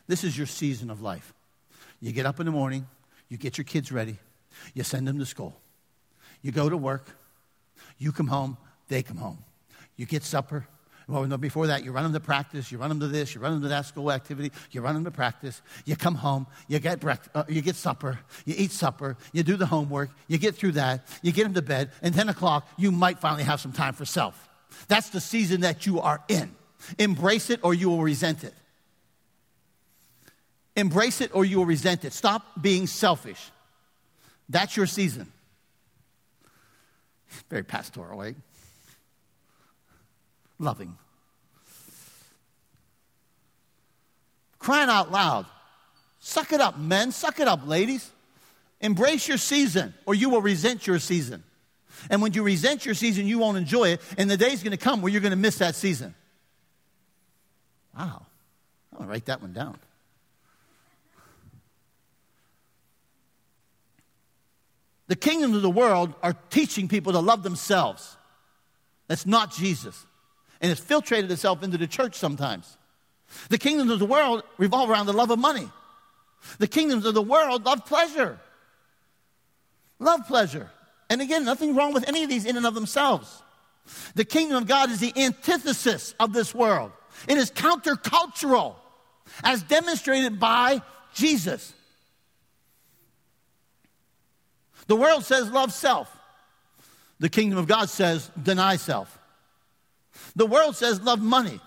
This 0.07 0.23
is 0.23 0.37
your 0.37 0.47
season 0.47 0.89
of 0.89 1.01
life. 1.01 1.33
You 1.99 2.11
get 2.11 2.25
up 2.25 2.39
in 2.39 2.45
the 2.45 2.51
morning, 2.51 2.87
you 3.29 3.37
get 3.37 3.57
your 3.57 3.65
kids 3.65 3.91
ready, 3.91 4.17
you 4.73 4.83
send 4.83 5.07
them 5.07 5.17
to 5.19 5.25
school. 5.25 5.55
You 6.43 6.51
go 6.51 6.69
to 6.69 6.77
work, 6.77 7.07
you 7.97 8.11
come 8.11 8.27
home, 8.27 8.57
they 8.89 9.01
come 9.01 9.17
home. 9.17 9.39
You 9.95 10.05
get 10.05 10.23
supper. 10.23 10.67
Well, 11.07 11.25
no, 11.25 11.37
before 11.37 11.67
that, 11.67 11.83
you 11.83 11.91
run 11.91 12.03
them 12.03 12.13
to 12.13 12.19
practice, 12.19 12.71
you 12.71 12.77
run 12.77 12.89
them 12.89 12.99
to 13.01 13.07
this, 13.07 13.35
you 13.35 13.41
run 13.41 13.53
them 13.53 13.61
to 13.63 13.67
that 13.69 13.85
school 13.85 14.11
activity, 14.11 14.51
you 14.71 14.81
run 14.81 14.95
them 14.95 15.03
to 15.03 15.11
practice, 15.11 15.61
you 15.85 15.95
come 15.97 16.15
home, 16.15 16.47
you 16.67 16.79
get, 16.79 16.99
breakfast, 16.99 17.29
uh, 17.35 17.43
you 17.49 17.61
get 17.61 17.75
supper, 17.75 18.19
you 18.45 18.55
eat 18.57 18.71
supper, 18.71 19.17
you 19.33 19.43
do 19.43 19.57
the 19.57 19.65
homework, 19.65 20.11
you 20.27 20.37
get 20.37 20.55
through 20.55 20.73
that, 20.73 21.05
you 21.21 21.33
get 21.33 21.43
them 21.43 21.53
to 21.55 21.61
bed, 21.61 21.91
and 22.01 22.13
10 22.13 22.29
o'clock, 22.29 22.67
you 22.77 22.89
might 22.91 23.19
finally 23.19 23.43
have 23.43 23.59
some 23.59 23.73
time 23.73 23.93
for 23.93 24.05
self. 24.05 24.49
That's 24.87 25.09
the 25.09 25.19
season 25.19 25.61
that 25.61 25.85
you 25.85 25.99
are 25.99 26.23
in. 26.29 26.55
Embrace 26.97 27.49
it 27.49 27.59
or 27.63 27.73
you 27.73 27.89
will 27.89 28.01
resent 28.01 28.43
it. 28.43 28.53
Embrace 30.75 31.21
it 31.21 31.31
or 31.33 31.45
you 31.45 31.57
will 31.57 31.65
resent 31.65 32.05
it. 32.05 32.13
Stop 32.13 32.61
being 32.61 32.87
selfish. 32.87 33.51
That's 34.49 34.75
your 34.75 34.87
season. 34.87 35.31
Very 37.49 37.63
pastoral, 37.63 38.17
right? 38.17 38.35
Loving. 40.59 40.97
Crying 44.59 44.89
out 44.89 45.11
loud. 45.11 45.45
Suck 46.19 46.53
it 46.53 46.61
up, 46.61 46.77
men. 46.77 47.11
Suck 47.11 47.39
it 47.39 47.47
up, 47.47 47.67
ladies. 47.67 48.09
Embrace 48.79 49.27
your 49.27 49.37
season, 49.37 49.93
or 50.05 50.15
you 50.15 50.29
will 50.29 50.41
resent 50.41 50.87
your 50.87 50.99
season. 50.99 51.43
And 52.09 52.21
when 52.21 52.33
you 52.33 52.43
resent 52.43 52.85
your 52.85 52.95
season, 52.95 53.27
you 53.27 53.39
won't 53.39 53.57
enjoy 53.57 53.89
it. 53.89 54.01
And 54.17 54.29
the 54.29 54.37
day's 54.37 54.63
going 54.63 54.71
to 54.71 54.77
come 54.77 55.01
where 55.01 55.11
you're 55.11 55.21
going 55.21 55.31
to 55.31 55.37
miss 55.37 55.57
that 55.57 55.75
season. 55.75 56.15
Wow. 57.97 58.25
I'm 58.91 58.97
going 58.97 59.07
to 59.07 59.11
write 59.11 59.25
that 59.25 59.41
one 59.41 59.53
down. 59.53 59.77
The 65.13 65.19
kingdoms 65.19 65.55
of 65.55 65.61
the 65.61 65.69
world 65.69 66.11
are 66.23 66.33
teaching 66.49 66.87
people 66.87 67.11
to 67.13 67.19
love 67.19 67.43
themselves. 67.43 68.17
That's 69.07 69.27
not 69.27 69.53
Jesus. 69.53 70.07
And 70.59 70.71
it's 70.71 70.81
filtrated 70.81 71.29
itself 71.29 71.61
into 71.61 71.77
the 71.77 71.85
church 71.85 72.15
sometimes. 72.15 72.79
The 73.49 73.59
kingdoms 73.59 73.91
of 73.91 73.99
the 73.99 74.07
world 74.07 74.41
revolve 74.57 74.89
around 74.89 75.05
the 75.05 75.13
love 75.13 75.29
of 75.29 75.37
money. 75.37 75.69
The 76.57 76.65
kingdoms 76.65 77.05
of 77.05 77.13
the 77.13 77.21
world 77.21 77.63
love 77.63 77.85
pleasure. 77.85 78.39
Love 79.99 80.21
pleasure. 80.25 80.71
And 81.11 81.21
again, 81.21 81.45
nothing 81.45 81.75
wrong 81.75 81.93
with 81.93 82.07
any 82.07 82.23
of 82.23 82.29
these 82.31 82.45
in 82.45 82.57
and 82.57 82.65
of 82.65 82.73
themselves. 82.73 83.43
The 84.15 84.25
kingdom 84.25 84.57
of 84.57 84.67
God 84.67 84.89
is 84.89 84.99
the 84.99 85.13
antithesis 85.15 86.15
of 86.19 86.33
this 86.33 86.55
world. 86.55 86.91
It 87.27 87.37
is 87.37 87.51
countercultural, 87.51 88.73
as 89.43 89.61
demonstrated 89.61 90.39
by 90.39 90.81
Jesus. 91.13 91.71
The 94.87 94.95
world 94.95 95.23
says 95.23 95.49
love 95.49 95.71
self. 95.71 96.15
The 97.19 97.29
kingdom 97.29 97.57
of 97.59 97.67
God 97.67 97.89
says 97.89 98.29
deny 98.41 98.75
self. 98.75 99.17
The 100.35 100.45
world 100.45 100.75
says 100.75 101.01
love 101.01 101.21
money. 101.21 101.59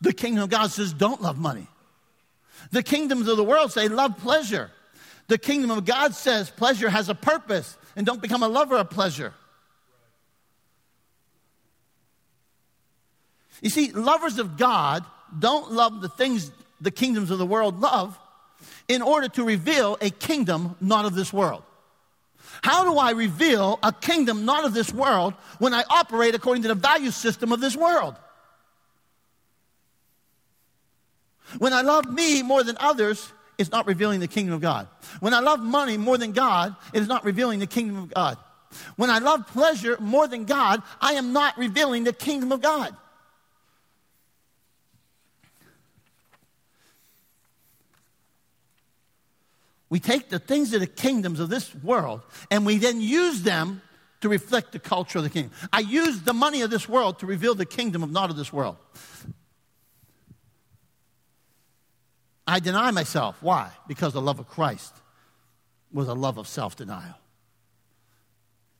The 0.00 0.12
kingdom 0.12 0.44
of 0.44 0.50
God 0.50 0.70
says 0.70 0.92
don't 0.92 1.22
love 1.22 1.38
money. 1.38 1.68
The 2.70 2.82
kingdoms 2.82 3.28
of 3.28 3.36
the 3.36 3.44
world 3.44 3.72
say 3.72 3.88
love 3.88 4.18
pleasure. 4.18 4.70
The 5.28 5.38
kingdom 5.38 5.70
of 5.70 5.84
God 5.84 6.14
says 6.14 6.50
pleasure 6.50 6.88
has 6.88 7.08
a 7.08 7.14
purpose 7.14 7.76
and 7.94 8.06
don't 8.06 8.22
become 8.22 8.42
a 8.42 8.48
lover 8.48 8.76
of 8.76 8.90
pleasure. 8.90 9.32
You 13.62 13.70
see, 13.70 13.90
lovers 13.92 14.38
of 14.38 14.56
God 14.56 15.04
don't 15.38 15.72
love 15.72 16.00
the 16.02 16.08
things 16.08 16.50
the 16.80 16.90
kingdoms 16.90 17.30
of 17.30 17.38
the 17.38 17.46
world 17.46 17.80
love 17.80 18.18
in 18.88 19.02
order 19.02 19.28
to 19.28 19.44
reveal 19.44 19.96
a 20.00 20.10
kingdom 20.10 20.76
not 20.80 21.04
of 21.04 21.14
this 21.14 21.32
world. 21.32 21.62
How 22.62 22.84
do 22.84 22.98
I 22.98 23.12
reveal 23.12 23.78
a 23.82 23.92
kingdom 23.92 24.44
not 24.44 24.64
of 24.64 24.74
this 24.74 24.92
world 24.92 25.34
when 25.58 25.74
I 25.74 25.84
operate 25.88 26.34
according 26.34 26.62
to 26.62 26.68
the 26.68 26.74
value 26.74 27.10
system 27.10 27.52
of 27.52 27.60
this 27.60 27.76
world? 27.76 28.16
When 31.58 31.72
I 31.72 31.82
love 31.82 32.12
me 32.12 32.42
more 32.42 32.62
than 32.62 32.76
others, 32.80 33.32
it's 33.58 33.70
not 33.70 33.86
revealing 33.86 34.20
the 34.20 34.28
kingdom 34.28 34.54
of 34.54 34.60
God. 34.60 34.88
When 35.20 35.32
I 35.32 35.40
love 35.40 35.60
money 35.60 35.96
more 35.96 36.18
than 36.18 36.32
God, 36.32 36.74
it 36.92 37.00
is 37.00 37.08
not 37.08 37.24
revealing 37.24 37.60
the 37.60 37.66
kingdom 37.66 37.96
of 37.96 38.12
God. 38.12 38.36
When 38.96 39.10
I 39.10 39.18
love 39.18 39.46
pleasure 39.46 39.96
more 40.00 40.26
than 40.28 40.44
God, 40.44 40.82
I 41.00 41.12
am 41.12 41.32
not 41.32 41.56
revealing 41.56 42.04
the 42.04 42.12
kingdom 42.12 42.52
of 42.52 42.60
God. 42.60 42.94
We 49.88 50.00
take 50.00 50.28
the 50.28 50.38
things 50.38 50.72
of 50.72 50.80
the 50.80 50.86
kingdoms 50.86 51.38
of 51.40 51.48
this 51.48 51.74
world 51.76 52.22
and 52.50 52.66
we 52.66 52.78
then 52.78 53.00
use 53.00 53.42
them 53.42 53.82
to 54.20 54.28
reflect 54.28 54.72
the 54.72 54.78
culture 54.78 55.18
of 55.18 55.24
the 55.24 55.30
kingdom. 55.30 55.52
I 55.72 55.80
use 55.80 56.22
the 56.22 56.32
money 56.32 56.62
of 56.62 56.70
this 56.70 56.88
world 56.88 57.20
to 57.20 57.26
reveal 57.26 57.54
the 57.54 57.66
kingdom 57.66 58.02
of 58.02 58.10
not 58.10 58.30
of 58.30 58.36
this 58.36 58.52
world. 58.52 58.76
I 62.46 62.60
deny 62.60 62.90
myself. 62.90 63.42
Why? 63.42 63.70
Because 63.88 64.12
the 64.12 64.20
love 64.20 64.38
of 64.38 64.48
Christ 64.48 64.94
was 65.92 66.08
a 66.08 66.14
love 66.14 66.38
of 66.38 66.46
self 66.46 66.76
denial. 66.76 67.14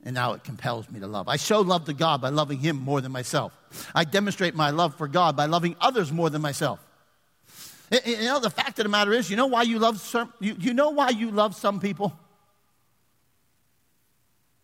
And 0.04 0.14
now 0.14 0.34
it 0.34 0.44
compels 0.44 0.88
me 0.88 1.00
to 1.00 1.08
love. 1.08 1.26
I 1.26 1.36
show 1.36 1.62
love 1.62 1.86
to 1.86 1.92
God 1.92 2.20
by 2.20 2.28
loving 2.28 2.58
Him 2.58 2.76
more 2.76 3.00
than 3.00 3.10
myself. 3.10 3.52
I 3.92 4.04
demonstrate 4.04 4.54
my 4.54 4.70
love 4.70 4.94
for 4.94 5.08
God 5.08 5.36
by 5.36 5.46
loving 5.46 5.74
others 5.80 6.12
more 6.12 6.30
than 6.30 6.42
myself. 6.42 6.85
You 7.90 8.24
know, 8.24 8.40
the 8.40 8.50
fact 8.50 8.78
of 8.78 8.84
the 8.84 8.88
matter 8.88 9.12
is, 9.12 9.30
you 9.30 9.36
know 9.36 9.46
why 9.46 9.62
you 9.62 9.78
love 9.78 10.00
some, 10.00 10.32
you, 10.40 10.56
you 10.58 10.74
know 10.74 10.90
why 10.90 11.10
you 11.10 11.30
love 11.30 11.54
some 11.54 11.78
people? 11.78 12.18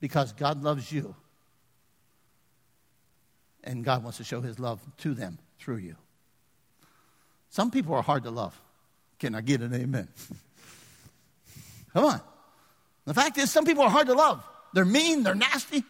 Because 0.01 0.33
God 0.33 0.63
loves 0.63 0.91
you. 0.91 1.15
And 3.63 3.85
God 3.85 4.03
wants 4.03 4.19
to 4.19 4.25
show 4.25 4.41
his 4.41 4.59
love 4.59 4.81
to 4.99 5.15
them 5.15 5.39
through 5.61 5.77
you. 5.77 5.95
Some 7.51 7.71
people 7.71 7.95
are 7.95 8.03
hard 8.03 8.25
to 8.25 8.31
love. 8.31 8.61
Can 9.21 9.37
I 9.37 9.41
get 9.41 9.61
an 9.61 9.73
amen? 9.73 10.09
Come 11.93 12.07
on. 12.07 12.21
The 13.05 13.15
fact 13.15 13.39
is, 13.39 13.53
some 13.53 13.65
people 13.65 13.85
are 13.85 13.91
hard 13.91 14.09
to 14.09 14.15
love. 14.15 14.45
They're 14.73 14.85
mean, 14.85 15.23
they're 15.23 15.35
nasty. 15.37 15.85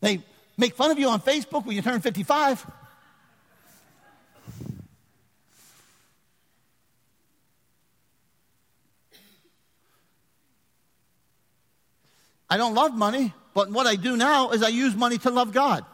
They 0.00 0.20
make 0.56 0.74
fun 0.74 0.90
of 0.90 0.98
you 0.98 1.08
on 1.08 1.20
Facebook 1.20 1.64
when 1.64 1.76
you 1.76 1.82
turn 1.82 2.00
55. 2.00 2.66
I 12.52 12.58
don't 12.58 12.74
love 12.74 12.94
money, 12.94 13.32
but 13.54 13.70
what 13.70 13.86
I 13.86 13.96
do 13.96 14.14
now 14.14 14.50
is 14.50 14.62
I 14.62 14.68
use 14.68 14.94
money 14.94 15.16
to 15.16 15.30
love 15.30 15.54
God. 15.54 15.86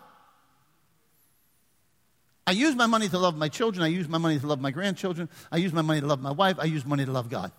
I 2.49 2.51
use 2.51 2.75
my 2.75 2.87
money 2.87 3.09
to 3.09 3.17
love 3.17 3.37
my 3.37 3.49
children. 3.49 3.85
I 3.85 3.87
use 3.87 4.09
my 4.09 4.19
money 4.19 4.41
to 4.41 4.47
love 4.49 4.61
my 4.61 4.73
grandchildren. 4.73 5.29
I 5.53 5.59
use 5.59 5.73
my 5.73 5.83
money 5.83 6.01
to 6.01 6.07
love 6.09 6.21
my 6.21 6.33
wife. 6.33 6.57
I 6.59 6.65
use 6.65 6.85
money 6.85 7.05
to 7.05 7.13
love 7.13 7.31
God. 7.31 7.53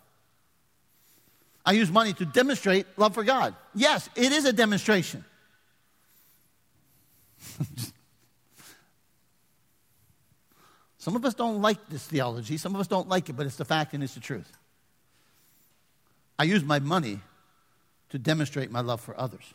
I 1.66 1.72
use 1.72 1.90
money 1.90 2.12
to 2.12 2.26
demonstrate 2.26 2.88
love 2.98 3.14
for 3.14 3.24
God. 3.24 3.56
Yes, 3.74 4.10
it 4.18 4.34
is 4.34 4.44
a 4.44 4.52
demonstration. 4.52 5.24
Some 10.98 11.16
of 11.16 11.24
us 11.24 11.36
don't 11.36 11.62
like 11.62 11.88
this 11.88 12.06
theology. 12.06 12.58
Some 12.58 12.76
of 12.76 12.82
us 12.82 12.88
don't 12.88 13.08
like 13.08 13.30
it, 13.30 13.38
but 13.38 13.46
it's 13.46 13.56
the 13.56 13.64
fact 13.64 13.94
and 13.94 14.04
it's 14.04 14.16
the 14.16 14.20
truth. 14.20 14.52
I 16.38 16.44
use 16.44 16.66
my 16.66 16.80
money 16.80 17.22
to 18.10 18.20
demonstrate 18.20 18.72
my 18.72 18.82
love 18.82 19.02
for 19.02 19.20
others. 19.20 19.54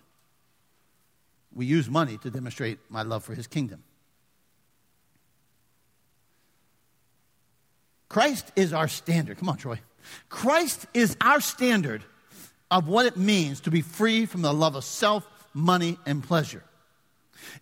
We 1.55 1.67
use 1.67 1.89
money 1.89 2.19
to 2.19 2.31
demonstrate 2.31 2.79
my 2.89 3.03
love 3.03 3.25
for 3.25 3.35
his 3.35 3.47
kingdom. 3.47 3.83
Christ 8.09 8.53
is 8.57 8.73
our 8.73 8.89
standard. 8.89 9.39
Come 9.39 9.49
on, 9.49 9.57
Troy. 9.57 9.81
Christ 10.29 10.87
is 10.95 11.17
our 11.21 11.41
standard 11.41 12.05
of 12.71 12.89
what 12.89 13.07
it 13.07 13.17
means 13.17 13.61
to 13.61 13.71
be 13.71 13.81
free 13.81 14.27
from 14.27 14.43
the 14.43 14.53
love 14.53 14.75
of 14.75 14.85
self, 14.85 15.27
money, 15.53 15.99
and 16.07 16.23
pleasure. 16.23 16.63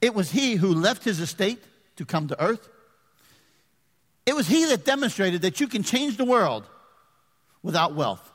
It 0.01 0.14
was 0.14 0.30
he 0.30 0.55
who 0.55 0.74
left 0.74 1.05
his 1.05 1.20
estate 1.20 1.62
to 1.97 2.05
come 2.05 2.28
to 2.28 2.43
earth. 2.43 2.68
It 4.24 4.34
was 4.34 4.47
he 4.47 4.64
that 4.66 4.84
demonstrated 4.84 5.43
that 5.43 5.61
you 5.61 5.66
can 5.66 5.82
change 5.82 6.16
the 6.16 6.24
world 6.24 6.64
without 7.62 7.95
wealth. 7.95 8.32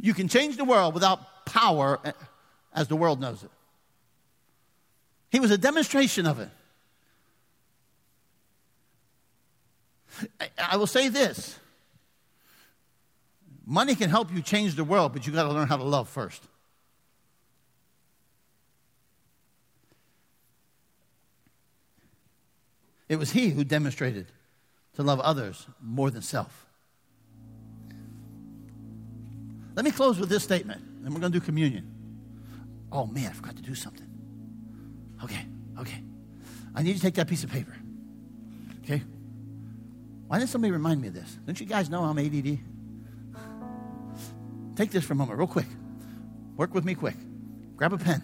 You 0.00 0.14
can 0.14 0.28
change 0.28 0.56
the 0.56 0.64
world 0.64 0.94
without 0.94 1.44
power 1.44 2.00
eh, 2.04 2.12
as 2.74 2.88
the 2.88 2.96
world 2.96 3.20
knows 3.20 3.42
it. 3.42 3.50
He 5.30 5.40
was 5.40 5.50
a 5.50 5.58
demonstration 5.58 6.26
of 6.26 6.38
it. 6.40 6.50
I 10.58 10.76
will 10.76 10.86
say 10.86 11.08
this 11.08 11.58
money 13.64 13.94
can 13.94 14.10
help 14.10 14.32
you 14.32 14.42
change 14.42 14.74
the 14.74 14.84
world, 14.84 15.12
but 15.12 15.26
you 15.26 15.32
got 15.32 15.44
to 15.44 15.52
learn 15.52 15.68
how 15.68 15.76
to 15.76 15.84
love 15.84 16.08
first. 16.08 16.42
It 23.08 23.16
was 23.18 23.32
he 23.32 23.50
who 23.50 23.64
demonstrated 23.64 24.26
to 24.94 25.02
love 25.02 25.20
others 25.20 25.66
more 25.80 26.10
than 26.10 26.22
self. 26.22 26.66
Let 29.74 29.84
me 29.84 29.90
close 29.90 30.18
with 30.18 30.28
this 30.28 30.42
statement, 30.42 30.82
and 31.04 31.14
we're 31.14 31.20
going 31.20 31.32
to 31.32 31.40
do 31.40 31.44
communion. 31.44 31.90
Oh 32.90 33.06
man, 33.06 33.30
I 33.30 33.32
forgot 33.32 33.56
to 33.56 33.62
do 33.62 33.74
something. 33.74 34.06
Okay, 35.24 35.46
okay. 35.78 36.02
I 36.74 36.82
need 36.82 36.90
you 36.90 36.96
to 36.96 37.00
take 37.00 37.14
that 37.14 37.28
piece 37.28 37.44
of 37.44 37.50
paper. 37.50 37.74
Okay? 38.84 39.02
Why 40.26 40.38
didn't 40.38 40.50
somebody 40.50 40.72
remind 40.72 41.00
me 41.00 41.08
of 41.08 41.14
this? 41.14 41.38
Don't 41.46 41.58
you 41.58 41.66
guys 41.66 41.88
know 41.88 42.02
I'm 42.02 42.18
ADD? 42.18 42.58
Take 44.76 44.90
this 44.90 45.04
for 45.04 45.12
a 45.12 45.16
moment, 45.16 45.38
real 45.38 45.46
quick. 45.46 45.66
Work 46.56 46.74
with 46.74 46.84
me 46.84 46.94
quick. 46.94 47.16
Grab 47.76 47.92
a 47.92 47.98
pen. 47.98 48.22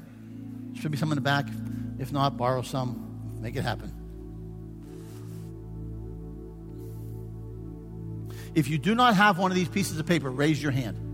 Should 0.74 0.90
be 0.90 0.96
some 0.96 1.12
in 1.12 1.16
the 1.16 1.22
back. 1.22 1.46
If 1.98 2.12
not, 2.12 2.36
borrow 2.36 2.62
some. 2.62 3.38
Make 3.40 3.56
it 3.56 3.62
happen. 3.62 3.92
If 8.54 8.68
you 8.68 8.78
do 8.78 8.94
not 8.94 9.14
have 9.14 9.38
one 9.38 9.50
of 9.50 9.54
these 9.54 9.68
pieces 9.68 9.98
of 9.98 10.06
paper, 10.06 10.30
raise 10.30 10.62
your 10.62 10.72
hand. 10.72 11.07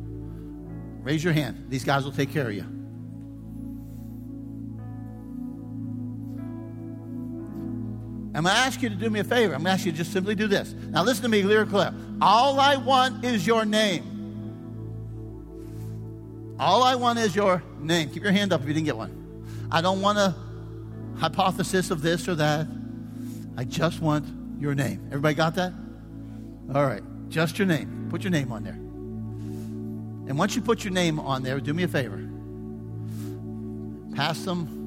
Raise 1.05 1.23
your 1.23 1.35
hand. 1.35 1.67
These 1.69 1.85
guys 1.85 2.05
will 2.05 2.13
take 2.13 2.33
care 2.33 2.49
of 2.49 2.55
you. 2.55 2.65
I'm 8.35 8.43
going 8.43 8.57
to 8.57 8.61
ask 8.61 8.83
you 8.83 8.89
to 8.89 8.97
do 8.97 9.11
me 9.11 9.21
a 9.21 9.25
favor. 9.25 9.55
I'm 9.55 9.63
going 9.63 9.67
to 9.67 9.71
ask 9.71 9.87
you 9.87 9.93
to 9.93 9.99
just 9.99 10.13
simply 10.13 10.35
do 10.35 10.49
this. 10.49 10.75
Now, 10.89 11.05
listen 11.05 11.23
to 11.23 11.29
me, 11.29 11.43
clear, 11.43 11.65
clear. 11.67 11.95
All 12.21 12.59
I 12.59 12.77
want 12.77 13.25
is 13.25 13.47
your 13.47 13.65
name. 13.65 14.11
All 16.59 16.83
I 16.83 16.97
want 16.97 17.19
is 17.19 17.37
your 17.37 17.63
name. 17.79 18.11
Keep 18.11 18.25
your 18.25 18.33
hand 18.33 18.53
up 18.53 18.63
if 18.63 18.67
you 18.67 18.75
didn't 18.75 18.87
get 18.87 18.97
one. 18.97 19.69
I 19.71 19.81
don't 19.83 20.01
want 20.01 20.19
a 20.19 20.35
hypothesis 21.17 21.91
of 21.91 22.03
this 22.03 22.27
or 22.27 22.35
that. 22.37 22.67
I 23.57 23.65
just 23.65 24.01
want 24.01 24.27
your 24.59 24.75
name. 24.75 25.07
Everybody 25.09 25.35
got 25.35 25.55
that? 25.57 25.73
All 26.75 26.87
right. 26.87 27.03
Just 27.29 27.59
your 27.59 27.67
name. 27.67 28.09
Put 28.11 28.25
your 28.25 28.31
name 28.33 28.51
on 28.51 28.65
there. 28.65 28.84
And 30.27 30.39
once 30.39 30.57
you 30.57 30.63
put 30.63 30.85
your 30.85 30.93
name 30.93 31.19
on 31.21 31.43
there, 31.43 31.61
do 31.61 31.75
me 31.75 31.83
a 31.83 31.89
favor. 31.89 32.29
Pass 34.15 34.43
them 34.45 34.81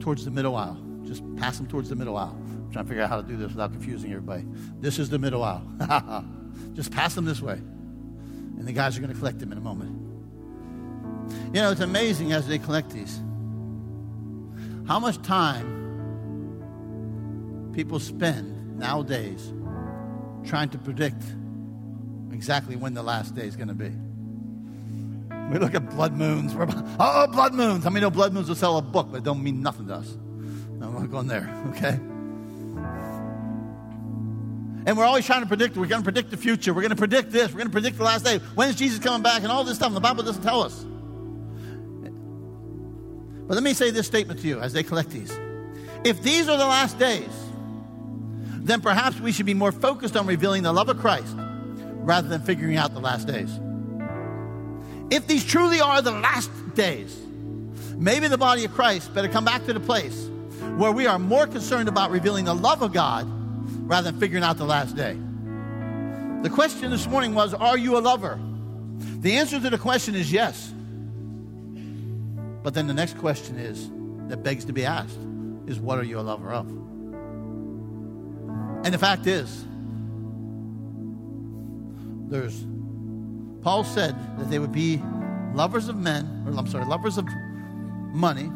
towards 0.00 0.24
the 0.24 0.30
middle 0.30 0.56
aisle. 0.56 0.78
Just 1.04 1.22
pass 1.36 1.56
them 1.56 1.66
towards 1.66 1.88
the 1.88 1.96
middle 1.96 2.16
aisle. 2.16 2.36
I'm 2.36 2.70
trying 2.72 2.84
to 2.84 2.88
figure 2.88 3.02
out 3.02 3.10
how 3.10 3.20
to 3.20 3.26
do 3.26 3.36
this 3.36 3.50
without 3.50 3.72
confusing 3.72 4.10
everybody. 4.12 4.44
This 4.80 4.98
is 4.98 5.08
the 5.08 5.18
middle 5.18 5.42
aisle. 5.42 5.66
Just 6.74 6.92
pass 6.92 7.14
them 7.14 7.24
this 7.24 7.40
way. 7.40 7.54
And 7.54 8.66
the 8.66 8.72
guys 8.72 8.96
are 8.96 9.00
going 9.00 9.12
to 9.12 9.18
collect 9.18 9.38
them 9.38 9.50
in 9.52 9.58
a 9.58 9.62
moment. 9.62 9.98
You 11.54 11.60
know, 11.60 11.70
it's 11.70 11.80
amazing 11.80 12.32
as 12.32 12.46
they 12.46 12.58
collect 12.58 12.90
these 12.90 13.20
how 14.86 14.98
much 14.98 15.22
time 15.22 15.80
people 17.72 18.00
spend 18.00 18.78
nowadays 18.78 19.52
trying 20.44 20.68
to 20.68 20.78
predict 20.78 21.22
exactly 22.34 22.76
when 22.76 22.94
the 22.94 23.02
last 23.02 23.34
day 23.34 23.46
is 23.46 23.56
going 23.56 23.68
to 23.68 23.74
be. 23.74 23.92
We 25.52 25.58
look 25.58 25.74
at 25.74 25.90
blood 25.90 26.14
moons. 26.14 26.54
We're, 26.54 26.66
oh, 26.98 27.26
blood 27.26 27.52
moons. 27.52 27.84
How 27.84 27.90
many 27.90 28.02
know 28.02 28.10
blood 28.10 28.32
moons 28.32 28.48
will 28.48 28.56
sell 28.56 28.78
a 28.78 28.82
book, 28.82 29.08
but 29.10 29.18
it 29.18 29.24
don't 29.24 29.42
mean 29.42 29.60
nothing 29.62 29.86
to 29.88 29.94
us? 29.94 30.16
No, 30.78 30.88
I'm 30.88 30.94
not 30.94 31.10
going 31.10 31.26
there, 31.26 31.52
okay? 31.68 31.98
And 34.84 34.96
we're 34.96 35.04
always 35.04 35.26
trying 35.26 35.42
to 35.42 35.46
predict. 35.46 35.76
We're 35.76 35.86
going 35.86 36.00
to 36.00 36.04
predict 36.04 36.30
the 36.30 36.36
future. 36.36 36.72
We're 36.74 36.80
going 36.80 36.90
to 36.90 36.96
predict 36.96 37.30
this. 37.30 37.52
We're 37.52 37.58
going 37.58 37.68
to 37.68 37.72
predict 37.72 37.98
the 37.98 38.04
last 38.04 38.24
day. 38.24 38.38
When 38.54 38.68
is 38.68 38.76
Jesus 38.76 38.98
coming 38.98 39.22
back? 39.22 39.42
And 39.42 39.52
all 39.52 39.62
this 39.62 39.76
stuff. 39.76 39.88
And 39.88 39.96
the 39.96 40.00
Bible 40.00 40.24
doesn't 40.24 40.42
tell 40.42 40.62
us. 40.62 40.84
But 43.46 43.54
let 43.54 43.62
me 43.62 43.74
say 43.74 43.90
this 43.90 44.06
statement 44.06 44.40
to 44.40 44.48
you 44.48 44.60
as 44.60 44.72
they 44.72 44.82
collect 44.82 45.10
these. 45.10 45.38
If 46.02 46.22
these 46.22 46.48
are 46.48 46.56
the 46.56 46.66
last 46.66 46.98
days, 46.98 47.30
then 48.56 48.80
perhaps 48.80 49.20
we 49.20 49.30
should 49.32 49.46
be 49.46 49.54
more 49.54 49.70
focused 49.70 50.16
on 50.16 50.26
revealing 50.26 50.62
the 50.62 50.72
love 50.72 50.88
of 50.88 50.98
Christ 50.98 51.36
rather 52.02 52.28
than 52.28 52.42
figuring 52.42 52.76
out 52.76 52.92
the 52.94 53.00
last 53.00 53.26
days. 53.26 53.50
If 55.10 55.26
these 55.26 55.44
truly 55.44 55.80
are 55.80 56.02
the 56.02 56.10
last 56.10 56.50
days, 56.74 57.16
maybe 57.96 58.28
the 58.28 58.38
body 58.38 58.64
of 58.64 58.72
Christ 58.72 59.14
better 59.14 59.28
come 59.28 59.44
back 59.44 59.66
to 59.66 59.72
the 59.72 59.80
place 59.80 60.28
where 60.76 60.92
we 60.92 61.06
are 61.06 61.18
more 61.18 61.46
concerned 61.46 61.88
about 61.88 62.10
revealing 62.10 62.44
the 62.46 62.54
love 62.54 62.82
of 62.82 62.92
God 62.92 63.26
rather 63.88 64.10
than 64.10 64.20
figuring 64.20 64.42
out 64.42 64.56
the 64.56 64.64
last 64.64 64.96
day. 64.96 65.16
The 66.42 66.50
question 66.50 66.90
this 66.90 67.06
morning 67.06 67.34
was 67.34 67.54
Are 67.54 67.78
you 67.78 67.96
a 67.96 68.00
lover? 68.00 68.40
The 69.20 69.36
answer 69.36 69.60
to 69.60 69.70
the 69.70 69.78
question 69.78 70.14
is 70.14 70.32
yes. 70.32 70.72
But 72.62 72.74
then 72.74 72.86
the 72.86 72.94
next 72.94 73.18
question 73.18 73.58
is 73.58 73.90
that 74.28 74.42
begs 74.42 74.64
to 74.66 74.72
be 74.72 74.84
asked 74.84 75.18
is 75.66 75.78
what 75.78 75.98
are 75.98 76.04
you 76.04 76.18
a 76.18 76.22
lover 76.22 76.50
of? 76.50 76.66
And 78.84 78.92
the 78.92 78.98
fact 78.98 79.26
is, 79.26 79.64
there's 82.32 82.64
Paul 83.62 83.84
said 83.84 84.16
that 84.38 84.50
they 84.50 84.58
would 84.58 84.72
be 84.72 85.00
lovers 85.54 85.88
of 85.88 85.96
men, 85.96 86.44
or 86.46 86.58
I'm 86.58 86.66
sorry, 86.66 86.84
lovers 86.84 87.16
of 87.16 87.26
money, 88.12 88.46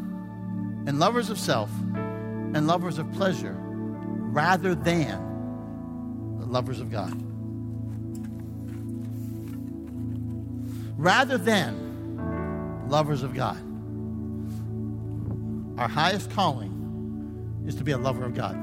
and 0.87 0.99
lovers 0.99 1.31
of 1.31 1.39
self, 1.39 1.71
and 1.95 2.67
lovers 2.67 2.99
of 2.99 3.13
pleasure, 3.13 3.55
rather 3.59 4.75
than 4.75 6.39
the 6.41 6.47
lovers 6.47 6.81
of 6.81 6.91
God. 6.91 7.13
Rather 10.99 11.39
than 11.39 12.89
lovers 12.89 13.23
of 13.23 13.35
God. 13.35 13.59
Our 15.79 15.89
highest 15.89 16.31
calling 16.31 16.73
is 17.67 17.77
to 17.77 17.85
be 17.85 17.93
a 17.93 17.99
lover 17.99 18.25
of 18.25 18.35
God. 18.35 18.57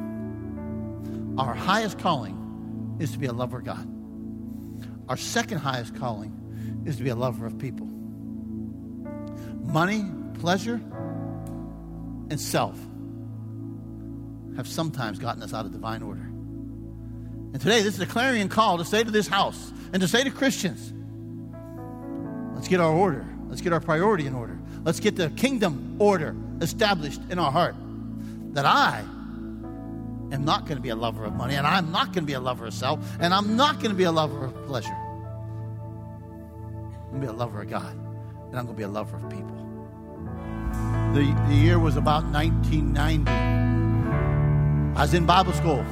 Our 1.38 1.54
highest 1.54 2.00
calling 2.00 2.98
is 3.00 3.12
to 3.12 3.20
be 3.20 3.28
a 3.28 3.34
lover 3.34 3.60
of 3.60 3.64
God. 3.64 3.93
Our 5.10 5.18
second 5.18 5.60
highest 5.60 5.96
calling 5.96 6.84
is 6.86 6.98
to 6.98 7.04
be 7.04 7.10
a 7.10 7.16
lover 7.16 7.46
of 7.46 7.58
people. 7.58 7.88
Money, 9.62 10.06
pleasure, 10.40 10.82
and 12.30 12.40
self 12.40 12.78
have 14.56 14.68
sometimes 14.68 15.20
gotten 15.20 15.42
us 15.44 15.54
out 15.54 15.66
of 15.66 15.72
divine 15.72 16.04
order. 16.04 16.22
And 16.22 17.60
today, 17.62 17.82
this 17.82 17.96
is 17.96 18.00
a 18.00 18.06
clarion 18.06 18.50
call 18.50 18.78
to 18.78 18.86
say 18.86 19.04
to 19.04 19.12
this 19.12 19.28
house 19.28 19.72
and 19.92 20.02
to 20.02 20.08
say 20.08 20.24
to 20.24 20.32
Christians 20.32 20.94
let's 22.56 22.68
get 22.68 22.80
our 22.80 22.94
order, 22.94 23.26
let's 23.48 23.62
get 23.62 23.74
our 23.74 23.80
priority 23.80 24.26
in 24.26 24.34
order, 24.34 24.58
let's 24.84 25.00
get 25.00 25.16
the 25.16 25.30
kingdom 25.32 25.98
order 26.00 26.36
established 26.62 27.22
in 27.30 27.40
our 27.40 27.52
heart. 27.52 27.76
That 28.54 28.66
I 28.66 29.04
am 30.34 30.44
not 30.44 30.66
going 30.66 30.78
to 30.78 30.82
be 30.82 30.90
a 30.90 30.96
lover 30.96 31.24
of 31.26 31.34
money, 31.34 31.56
and 31.56 31.66
I'm 31.66 31.92
not 31.92 32.08
going 32.08 32.24
to 32.24 32.28
be 32.28 32.34
a 32.34 32.40
lover 32.40 32.66
of 32.66 32.74
self, 32.74 33.00
and 33.20 33.34
I'm 33.34 33.56
not 33.56 33.76
going 33.76 33.92
to 33.92 33.96
be 33.96 34.04
a 34.04 34.12
lover 34.12 34.46
of 34.46 34.66
pleasure. 34.66 34.98
I'm 37.12 37.20
going 37.20 37.22
to 37.22 37.28
be 37.28 37.28
a 37.28 37.34
lover 37.34 37.62
of 37.62 37.70
God, 37.70 37.94
and 37.94 38.60
I'm 38.60 38.66
going 38.66 38.68
to 38.68 38.74
be 38.74 38.84
a 38.84 38.88
lover 38.88 39.16
of 39.18 39.30
people. 39.30 39.60
The, 41.14 41.22
the 41.48 41.56
year 41.56 41.78
was 41.78 41.96
about 41.96 42.24
1990. 42.26 43.32
I 44.98 45.02
was 45.02 45.14
in 45.14 45.26
Bible 45.26 45.54
school. 45.54 45.86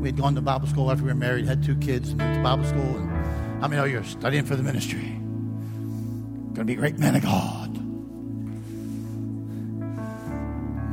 We 0.00 0.08
had 0.08 0.16
gone 0.16 0.34
to 0.34 0.40
Bible 0.40 0.66
school 0.66 0.90
after 0.90 1.04
we 1.04 1.10
were 1.10 1.14
married, 1.14 1.44
had 1.44 1.62
two 1.62 1.76
kids, 1.76 2.10
and 2.10 2.20
went 2.20 2.34
to 2.34 2.42
Bible 2.42 2.64
school. 2.64 2.96
And 2.96 3.64
I 3.64 3.68
mean, 3.68 3.78
oh, 3.78 3.84
you're 3.84 4.02
studying 4.04 4.44
for 4.44 4.56
the 4.56 4.62
ministry. 4.62 5.18
Going 6.54 6.54
to 6.54 6.64
be 6.64 6.74
great 6.74 6.98
men 6.98 7.14
of 7.14 7.22
God. 7.22 7.76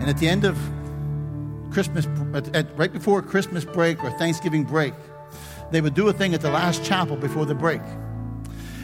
And 0.01 0.09
at 0.09 0.17
the 0.17 0.27
end 0.27 0.45
of 0.45 0.57
Christmas, 1.71 2.07
at, 2.33 2.55
at, 2.55 2.77
right 2.77 2.91
before 2.91 3.21
Christmas 3.21 3.65
break 3.65 4.03
or 4.03 4.11
Thanksgiving 4.11 4.63
break, 4.63 4.93
they 5.71 5.81
would 5.81 5.93
do 5.93 6.07
a 6.07 6.13
thing 6.13 6.33
at 6.33 6.41
the 6.41 6.49
last 6.49 6.83
chapel 6.83 7.15
before 7.15 7.45
the 7.45 7.55
break. 7.55 7.81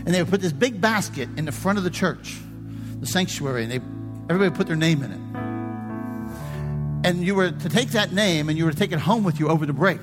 And 0.05 0.13
they 0.13 0.21
would 0.21 0.29
put 0.29 0.41
this 0.41 0.51
big 0.51 0.79
basket 0.79 1.29
in 1.35 1.45
the 1.45 1.51
front 1.51 1.77
of 1.77 1.83
the 1.83 1.89
church, 1.89 2.37
the 2.99 3.07
sanctuary, 3.07 3.63
and 3.63 3.71
they, 3.71 3.77
everybody 4.29 4.49
would 4.49 4.55
put 4.55 4.67
their 4.67 4.75
name 4.75 5.01
in 5.01 5.11
it. 5.11 5.25
And 7.07 7.23
you 7.23 7.35
were 7.35 7.51
to 7.51 7.69
take 7.69 7.89
that 7.89 8.13
name 8.13 8.49
and 8.49 8.57
you 8.57 8.65
were 8.65 8.71
to 8.71 8.77
take 8.77 8.91
it 8.91 8.99
home 8.99 9.23
with 9.23 9.39
you 9.39 9.47
over 9.49 9.65
the 9.65 9.73
break. 9.73 9.99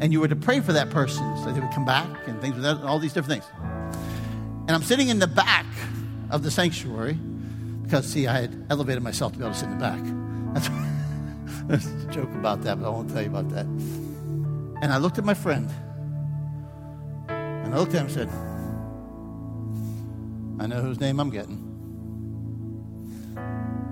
And 0.00 0.12
you 0.12 0.20
were 0.20 0.28
to 0.28 0.36
pray 0.36 0.60
for 0.60 0.72
that 0.72 0.90
person 0.90 1.36
so 1.38 1.52
they 1.52 1.60
would 1.60 1.70
come 1.72 1.84
back 1.84 2.08
and 2.26 2.40
things 2.40 2.54
like 2.54 2.62
that, 2.62 2.86
all 2.86 2.98
these 2.98 3.12
different 3.12 3.42
things. 3.42 3.52
And 4.66 4.70
I'm 4.70 4.82
sitting 4.82 5.08
in 5.08 5.18
the 5.18 5.26
back 5.26 5.66
of 6.30 6.42
the 6.42 6.50
sanctuary 6.50 7.14
because, 7.82 8.06
see, 8.06 8.26
I 8.26 8.40
had 8.40 8.66
elevated 8.70 9.02
myself 9.02 9.32
to 9.32 9.38
be 9.38 9.44
able 9.44 9.52
to 9.52 9.60
sit 9.60 9.68
in 9.68 9.78
the 9.78 9.80
back. 9.80 10.00
That's 10.54 10.68
joke 12.10 12.32
about 12.34 12.62
that, 12.62 12.80
but 12.80 12.86
I 12.86 12.90
won't 12.90 13.10
tell 13.10 13.22
you 13.22 13.28
about 13.28 13.48
that. 13.50 13.66
And 14.82 14.92
I 14.92 14.98
looked 14.98 15.18
at 15.18 15.24
my 15.24 15.34
friend, 15.34 15.70
and 17.28 17.74
I 17.74 17.78
looked 17.78 17.94
at 17.94 18.00
him 18.00 18.06
and 18.06 18.14
said, 18.14 18.28
I 20.60 20.66
know 20.66 20.80
whose 20.80 21.00
name 21.00 21.20
I'm 21.20 21.30
getting. 21.30 21.60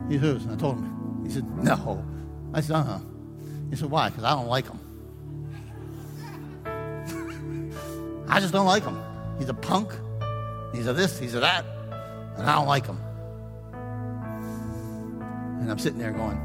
He's 0.09 0.21
whose? 0.21 0.45
And 0.45 0.53
I 0.53 0.57
told 0.57 0.77
him. 0.77 1.25
He 1.25 1.31
said, 1.31 1.49
No. 1.57 2.05
I 2.53 2.61
said, 2.61 2.77
Uh 2.77 2.83
huh. 2.83 2.99
He 3.71 3.77
said, 3.77 3.91
Why? 3.91 4.11
Because 4.11 4.25
I 4.25 4.31
don't 4.35 4.49
like 4.49 4.67
him. 4.67 4.79
I 8.29 8.41
just 8.41 8.53
don't 8.53 8.67
like 8.67 8.85
him. 8.85 9.01
He's 9.39 9.49
a 9.49 9.55
punk. 9.55 9.93
He's 10.75 10.87
a 10.87 10.93
this, 10.93 11.19
he's 11.19 11.35
a 11.35 11.41
that. 11.41 11.65
And 12.37 12.49
I 12.49 12.55
don't 12.55 12.67
like 12.67 12.87
him. 12.87 12.99
And 15.61 15.71
I'm 15.71 15.79
sitting 15.79 15.99
there 15.99 16.13
going, 16.13 16.41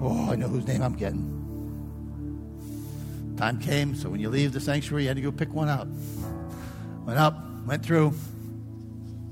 Oh, 0.00 0.30
I 0.30 0.36
know 0.36 0.48
whose 0.48 0.66
name 0.66 0.82
I'm 0.82 0.94
getting. 0.94 1.34
Time 3.36 3.58
came, 3.58 3.94
so 3.94 4.08
when 4.08 4.20
you 4.20 4.30
leave 4.30 4.52
the 4.52 4.60
sanctuary, 4.60 5.02
you 5.04 5.08
had 5.08 5.16
to 5.16 5.22
go 5.22 5.32
pick 5.32 5.52
one 5.52 5.68
out. 5.68 5.88
Went 7.04 7.18
up, 7.18 7.36
went 7.66 7.84
through, 7.84 8.14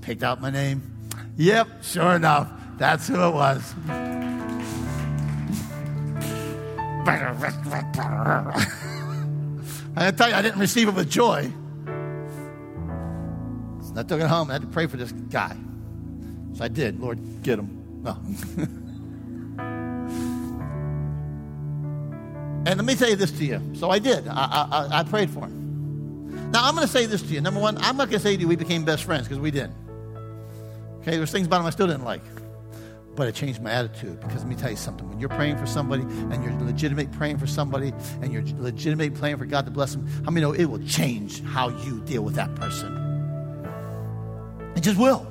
picked 0.01 0.23
out 0.23 0.41
my 0.41 0.51
name. 0.51 0.83
Yep, 1.37 1.83
sure 1.83 2.17
enough, 2.17 2.51
that's 2.79 3.07
who 3.09 3.15
it 3.15 3.35
was. 3.35 3.75
I 9.99 10.11
tell 10.11 10.29
you, 10.29 10.35
I 10.35 10.43
didn't 10.43 10.59
receive 10.59 10.89
it 10.89 10.95
with 10.95 11.09
joy. 11.09 11.51
So 13.83 13.93
I 13.97 14.03
took 14.03 14.21
it 14.21 14.27
home. 14.27 14.51
I 14.51 14.55
had 14.55 14.63
to 14.63 14.69
pray 14.69 14.87
for 14.87 14.97
this 14.97 15.13
guy. 15.13 15.57
So 16.55 16.65
I 16.65 16.69
did. 16.69 17.01
Lord, 17.01 17.19
get 17.43 17.59
him. 17.59 18.03
No. 18.03 18.19
And 22.67 22.79
let 22.79 22.85
me 22.85 22.97
say 22.97 23.15
this 23.15 23.31
to 23.31 23.45
you. 23.45 23.63
So 23.75 23.91
I 23.91 24.01
did. 24.01 24.27
I, 24.27 24.33
I, 24.73 24.99
I 24.99 25.03
prayed 25.05 25.31
for 25.31 25.45
him. 25.45 26.51
Now, 26.51 26.65
I'm 26.65 26.75
going 26.75 26.85
to 26.85 26.93
say 26.93 27.07
this 27.07 27.23
to 27.23 27.29
you. 27.29 27.41
Number 27.41 27.61
one, 27.61 27.79
I'm 27.79 27.97
not 27.97 28.11
going 28.11 28.19
to 28.19 28.21
say 28.21 28.35
to 28.35 28.41
you 28.41 28.49
we 28.49 28.57
became 28.57 28.85
best 28.85 29.05
friends 29.05 29.29
because 29.29 29.39
we 29.39 29.53
didn't. 29.53 29.77
Okay, 31.01 31.17
there's 31.17 31.31
things 31.31 31.47
about 31.47 31.61
him 31.61 31.67
I 31.67 31.71
still 31.71 31.87
didn't 31.87 32.03
like. 32.05 32.23
But 33.15 33.29
it 33.29 33.37
changed 33.37 33.63
my 33.63 33.71
attitude 33.71 34.19
because 34.21 34.39
let 34.39 34.49
me 34.49 34.57
tell 34.57 34.71
you 34.71 34.77
something. 34.77 35.09
When 35.09 35.21
you're 35.21 35.29
praying 35.29 35.59
for 35.59 35.67
somebody 35.67 36.03
and 36.03 36.43
you're 36.43 36.53
legitimate 36.61 37.13
praying 37.13 37.39
for 37.39 37.47
somebody 37.47 37.93
and 38.21 38.33
you're 38.33 38.43
legitimate 38.59 39.15
praying 39.15 39.37
for 39.37 39.47
God 39.47 39.65
to 39.67 39.71
bless 39.71 39.93
them, 39.93 40.05
how 40.25 40.33
many 40.33 40.41
know 40.41 40.53
it 40.53 40.65
will 40.65 40.85
change 40.87 41.43
how 41.45 41.69
you 41.69 42.01
deal 42.01 42.23
with 42.23 42.35
that 42.35 42.53
person? 42.57 42.93
It 44.75 44.81
just 44.81 44.99
will. 44.99 45.25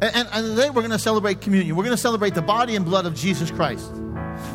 And, 0.00 0.14
and, 0.14 0.28
and 0.32 0.46
today 0.56 0.70
we're 0.70 0.82
going 0.82 0.90
to 0.90 0.98
celebrate 0.98 1.40
communion. 1.40 1.74
We're 1.74 1.84
going 1.84 1.96
to 1.96 2.00
celebrate 2.00 2.34
the 2.34 2.42
body 2.42 2.76
and 2.76 2.84
blood 2.84 3.04
of 3.04 3.16
Jesus 3.16 3.50
Christ 3.50 3.92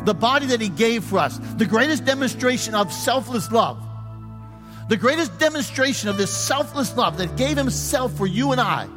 the 0.04 0.14
body 0.14 0.46
that 0.46 0.60
He 0.60 0.68
gave 0.68 1.04
for 1.04 1.18
us, 1.18 1.38
the 1.56 1.66
greatest 1.66 2.04
demonstration 2.04 2.74
of 2.74 2.92
selfless 2.92 3.50
love, 3.50 3.82
the 4.88 4.96
greatest 4.96 5.38
demonstration 5.38 6.08
of 6.08 6.16
this 6.16 6.34
selfless 6.34 6.96
love 6.96 7.18
that 7.18 7.36
gave 7.36 7.56
Himself 7.56 8.12
for 8.16 8.26
you 8.26 8.52
and 8.52 8.60
I, 8.60 8.88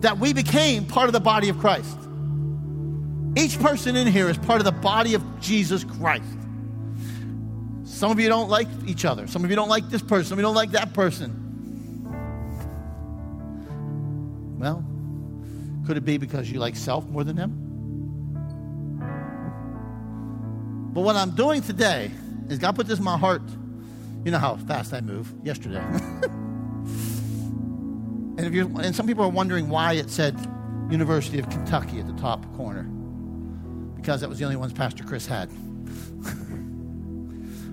that 0.00 0.18
we 0.18 0.32
became 0.32 0.86
part 0.86 1.06
of 1.08 1.12
the 1.12 1.20
body 1.20 1.48
of 1.48 1.58
Christ. 1.58 1.96
Each 3.36 3.58
person 3.60 3.96
in 3.96 4.06
here 4.06 4.28
is 4.30 4.38
part 4.38 4.60
of 4.60 4.64
the 4.64 4.72
body 4.72 5.14
of 5.14 5.22
Jesus 5.40 5.84
Christ. 5.84 6.24
Some 7.84 8.10
of 8.10 8.18
you 8.18 8.28
don't 8.28 8.48
like 8.48 8.68
each 8.86 9.04
other. 9.04 9.26
Some 9.26 9.44
of 9.44 9.50
you 9.50 9.56
don't 9.56 9.68
like 9.68 9.88
this 9.88 10.02
person. 10.02 10.36
You 10.36 10.42
don't 10.42 10.54
like 10.54 10.72
that 10.72 10.92
person. 10.92 11.42
Well, 14.58 14.84
could 15.86 15.96
it 15.96 16.04
be 16.04 16.18
because 16.18 16.50
you 16.50 16.58
like 16.58 16.76
self 16.76 17.06
more 17.06 17.24
than 17.24 17.36
them? 17.36 17.65
But 20.96 21.02
what 21.02 21.14
I'm 21.14 21.30
doing 21.32 21.60
today 21.60 22.10
is 22.48 22.58
God 22.58 22.74
put 22.74 22.86
this 22.86 22.98
in 22.98 23.04
my 23.04 23.18
heart. 23.18 23.42
You 24.24 24.30
know 24.30 24.38
how 24.38 24.56
fast 24.56 24.94
I 24.94 25.02
move 25.02 25.30
yesterday. 25.44 25.84
And 28.38 28.46
if 28.46 28.52
you 28.52 28.66
and 28.78 28.94
some 28.94 29.06
people 29.06 29.24
are 29.24 29.30
wondering 29.30 29.70
why 29.70 29.94
it 29.94 30.10
said 30.10 30.38
University 30.90 31.38
of 31.38 31.48
Kentucky 31.48 32.00
at 32.00 32.06
the 32.06 32.12
top 32.20 32.44
corner. 32.54 32.82
Because 33.94 34.20
that 34.20 34.28
was 34.28 34.38
the 34.38 34.44
only 34.44 34.56
ones 34.56 34.74
Pastor 34.74 35.04
Chris 35.04 35.26
had. 35.26 35.48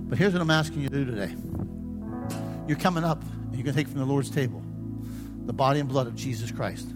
but 0.10 0.18
here's 0.18 0.32
what 0.32 0.42
I'm 0.42 0.50
asking 0.50 0.84
you 0.84 0.88
to 0.88 0.96
do 0.96 1.04
today. 1.04 1.36
You're 2.66 2.78
coming 2.78 3.04
up 3.04 3.22
and 3.22 3.56
you're 3.56 3.64
going 3.64 3.76
to 3.76 3.84
take 3.84 3.90
from 3.90 4.00
the 4.00 4.06
Lord's 4.06 4.30
table 4.30 4.64
the 5.46 5.52
body 5.52 5.82
and 5.82 5.90
blood 5.90 6.08
of 6.08 6.16
Jesus 6.16 6.50
Christ. 6.50 6.88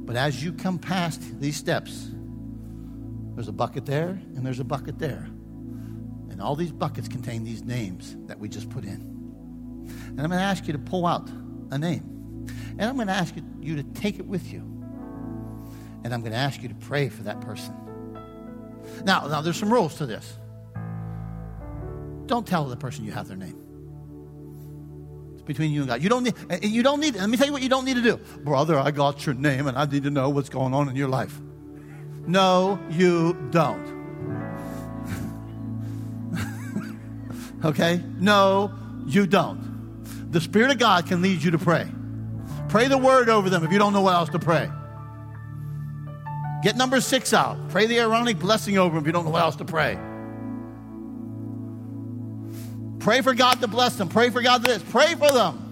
But 0.00 0.16
as 0.16 0.42
you 0.42 0.52
come 0.52 0.80
past 0.80 1.40
these 1.40 1.56
steps, 1.56 2.10
there's 3.34 3.48
a 3.48 3.52
bucket 3.52 3.86
there 3.86 4.20
and 4.36 4.44
there's 4.44 4.60
a 4.60 4.64
bucket 4.64 4.98
there. 4.98 5.28
And 6.30 6.40
all 6.40 6.56
these 6.56 6.72
buckets 6.72 7.08
contain 7.08 7.44
these 7.44 7.62
names 7.62 8.16
that 8.26 8.38
we 8.38 8.48
just 8.48 8.70
put 8.70 8.84
in. 8.84 9.14
And 10.08 10.20
I'm 10.20 10.28
going 10.28 10.38
to 10.40 10.44
ask 10.44 10.66
you 10.66 10.72
to 10.72 10.78
pull 10.78 11.06
out 11.06 11.28
a 11.70 11.78
name. 11.78 12.46
And 12.78 12.82
I'm 12.82 12.96
going 12.96 13.08
to 13.08 13.14
ask 13.14 13.34
you 13.60 13.76
to 13.76 13.82
take 13.82 14.18
it 14.18 14.26
with 14.26 14.52
you. 14.52 14.60
And 16.02 16.12
I'm 16.12 16.20
going 16.20 16.32
to 16.32 16.38
ask 16.38 16.62
you 16.62 16.68
to 16.68 16.74
pray 16.74 17.08
for 17.08 17.22
that 17.22 17.40
person. 17.40 17.74
Now, 19.04 19.26
now 19.26 19.40
there's 19.40 19.56
some 19.56 19.72
rules 19.72 19.96
to 19.96 20.06
this. 20.06 20.38
Don't 22.26 22.46
tell 22.46 22.64
the 22.64 22.76
person 22.76 23.04
you 23.04 23.12
have 23.12 23.28
their 23.28 23.36
name. 23.36 23.60
It's 25.34 25.42
between 25.42 25.72
you 25.72 25.80
and 25.80 25.88
God. 25.88 26.02
You 26.02 26.08
don't 26.08 26.24
need 26.24 26.34
eh, 26.50 26.58
you 26.62 26.82
don't 26.82 27.00
need 27.00 27.16
let 27.16 27.28
me 27.28 27.36
tell 27.36 27.46
you 27.46 27.52
what 27.52 27.62
you 27.62 27.68
don't 27.68 27.84
need 27.84 27.96
to 27.96 28.02
do. 28.02 28.16
Brother, 28.40 28.78
I 28.78 28.90
got 28.90 29.26
your 29.26 29.34
name 29.34 29.66
and 29.66 29.76
I 29.76 29.84
need 29.84 30.04
to 30.04 30.10
know 30.10 30.30
what's 30.30 30.48
going 30.48 30.74
on 30.74 30.88
in 30.88 30.96
your 30.96 31.08
life. 31.08 31.38
No, 32.26 32.78
you 32.90 33.34
don't. 33.50 33.94
okay? 37.64 38.02
No, 38.18 38.72
you 39.06 39.26
don't. 39.26 40.32
The 40.32 40.40
Spirit 40.40 40.70
of 40.70 40.78
God 40.78 41.06
can 41.06 41.22
lead 41.22 41.42
you 41.42 41.50
to 41.52 41.58
pray. 41.58 41.86
Pray 42.68 42.88
the 42.88 42.98
word 42.98 43.28
over 43.28 43.50
them 43.50 43.64
if 43.64 43.72
you 43.72 43.78
don't 43.78 43.92
know 43.92 44.00
what 44.00 44.14
else 44.14 44.30
to 44.30 44.38
pray. 44.38 44.70
Get 46.62 46.76
number 46.76 47.00
six 47.00 47.32
out. 47.32 47.68
Pray 47.68 47.86
the 47.86 47.98
Aaronic 47.98 48.38
blessing 48.38 48.78
over 48.78 48.94
them 48.94 49.02
if 49.02 49.06
you 49.06 49.12
don't 49.12 49.24
know 49.24 49.30
what 49.30 49.42
else 49.42 49.56
to 49.56 49.64
pray. 49.64 49.98
Pray 53.00 53.20
for 53.20 53.34
God 53.34 53.60
to 53.60 53.68
bless 53.68 53.96
them. 53.96 54.08
Pray 54.08 54.30
for 54.30 54.40
God 54.40 54.64
to 54.64 54.72
this. 54.72 54.82
Pray 54.90 55.14
for 55.14 55.30
them. 55.30 55.63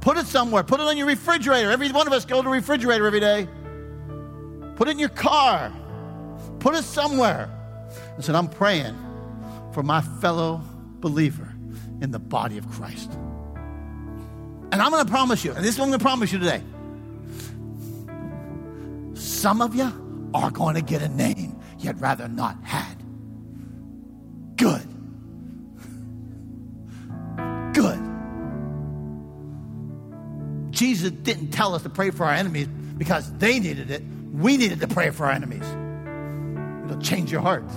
Put 0.00 0.16
it 0.16 0.26
somewhere. 0.26 0.62
Put 0.62 0.80
it 0.80 0.86
on 0.86 0.96
your 0.96 1.06
refrigerator. 1.06 1.70
Every 1.70 1.90
one 1.90 2.06
of 2.06 2.12
us 2.12 2.24
go 2.24 2.36
to 2.36 2.42
the 2.42 2.50
refrigerator 2.50 3.06
every 3.06 3.20
day. 3.20 3.48
Put 4.76 4.88
it 4.88 4.92
in 4.92 4.98
your 4.98 5.08
car. 5.08 5.72
Put 6.60 6.74
it 6.74 6.84
somewhere. 6.84 7.50
And 8.14 8.24
said, 8.24 8.34
I'm 8.34 8.48
praying 8.48 8.96
for 9.72 9.82
my 9.82 10.00
fellow 10.00 10.60
believer 11.00 11.52
in 12.00 12.10
the 12.10 12.18
body 12.18 12.58
of 12.58 12.68
Christ. 12.70 13.10
And 14.70 14.74
I'm 14.74 14.90
going 14.90 15.04
to 15.04 15.10
promise 15.10 15.44
you, 15.44 15.52
and 15.52 15.64
this 15.64 15.74
is 15.74 15.78
what 15.78 15.86
I'm 15.86 15.90
going 15.90 15.98
to 15.98 16.04
promise 16.04 16.32
you 16.32 16.38
today. 16.38 16.62
Some 19.14 19.60
of 19.60 19.74
you 19.74 20.30
are 20.34 20.50
going 20.50 20.74
to 20.74 20.82
get 20.82 21.02
a 21.02 21.08
name 21.08 21.58
you'd 21.78 22.00
rather 22.00 22.28
not 22.28 22.56
had. 22.62 23.02
Good. 24.56 24.87
Jesus 30.78 31.10
didn't 31.10 31.50
tell 31.50 31.74
us 31.74 31.82
to 31.82 31.90
pray 31.90 32.10
for 32.10 32.24
our 32.24 32.32
enemies 32.32 32.68
because 32.68 33.36
they 33.38 33.58
needed 33.58 33.90
it. 33.90 34.00
We 34.32 34.56
needed 34.56 34.78
to 34.78 34.86
pray 34.86 35.10
for 35.10 35.26
our 35.26 35.32
enemies. 35.32 35.64
It'll 36.84 37.02
change 37.02 37.32
your 37.32 37.40
heart. 37.40 37.68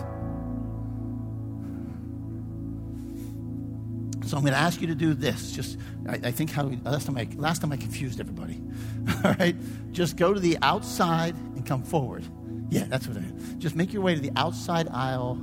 So 4.27 4.37
I'm 4.37 4.43
going 4.43 4.53
to 4.53 4.59
ask 4.59 4.81
you 4.81 4.87
to 4.87 4.95
do 4.95 5.15
this. 5.15 5.51
Just, 5.51 5.79
I, 6.07 6.13
I 6.25 6.31
think 6.31 6.51
how 6.51 6.67
we, 6.67 6.75
last 6.75 7.07
time 7.07 7.17
I 7.17 7.27
last 7.37 7.61
time 7.61 7.71
I 7.71 7.77
confused 7.77 8.19
everybody. 8.19 8.61
All 9.25 9.33
right, 9.33 9.55
just 9.91 10.15
go 10.15 10.31
to 10.31 10.39
the 10.39 10.59
outside 10.61 11.33
and 11.33 11.65
come 11.65 11.81
forward. 11.81 12.23
Yeah, 12.69 12.83
that's 12.87 13.07
what 13.07 13.17
I. 13.17 13.23
Just 13.57 13.75
make 13.75 13.93
your 13.93 14.03
way 14.03 14.13
to 14.13 14.21
the 14.21 14.31
outside 14.35 14.87
aisle. 14.89 15.41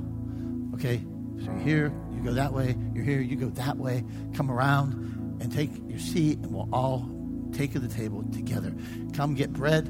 Okay, 0.75 1.03
so 1.39 1.51
you're 1.51 1.57
here, 1.57 1.93
you 2.13 2.23
go 2.23 2.31
that 2.31 2.53
way. 2.53 2.77
You're 2.95 3.03
here, 3.03 3.19
you 3.19 3.35
go 3.35 3.49
that 3.49 3.75
way. 3.75 4.05
Come 4.33 4.49
around 4.49 4.93
and 5.41 5.51
take 5.51 5.71
your 5.89 5.99
seat, 5.99 6.39
and 6.39 6.53
we'll 6.53 6.69
all 6.71 7.18
take 7.53 7.73
to 7.73 7.79
the 7.79 7.87
table 7.87 8.23
together. 8.31 8.73
Come 9.13 9.35
get 9.35 9.53
bread. 9.53 9.85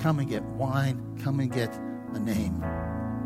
Come 0.00 0.20
and 0.20 0.28
get 0.28 0.42
wine. 0.42 1.18
Come 1.22 1.40
and 1.40 1.52
get 1.52 1.74
a 2.14 2.18
name. 2.18 2.64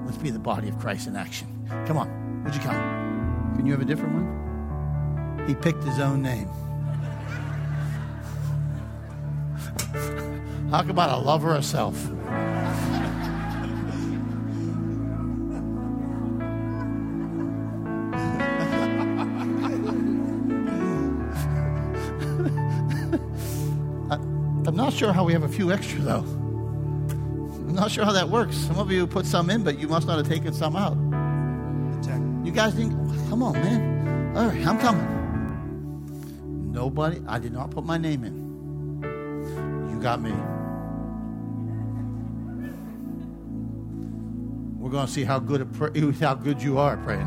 Let's 0.05 0.19
be 0.19 0.31
the 0.31 0.39
body 0.39 0.69
of 0.69 0.79
Christ 0.79 1.07
in 1.07 1.17
action. 1.17 1.49
Come 1.87 1.97
on, 1.97 2.45
would 2.45 2.55
you 2.55 2.61
come? 2.61 3.55
Can 3.57 3.67
you 3.67 3.73
have 3.73 3.83
a 3.83 3.85
different 3.85 4.15
one? 4.15 5.47
He 5.47 5.55
picked 5.55 5.85
his 5.85 5.99
own 5.99 6.23
name. 6.23 6.49
Talk 10.71 10.89
about 10.89 11.19
a 11.19 11.23
lover 11.23 11.55
of 11.55 11.65
sure 25.03 25.13
how 25.13 25.25
we 25.25 25.33
have 25.33 25.43
a 25.43 25.49
few 25.49 25.73
extra, 25.73 25.99
though. 25.99 26.21
I'm 26.21 27.75
not 27.75 27.91
sure 27.91 28.05
how 28.05 28.13
that 28.13 28.29
works. 28.29 28.57
Some 28.57 28.79
of 28.79 28.93
you 28.93 29.05
put 29.05 29.27
some 29.27 29.51
in, 29.51 29.65
but 29.65 29.77
you 29.77 29.89
must 29.89 30.07
not 30.07 30.17
have 30.17 30.29
taken 30.29 30.55
some 30.55 30.77
out. 30.77 30.97
You 32.47 32.53
guys 32.53 32.73
think, 32.75 32.93
come 33.29 33.43
on, 33.43 33.55
man. 33.55 34.37
All 34.37 34.47
right, 34.47 34.65
I'm 34.65 34.79
coming. 34.79 35.05
Nobody, 36.73 37.21
I 37.27 37.41
did 37.41 37.53
not 37.53 37.73
put 37.73 37.85
my 37.85 37.99
name 37.99 38.23
in. 38.23 39.91
You 39.91 40.01
got 40.01 40.23
me. 40.23 40.31
We're 44.79 44.91
going 44.91 45.07
to 45.07 45.13
see 45.13 45.25
how 45.25 45.41
good, 45.41 45.63
a, 45.63 46.13
how 46.25 46.35
good 46.35 46.63
you 46.63 46.79
are 46.79 46.97
praying. 46.99 47.27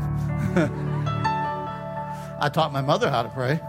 I 2.40 2.48
taught 2.50 2.72
my 2.72 2.80
mother 2.80 3.10
how 3.10 3.22
to 3.22 3.28
pray. 3.28 3.60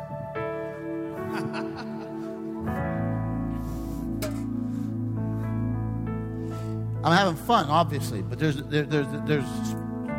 I'm 7.08 7.14
having 7.14 7.38
fun, 7.38 7.68
obviously, 7.70 8.22
but 8.22 8.38
there's, 8.38 8.58
there, 8.64 8.84
there's, 8.84 9.08
there's 9.26 9.46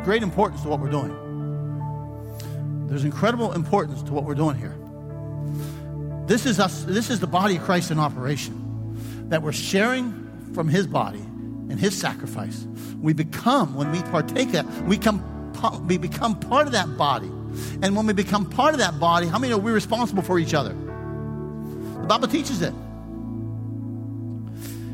great 0.03 0.23
importance 0.23 0.63
to 0.63 0.69
what 0.69 0.79
we're 0.79 0.89
doing. 0.89 2.87
There's 2.87 3.03
incredible 3.03 3.53
importance 3.53 4.01
to 4.01 4.11
what 4.11 4.23
we're 4.23 4.33
doing 4.33 4.57
here. 4.57 4.75
This 6.25 6.47
is 6.47 6.59
us, 6.59 6.85
this 6.85 7.11
is 7.11 7.19
the 7.19 7.27
body 7.27 7.57
of 7.57 7.63
Christ 7.63 7.91
in 7.91 7.99
operation. 7.99 9.27
That 9.29 9.43
we're 9.43 9.51
sharing 9.51 10.51
from 10.55 10.67
his 10.67 10.87
body 10.87 11.19
and 11.19 11.79
his 11.79 11.95
sacrifice. 11.95 12.65
We 12.99 13.13
become, 13.13 13.75
when 13.75 13.91
we 13.91 14.01
partake 14.01 14.51
that, 14.53 14.65
we 14.85 14.97
come 14.97 15.23
we 15.87 15.99
become 15.99 16.39
part 16.39 16.65
of 16.65 16.73
that 16.73 16.97
body. 16.97 17.27
And 17.83 17.95
when 17.95 18.07
we 18.07 18.13
become 18.13 18.49
part 18.49 18.73
of 18.73 18.79
that 18.79 18.99
body, 18.99 19.27
how 19.27 19.37
many 19.37 19.53
are 19.53 19.59
we 19.59 19.71
responsible 19.71 20.23
for 20.23 20.39
each 20.39 20.55
other? 20.55 20.73
The 20.73 22.07
Bible 22.07 22.27
teaches 22.27 22.63
it. 22.63 22.73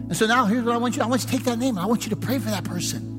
And 0.07 0.15
so 0.15 0.27
now 0.27 0.45
here's 0.45 0.63
what 0.63 0.75
I 0.75 0.77
want 0.77 0.95
you. 0.95 1.01
I 1.01 1.07
want 1.07 1.23
you 1.23 1.29
to 1.29 1.35
take 1.35 1.45
that 1.45 1.57
name. 1.57 1.79
I 1.79 1.85
want 1.87 2.05
you 2.05 2.11
to 2.11 2.15
pray 2.15 2.37
for 2.37 2.51
that 2.51 2.63
person. 2.63 3.13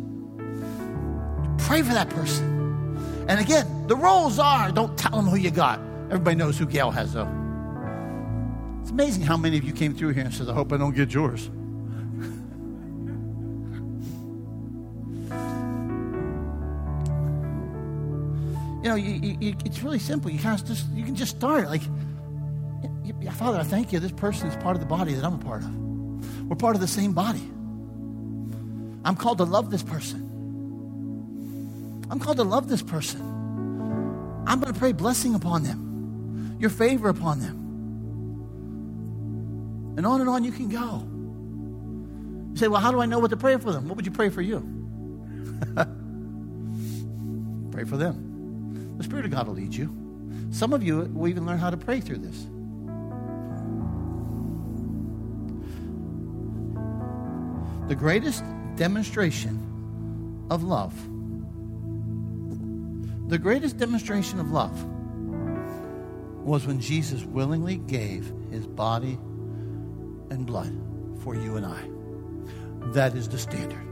Pray 1.58 1.82
for 1.82 1.92
that 1.94 2.10
person. 2.10 3.26
And 3.28 3.40
again, 3.40 3.88
the 3.88 3.96
rules 3.96 4.38
are 4.38 4.70
don't 4.70 4.96
tell 4.96 5.10
them 5.10 5.26
who 5.26 5.36
you 5.36 5.50
got. 5.50 5.80
Everybody 6.06 6.36
knows 6.36 6.56
who 6.56 6.66
Gail 6.66 6.92
has 6.92 7.12
though. 7.12 7.28
It's 8.82 8.92
amazing 8.92 9.24
how 9.24 9.36
many 9.36 9.58
of 9.58 9.64
you 9.64 9.72
came 9.72 9.96
through 9.96 10.10
here 10.10 10.24
and 10.24 10.32
said, 10.32 10.48
I 10.48 10.52
hope 10.52 10.72
I 10.72 10.76
don't 10.76 10.94
get 10.94 11.12
yours. 11.12 11.46
you 18.84 18.88
know, 18.88 18.94
you, 18.94 19.36
you, 19.40 19.56
it's 19.64 19.82
really 19.82 19.98
simple. 19.98 20.30
You 20.30 20.38
just 20.38 20.88
you 20.92 21.04
can 21.04 21.16
just 21.16 21.36
start 21.36 21.66
like, 21.68 21.82
Father, 23.32 23.58
I 23.58 23.64
thank 23.64 23.92
you. 23.92 23.98
This 23.98 24.12
person 24.12 24.48
is 24.48 24.54
part 24.62 24.76
of 24.76 24.80
the 24.80 24.86
body 24.86 25.14
that 25.14 25.24
I'm 25.24 25.34
a 25.34 25.38
part 25.38 25.64
of. 25.64 25.85
We're 26.48 26.56
part 26.56 26.76
of 26.76 26.80
the 26.80 26.88
same 26.88 27.12
body. 27.12 27.50
I'm 29.04 29.16
called 29.16 29.38
to 29.38 29.44
love 29.44 29.70
this 29.70 29.82
person. 29.82 30.22
I'm 32.10 32.18
called 32.20 32.36
to 32.36 32.44
love 32.44 32.68
this 32.68 32.82
person. 32.82 33.20
I'm 34.46 34.60
going 34.60 34.72
to 34.72 34.78
pray 34.78 34.92
blessing 34.92 35.34
upon 35.34 35.64
them, 35.64 36.56
your 36.60 36.70
favor 36.70 37.08
upon 37.08 37.40
them. 37.40 37.64
And 39.96 40.06
on 40.06 40.20
and 40.20 40.30
on 40.30 40.44
you 40.44 40.52
can 40.52 40.68
go. 40.68 41.02
You 42.52 42.56
say, 42.56 42.68
well, 42.68 42.80
how 42.80 42.92
do 42.92 43.00
I 43.00 43.06
know 43.06 43.18
what 43.18 43.30
to 43.30 43.36
pray 43.36 43.56
for 43.56 43.72
them? 43.72 43.88
What 43.88 43.96
would 43.96 44.06
you 44.06 44.12
pray 44.12 44.28
for 44.28 44.42
you? 44.42 44.60
pray 47.72 47.84
for 47.84 47.96
them. 47.96 48.94
The 48.98 49.04
Spirit 49.04 49.24
of 49.24 49.30
God 49.32 49.48
will 49.48 49.54
lead 49.54 49.74
you. 49.74 49.94
Some 50.50 50.72
of 50.72 50.82
you 50.82 51.10
will 51.12 51.28
even 51.28 51.44
learn 51.44 51.58
how 51.58 51.70
to 51.70 51.76
pray 51.76 52.00
through 52.00 52.18
this. 52.18 52.46
The 57.88 57.94
greatest 57.94 58.42
demonstration 58.74 60.46
of 60.50 60.64
love, 60.64 60.92
the 63.28 63.38
greatest 63.38 63.78
demonstration 63.78 64.40
of 64.40 64.50
love 64.50 64.84
was 66.44 66.66
when 66.66 66.80
Jesus 66.80 67.22
willingly 67.24 67.76
gave 67.76 68.32
his 68.50 68.66
body 68.66 69.18
and 70.30 70.44
blood 70.46 70.76
for 71.22 71.36
you 71.36 71.56
and 71.56 71.64
I. 71.64 72.92
That 72.92 73.14
is 73.14 73.28
the 73.28 73.38
standard. 73.38 73.82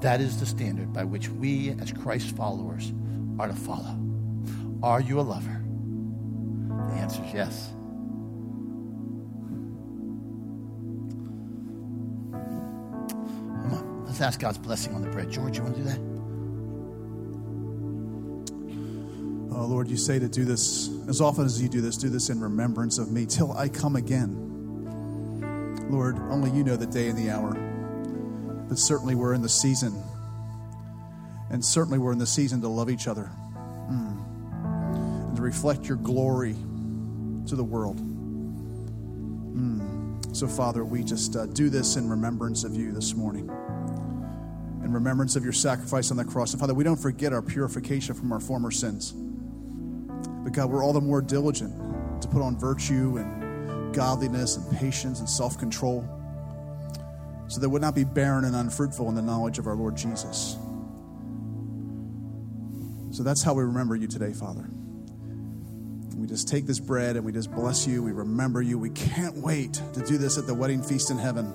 That 0.00 0.22
is 0.22 0.40
the 0.40 0.46
standard 0.46 0.92
by 0.92 1.04
which 1.04 1.28
we, 1.28 1.70
as 1.80 1.92
Christ 1.92 2.34
followers, 2.36 2.92
are 3.38 3.48
to 3.48 3.54
follow. 3.54 3.98
Are 4.82 5.00
you 5.00 5.20
a 5.20 5.22
lover? 5.22 5.62
The 6.88 6.94
answer 6.94 7.22
is 7.24 7.34
yes. 7.34 7.75
Let's 14.16 14.34
ask 14.34 14.40
God's 14.40 14.56
blessing 14.56 14.94
on 14.94 15.02
the 15.02 15.10
bread. 15.10 15.30
George, 15.30 15.58
you 15.58 15.62
want 15.62 15.76
to 15.76 15.82
do 15.82 15.88
that? 15.90 15.98
Oh, 19.54 19.66
Lord, 19.66 19.88
you 19.88 19.98
say 19.98 20.18
to 20.18 20.26
do 20.26 20.46
this 20.46 20.88
as 21.06 21.20
often 21.20 21.44
as 21.44 21.60
you 21.60 21.68
do 21.68 21.82
this, 21.82 21.98
do 21.98 22.08
this 22.08 22.30
in 22.30 22.40
remembrance 22.40 22.96
of 22.96 23.12
me 23.12 23.26
till 23.26 23.52
I 23.52 23.68
come 23.68 23.94
again. 23.94 25.90
Lord, 25.90 26.16
only 26.30 26.50
you 26.50 26.64
know 26.64 26.76
the 26.76 26.86
day 26.86 27.08
and 27.08 27.18
the 27.18 27.30
hour. 27.30 27.52
But 28.70 28.78
certainly 28.78 29.14
we're 29.14 29.34
in 29.34 29.42
the 29.42 29.50
season. 29.50 30.02
And 31.50 31.62
certainly 31.62 31.98
we're 31.98 32.12
in 32.12 32.18
the 32.18 32.26
season 32.26 32.62
to 32.62 32.68
love 32.68 32.88
each 32.88 33.08
other 33.08 33.30
mm. 33.90 35.28
and 35.28 35.36
to 35.36 35.42
reflect 35.42 35.88
your 35.88 35.98
glory 35.98 36.54
to 37.48 37.54
the 37.54 37.64
world. 37.64 37.98
Mm. 39.58 40.34
So, 40.34 40.48
Father, 40.48 40.86
we 40.86 41.04
just 41.04 41.36
uh, 41.36 41.44
do 41.44 41.68
this 41.68 41.96
in 41.96 42.08
remembrance 42.08 42.64
of 42.64 42.74
you 42.74 42.92
this 42.92 43.14
morning, 43.14 43.50
in 44.86 44.92
remembrance 44.92 45.36
of 45.36 45.44
your 45.44 45.52
sacrifice 45.52 46.10
on 46.10 46.16
the 46.16 46.24
cross. 46.24 46.52
And, 46.52 46.60
Father, 46.60 46.72
we 46.72 46.84
don't 46.84 47.00
forget 47.00 47.32
our 47.32 47.42
purification 47.42 48.14
from 48.14 48.32
our 48.32 48.40
former 48.40 48.70
sins. 48.70 49.12
But, 49.12 50.52
God, 50.52 50.70
we're 50.70 50.84
all 50.84 50.92
the 50.92 51.00
more 51.00 51.20
diligent 51.20 51.74
to 52.22 52.28
put 52.28 52.40
on 52.40 52.56
virtue 52.56 53.18
and 53.18 53.94
godliness 53.94 54.56
and 54.56 54.78
patience 54.78 55.18
and 55.18 55.28
self 55.28 55.58
control 55.58 56.08
so 57.48 57.60
that 57.60 57.68
we 57.68 57.74
would 57.74 57.82
not 57.82 57.94
be 57.94 58.04
barren 58.04 58.44
and 58.44 58.54
unfruitful 58.54 59.08
in 59.08 59.14
the 59.14 59.22
knowledge 59.22 59.58
of 59.58 59.66
our 59.66 59.74
Lord 59.74 59.96
Jesus. 59.96 60.56
So 63.10 63.22
that's 63.22 63.42
how 63.42 63.54
we 63.54 63.62
remember 63.64 63.96
you 63.96 64.06
today, 64.06 64.32
Father. 64.32 64.68
We 66.16 66.26
just 66.26 66.48
take 66.48 66.66
this 66.66 66.80
bread 66.80 67.16
and 67.16 67.24
we 67.24 67.32
just 67.32 67.50
bless 67.52 67.86
you. 67.86 68.02
We 68.02 68.12
remember 68.12 68.62
you. 68.62 68.78
We 68.78 68.90
can't 68.90 69.36
wait 69.36 69.74
to 69.94 70.04
do 70.04 70.16
this 70.18 70.38
at 70.38 70.46
the 70.46 70.54
wedding 70.54 70.82
feast 70.82 71.10
in 71.10 71.18
heaven. 71.18 71.54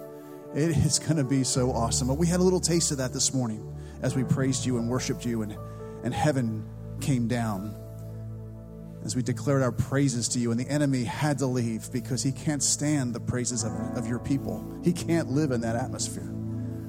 It 0.56 0.72
is 0.78 0.99
going 1.08 1.18
to 1.18 1.24
be 1.24 1.43
so 1.43 1.72
awesome. 1.72 2.08
But 2.08 2.16
we 2.16 2.28
had 2.28 2.39
a 2.39 2.43
little 2.43 2.60
taste 2.60 2.91
of 2.91 2.97
that 2.97 3.14
this 3.14 3.34
morning 3.34 3.68
as 4.02 4.16
we 4.16 4.24
praised 4.24 4.66
you 4.66 4.78
and 4.78 4.89
worshiped 4.89 5.26
you, 5.26 5.43
and, 5.43 5.56
and 6.04 6.14
heaven 6.14 6.68
came 6.99 7.28
down 7.28 7.76
as 9.04 9.16
we 9.16 9.24
declared 9.24 9.62
our 9.62 9.72
praises 9.72 10.28
to 10.30 10.39
you. 10.39 10.52
And 10.52 10.60
the 10.60 10.68
enemy 10.68 11.04
had 11.04 11.39
to 11.39 11.45
leave 11.45 11.91
because 11.91 12.24
he 12.24 12.32
can't 12.32 12.62
stand 12.62 13.14
the 13.14 13.20
praises 13.20 13.64
of, 13.64 13.74
of 13.95 14.08
your 14.08 14.20
people, 14.20 14.64
he 14.84 14.93
can't 14.93 15.30
live 15.30 15.52
in 15.52 15.62
that 15.62 15.76
atmosphere. 15.76 16.32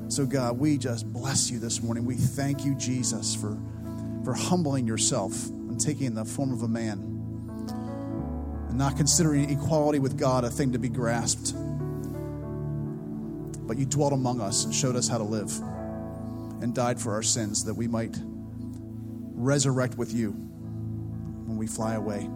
So, 0.08 0.26
God, 0.26 0.58
we 0.58 0.76
just 0.76 1.10
bless 1.10 1.50
you 1.50 1.58
this 1.58 1.82
morning. 1.82 2.04
We 2.04 2.16
thank 2.16 2.66
you, 2.66 2.74
Jesus, 2.74 3.34
for 3.34 3.56
for 4.24 4.34
humbling 4.34 4.86
yourself 4.86 5.48
and 5.48 5.80
taking 5.80 6.14
the 6.14 6.24
form 6.24 6.52
of 6.52 6.62
a 6.62 6.68
man 6.68 6.98
and 8.68 8.78
not 8.78 8.96
considering 8.96 9.50
equality 9.50 9.98
with 9.98 10.16
God 10.16 10.44
a 10.44 10.50
thing 10.50 10.72
to 10.72 10.78
be 10.78 10.88
grasped. 10.88 11.54
But 13.72 13.78
you 13.78 13.86
dwelt 13.86 14.12
among 14.12 14.42
us 14.42 14.66
and 14.66 14.74
showed 14.74 14.96
us 14.96 15.08
how 15.08 15.16
to 15.16 15.24
live 15.24 15.50
and 16.60 16.74
died 16.74 17.00
for 17.00 17.14
our 17.14 17.22
sins 17.22 17.64
that 17.64 17.72
we 17.72 17.88
might 17.88 18.14
resurrect 18.20 19.96
with 19.96 20.12
you 20.12 20.32
when 20.32 21.56
we 21.56 21.66
fly 21.66 21.94
away. 21.94 22.28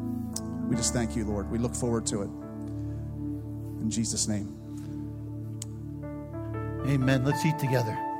We 0.66 0.76
just 0.76 0.94
thank 0.94 1.14
you, 1.14 1.26
Lord. 1.26 1.50
We 1.50 1.58
look 1.58 1.74
forward 1.74 2.06
to 2.06 2.22
it. 2.22 2.30
In 3.82 3.90
Jesus' 3.90 4.26
name. 4.28 4.48
Amen. 6.86 7.22
Let's 7.22 7.44
eat 7.44 7.58
together. 7.58 8.15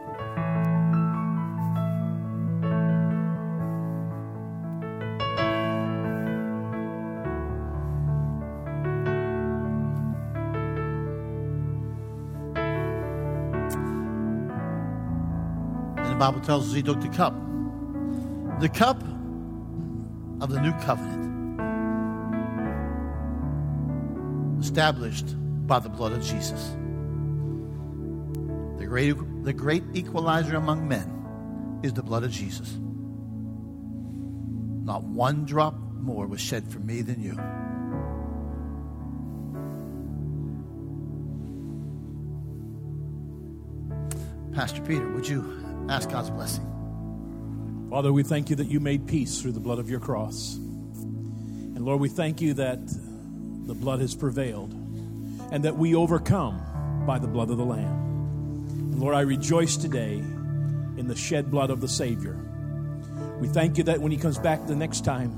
The 16.17 16.21
Bible 16.21 16.41
tells 16.41 16.67
us 16.67 16.75
he 16.75 16.83
took 16.83 16.99
the 17.03 17.11
cup. 17.11 17.35
The 18.59 18.71
cup 18.71 19.03
of 20.41 20.49
the 20.49 20.59
new 20.63 20.73
covenant, 20.81 21.61
established 24.59 25.35
by 25.67 25.79
the 25.79 25.91
blood 25.91 26.13
of 26.13 26.25
Jesus. 26.25 26.75
The 28.79 28.87
great, 28.87 29.15
the 29.45 29.53
great 29.53 29.85
equalizer 29.93 30.57
among 30.57 30.89
men 30.89 31.81
is 31.83 31.93
the 31.93 32.03
blood 32.03 32.25
of 32.25 32.31
Jesus. 32.31 32.79
Not 34.87 35.05
one 35.05 35.45
drop 35.45 35.75
more 36.01 36.27
was 36.27 36.41
shed 36.41 36.67
for 36.67 36.79
me 36.79 37.03
than 37.03 37.21
you. 37.21 37.35
Pastor 44.55 44.81
Peter, 44.81 45.07
would 45.11 45.29
you 45.29 45.66
ask 45.89 46.11
God's 46.11 46.31
blessing. 46.31 46.65
Father, 47.91 48.13
we 48.13 48.23
thank 48.23 48.51
you 48.51 48.57
that 48.57 48.67
you 48.67 48.81
made 48.81 49.07
peace 49.07 49.41
through 49.41 49.53
the 49.53 49.61
blood 49.61 49.79
of 49.79 49.89
your 49.89 50.01
cross. 50.01 50.57
And 50.57 51.85
Lord, 51.85 52.01
we 52.01 52.09
thank 52.09 52.41
you 52.41 52.55
that 52.55 52.81
the 53.67 53.75
blood 53.75 54.01
has 54.01 54.15
prevailed 54.15 54.73
and 55.53 55.65
that 55.65 55.77
we 55.77 55.95
overcome 55.95 57.05
by 57.07 57.19
the 57.19 57.29
blood 57.29 57.51
of 57.51 57.59
the 57.59 57.65
Lamb. 57.65 58.07
And 58.93 59.01
Lord, 59.01 59.15
I 59.15 59.21
rejoice 59.21 59.77
today 59.77 60.15
in 60.17 61.07
the 61.07 61.15
shed 61.15 61.51
blood 61.51 61.71
of 61.71 61.81
the 61.81 61.89
Savior. 61.89 62.37
We 63.41 63.49
thank 63.49 63.79
you 63.79 63.85
that 63.85 64.01
when 64.01 64.11
he 64.11 64.19
comes 64.19 64.39
back 64.39 64.67
the 64.67 64.75
next 64.75 65.05
time, 65.05 65.33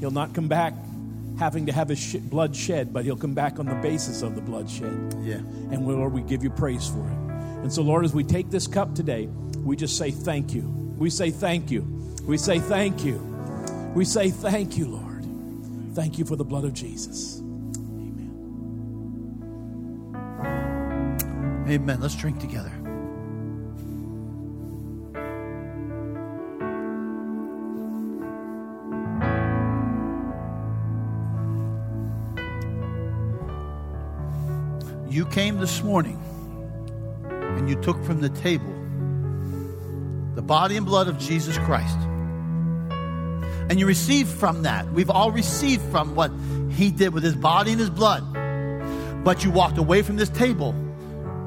he'll 0.00 0.10
not 0.10 0.34
come 0.34 0.48
back 0.48 0.74
having 1.38 1.66
to 1.66 1.72
have 1.72 1.88
his 1.88 1.98
sh- 1.98 2.16
blood 2.16 2.56
shed, 2.56 2.92
but 2.92 3.04
he'll 3.04 3.16
come 3.16 3.34
back 3.34 3.58
on 3.58 3.66
the 3.66 3.74
basis 3.76 4.22
of 4.22 4.34
the 4.34 4.40
blood 4.40 4.70
shed. 4.70 5.14
Yeah. 5.22 5.36
And 5.70 5.86
Lord, 5.86 6.12
we 6.12 6.22
give 6.22 6.42
you 6.42 6.50
praise 6.50 6.88
for 6.88 7.06
it. 7.06 7.26
And 7.62 7.72
so, 7.72 7.82
Lord, 7.82 8.04
as 8.04 8.14
we 8.14 8.24
take 8.24 8.50
this 8.50 8.66
cup 8.66 8.94
today, 8.94 9.28
we 9.66 9.74
just 9.74 9.98
say 9.98 10.12
thank 10.12 10.54
you. 10.54 10.62
We 10.96 11.10
say 11.10 11.32
thank 11.32 11.72
you. 11.72 11.82
We 12.24 12.38
say 12.38 12.60
thank 12.60 13.04
you. 13.04 13.18
We 13.96 14.04
say 14.04 14.30
thank 14.30 14.78
you, 14.78 14.86
Lord. 14.86 15.26
Thank 15.94 16.18
you 16.18 16.24
for 16.24 16.36
the 16.36 16.44
blood 16.44 16.64
of 16.64 16.72
Jesus. 16.72 17.40
Amen. 17.40 18.36
Amen. 21.68 22.00
Let's 22.00 22.14
drink 22.14 22.38
together. 22.38 22.70
You 35.10 35.26
came 35.26 35.58
this 35.58 35.82
morning 35.82 36.22
and 37.28 37.68
you 37.68 37.74
took 37.82 38.00
from 38.04 38.20
the 38.20 38.28
table 38.28 38.75
body 40.46 40.76
and 40.76 40.86
blood 40.86 41.08
of 41.08 41.18
Jesus 41.18 41.58
Christ. 41.58 41.98
And 43.68 43.80
you 43.80 43.86
received 43.86 44.30
from 44.30 44.62
that. 44.62 44.92
We've 44.92 45.10
all 45.10 45.32
received 45.32 45.82
from 45.90 46.14
what 46.14 46.30
he 46.70 46.90
did 46.90 47.12
with 47.12 47.24
his 47.24 47.34
body 47.34 47.72
and 47.72 47.80
his 47.80 47.90
blood. 47.90 48.22
But 49.24 49.42
you 49.42 49.50
walked 49.50 49.78
away 49.78 50.02
from 50.02 50.16
this 50.16 50.28
table 50.28 50.74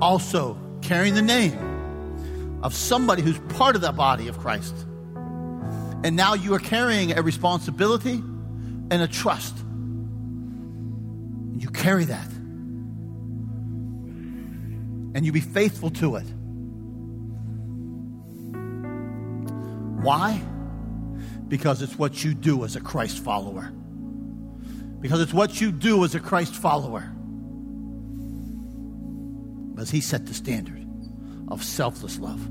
also 0.02 0.58
carrying 0.82 1.14
the 1.14 1.22
name 1.22 2.60
of 2.62 2.74
somebody 2.74 3.22
who's 3.22 3.40
part 3.56 3.76
of 3.76 3.82
the 3.82 3.92
body 3.94 4.28
of 4.28 4.38
Christ. 4.38 4.76
And 6.04 6.16
now 6.16 6.34
you 6.34 6.54
are 6.54 6.60
carrying 6.60 7.18
a 7.18 7.22
responsibility 7.22 8.24
and 8.92 9.02
a 9.02 9.08
trust. 9.08 9.58
And 11.54 11.62
you 11.62 11.70
carry 11.70 12.06
that. 12.06 12.28
And 15.16 15.26
you 15.26 15.32
be 15.32 15.42
faithful 15.42 15.90
to 15.92 16.18
it. 16.18 16.26
Why? 20.02 20.42
Because 21.48 21.82
it's 21.82 21.98
what 21.98 22.24
you 22.24 22.34
do 22.34 22.64
as 22.64 22.76
a 22.76 22.82
Christ 22.82 23.20
follower. 23.20 23.72
Because 25.00 25.22
it's 25.22 25.34
what 25.34 25.60
you 25.62 25.72
do 25.72 26.04
as 26.04 26.16
a 26.16 26.20
Christ 26.20 26.56
follower. 26.56 27.12
Because 29.72 29.90
he 29.90 30.02
set 30.02 30.26
the 30.26 30.34
standard 30.34 30.86
of 31.48 31.64
selfless 31.64 32.20
love. 32.20 32.48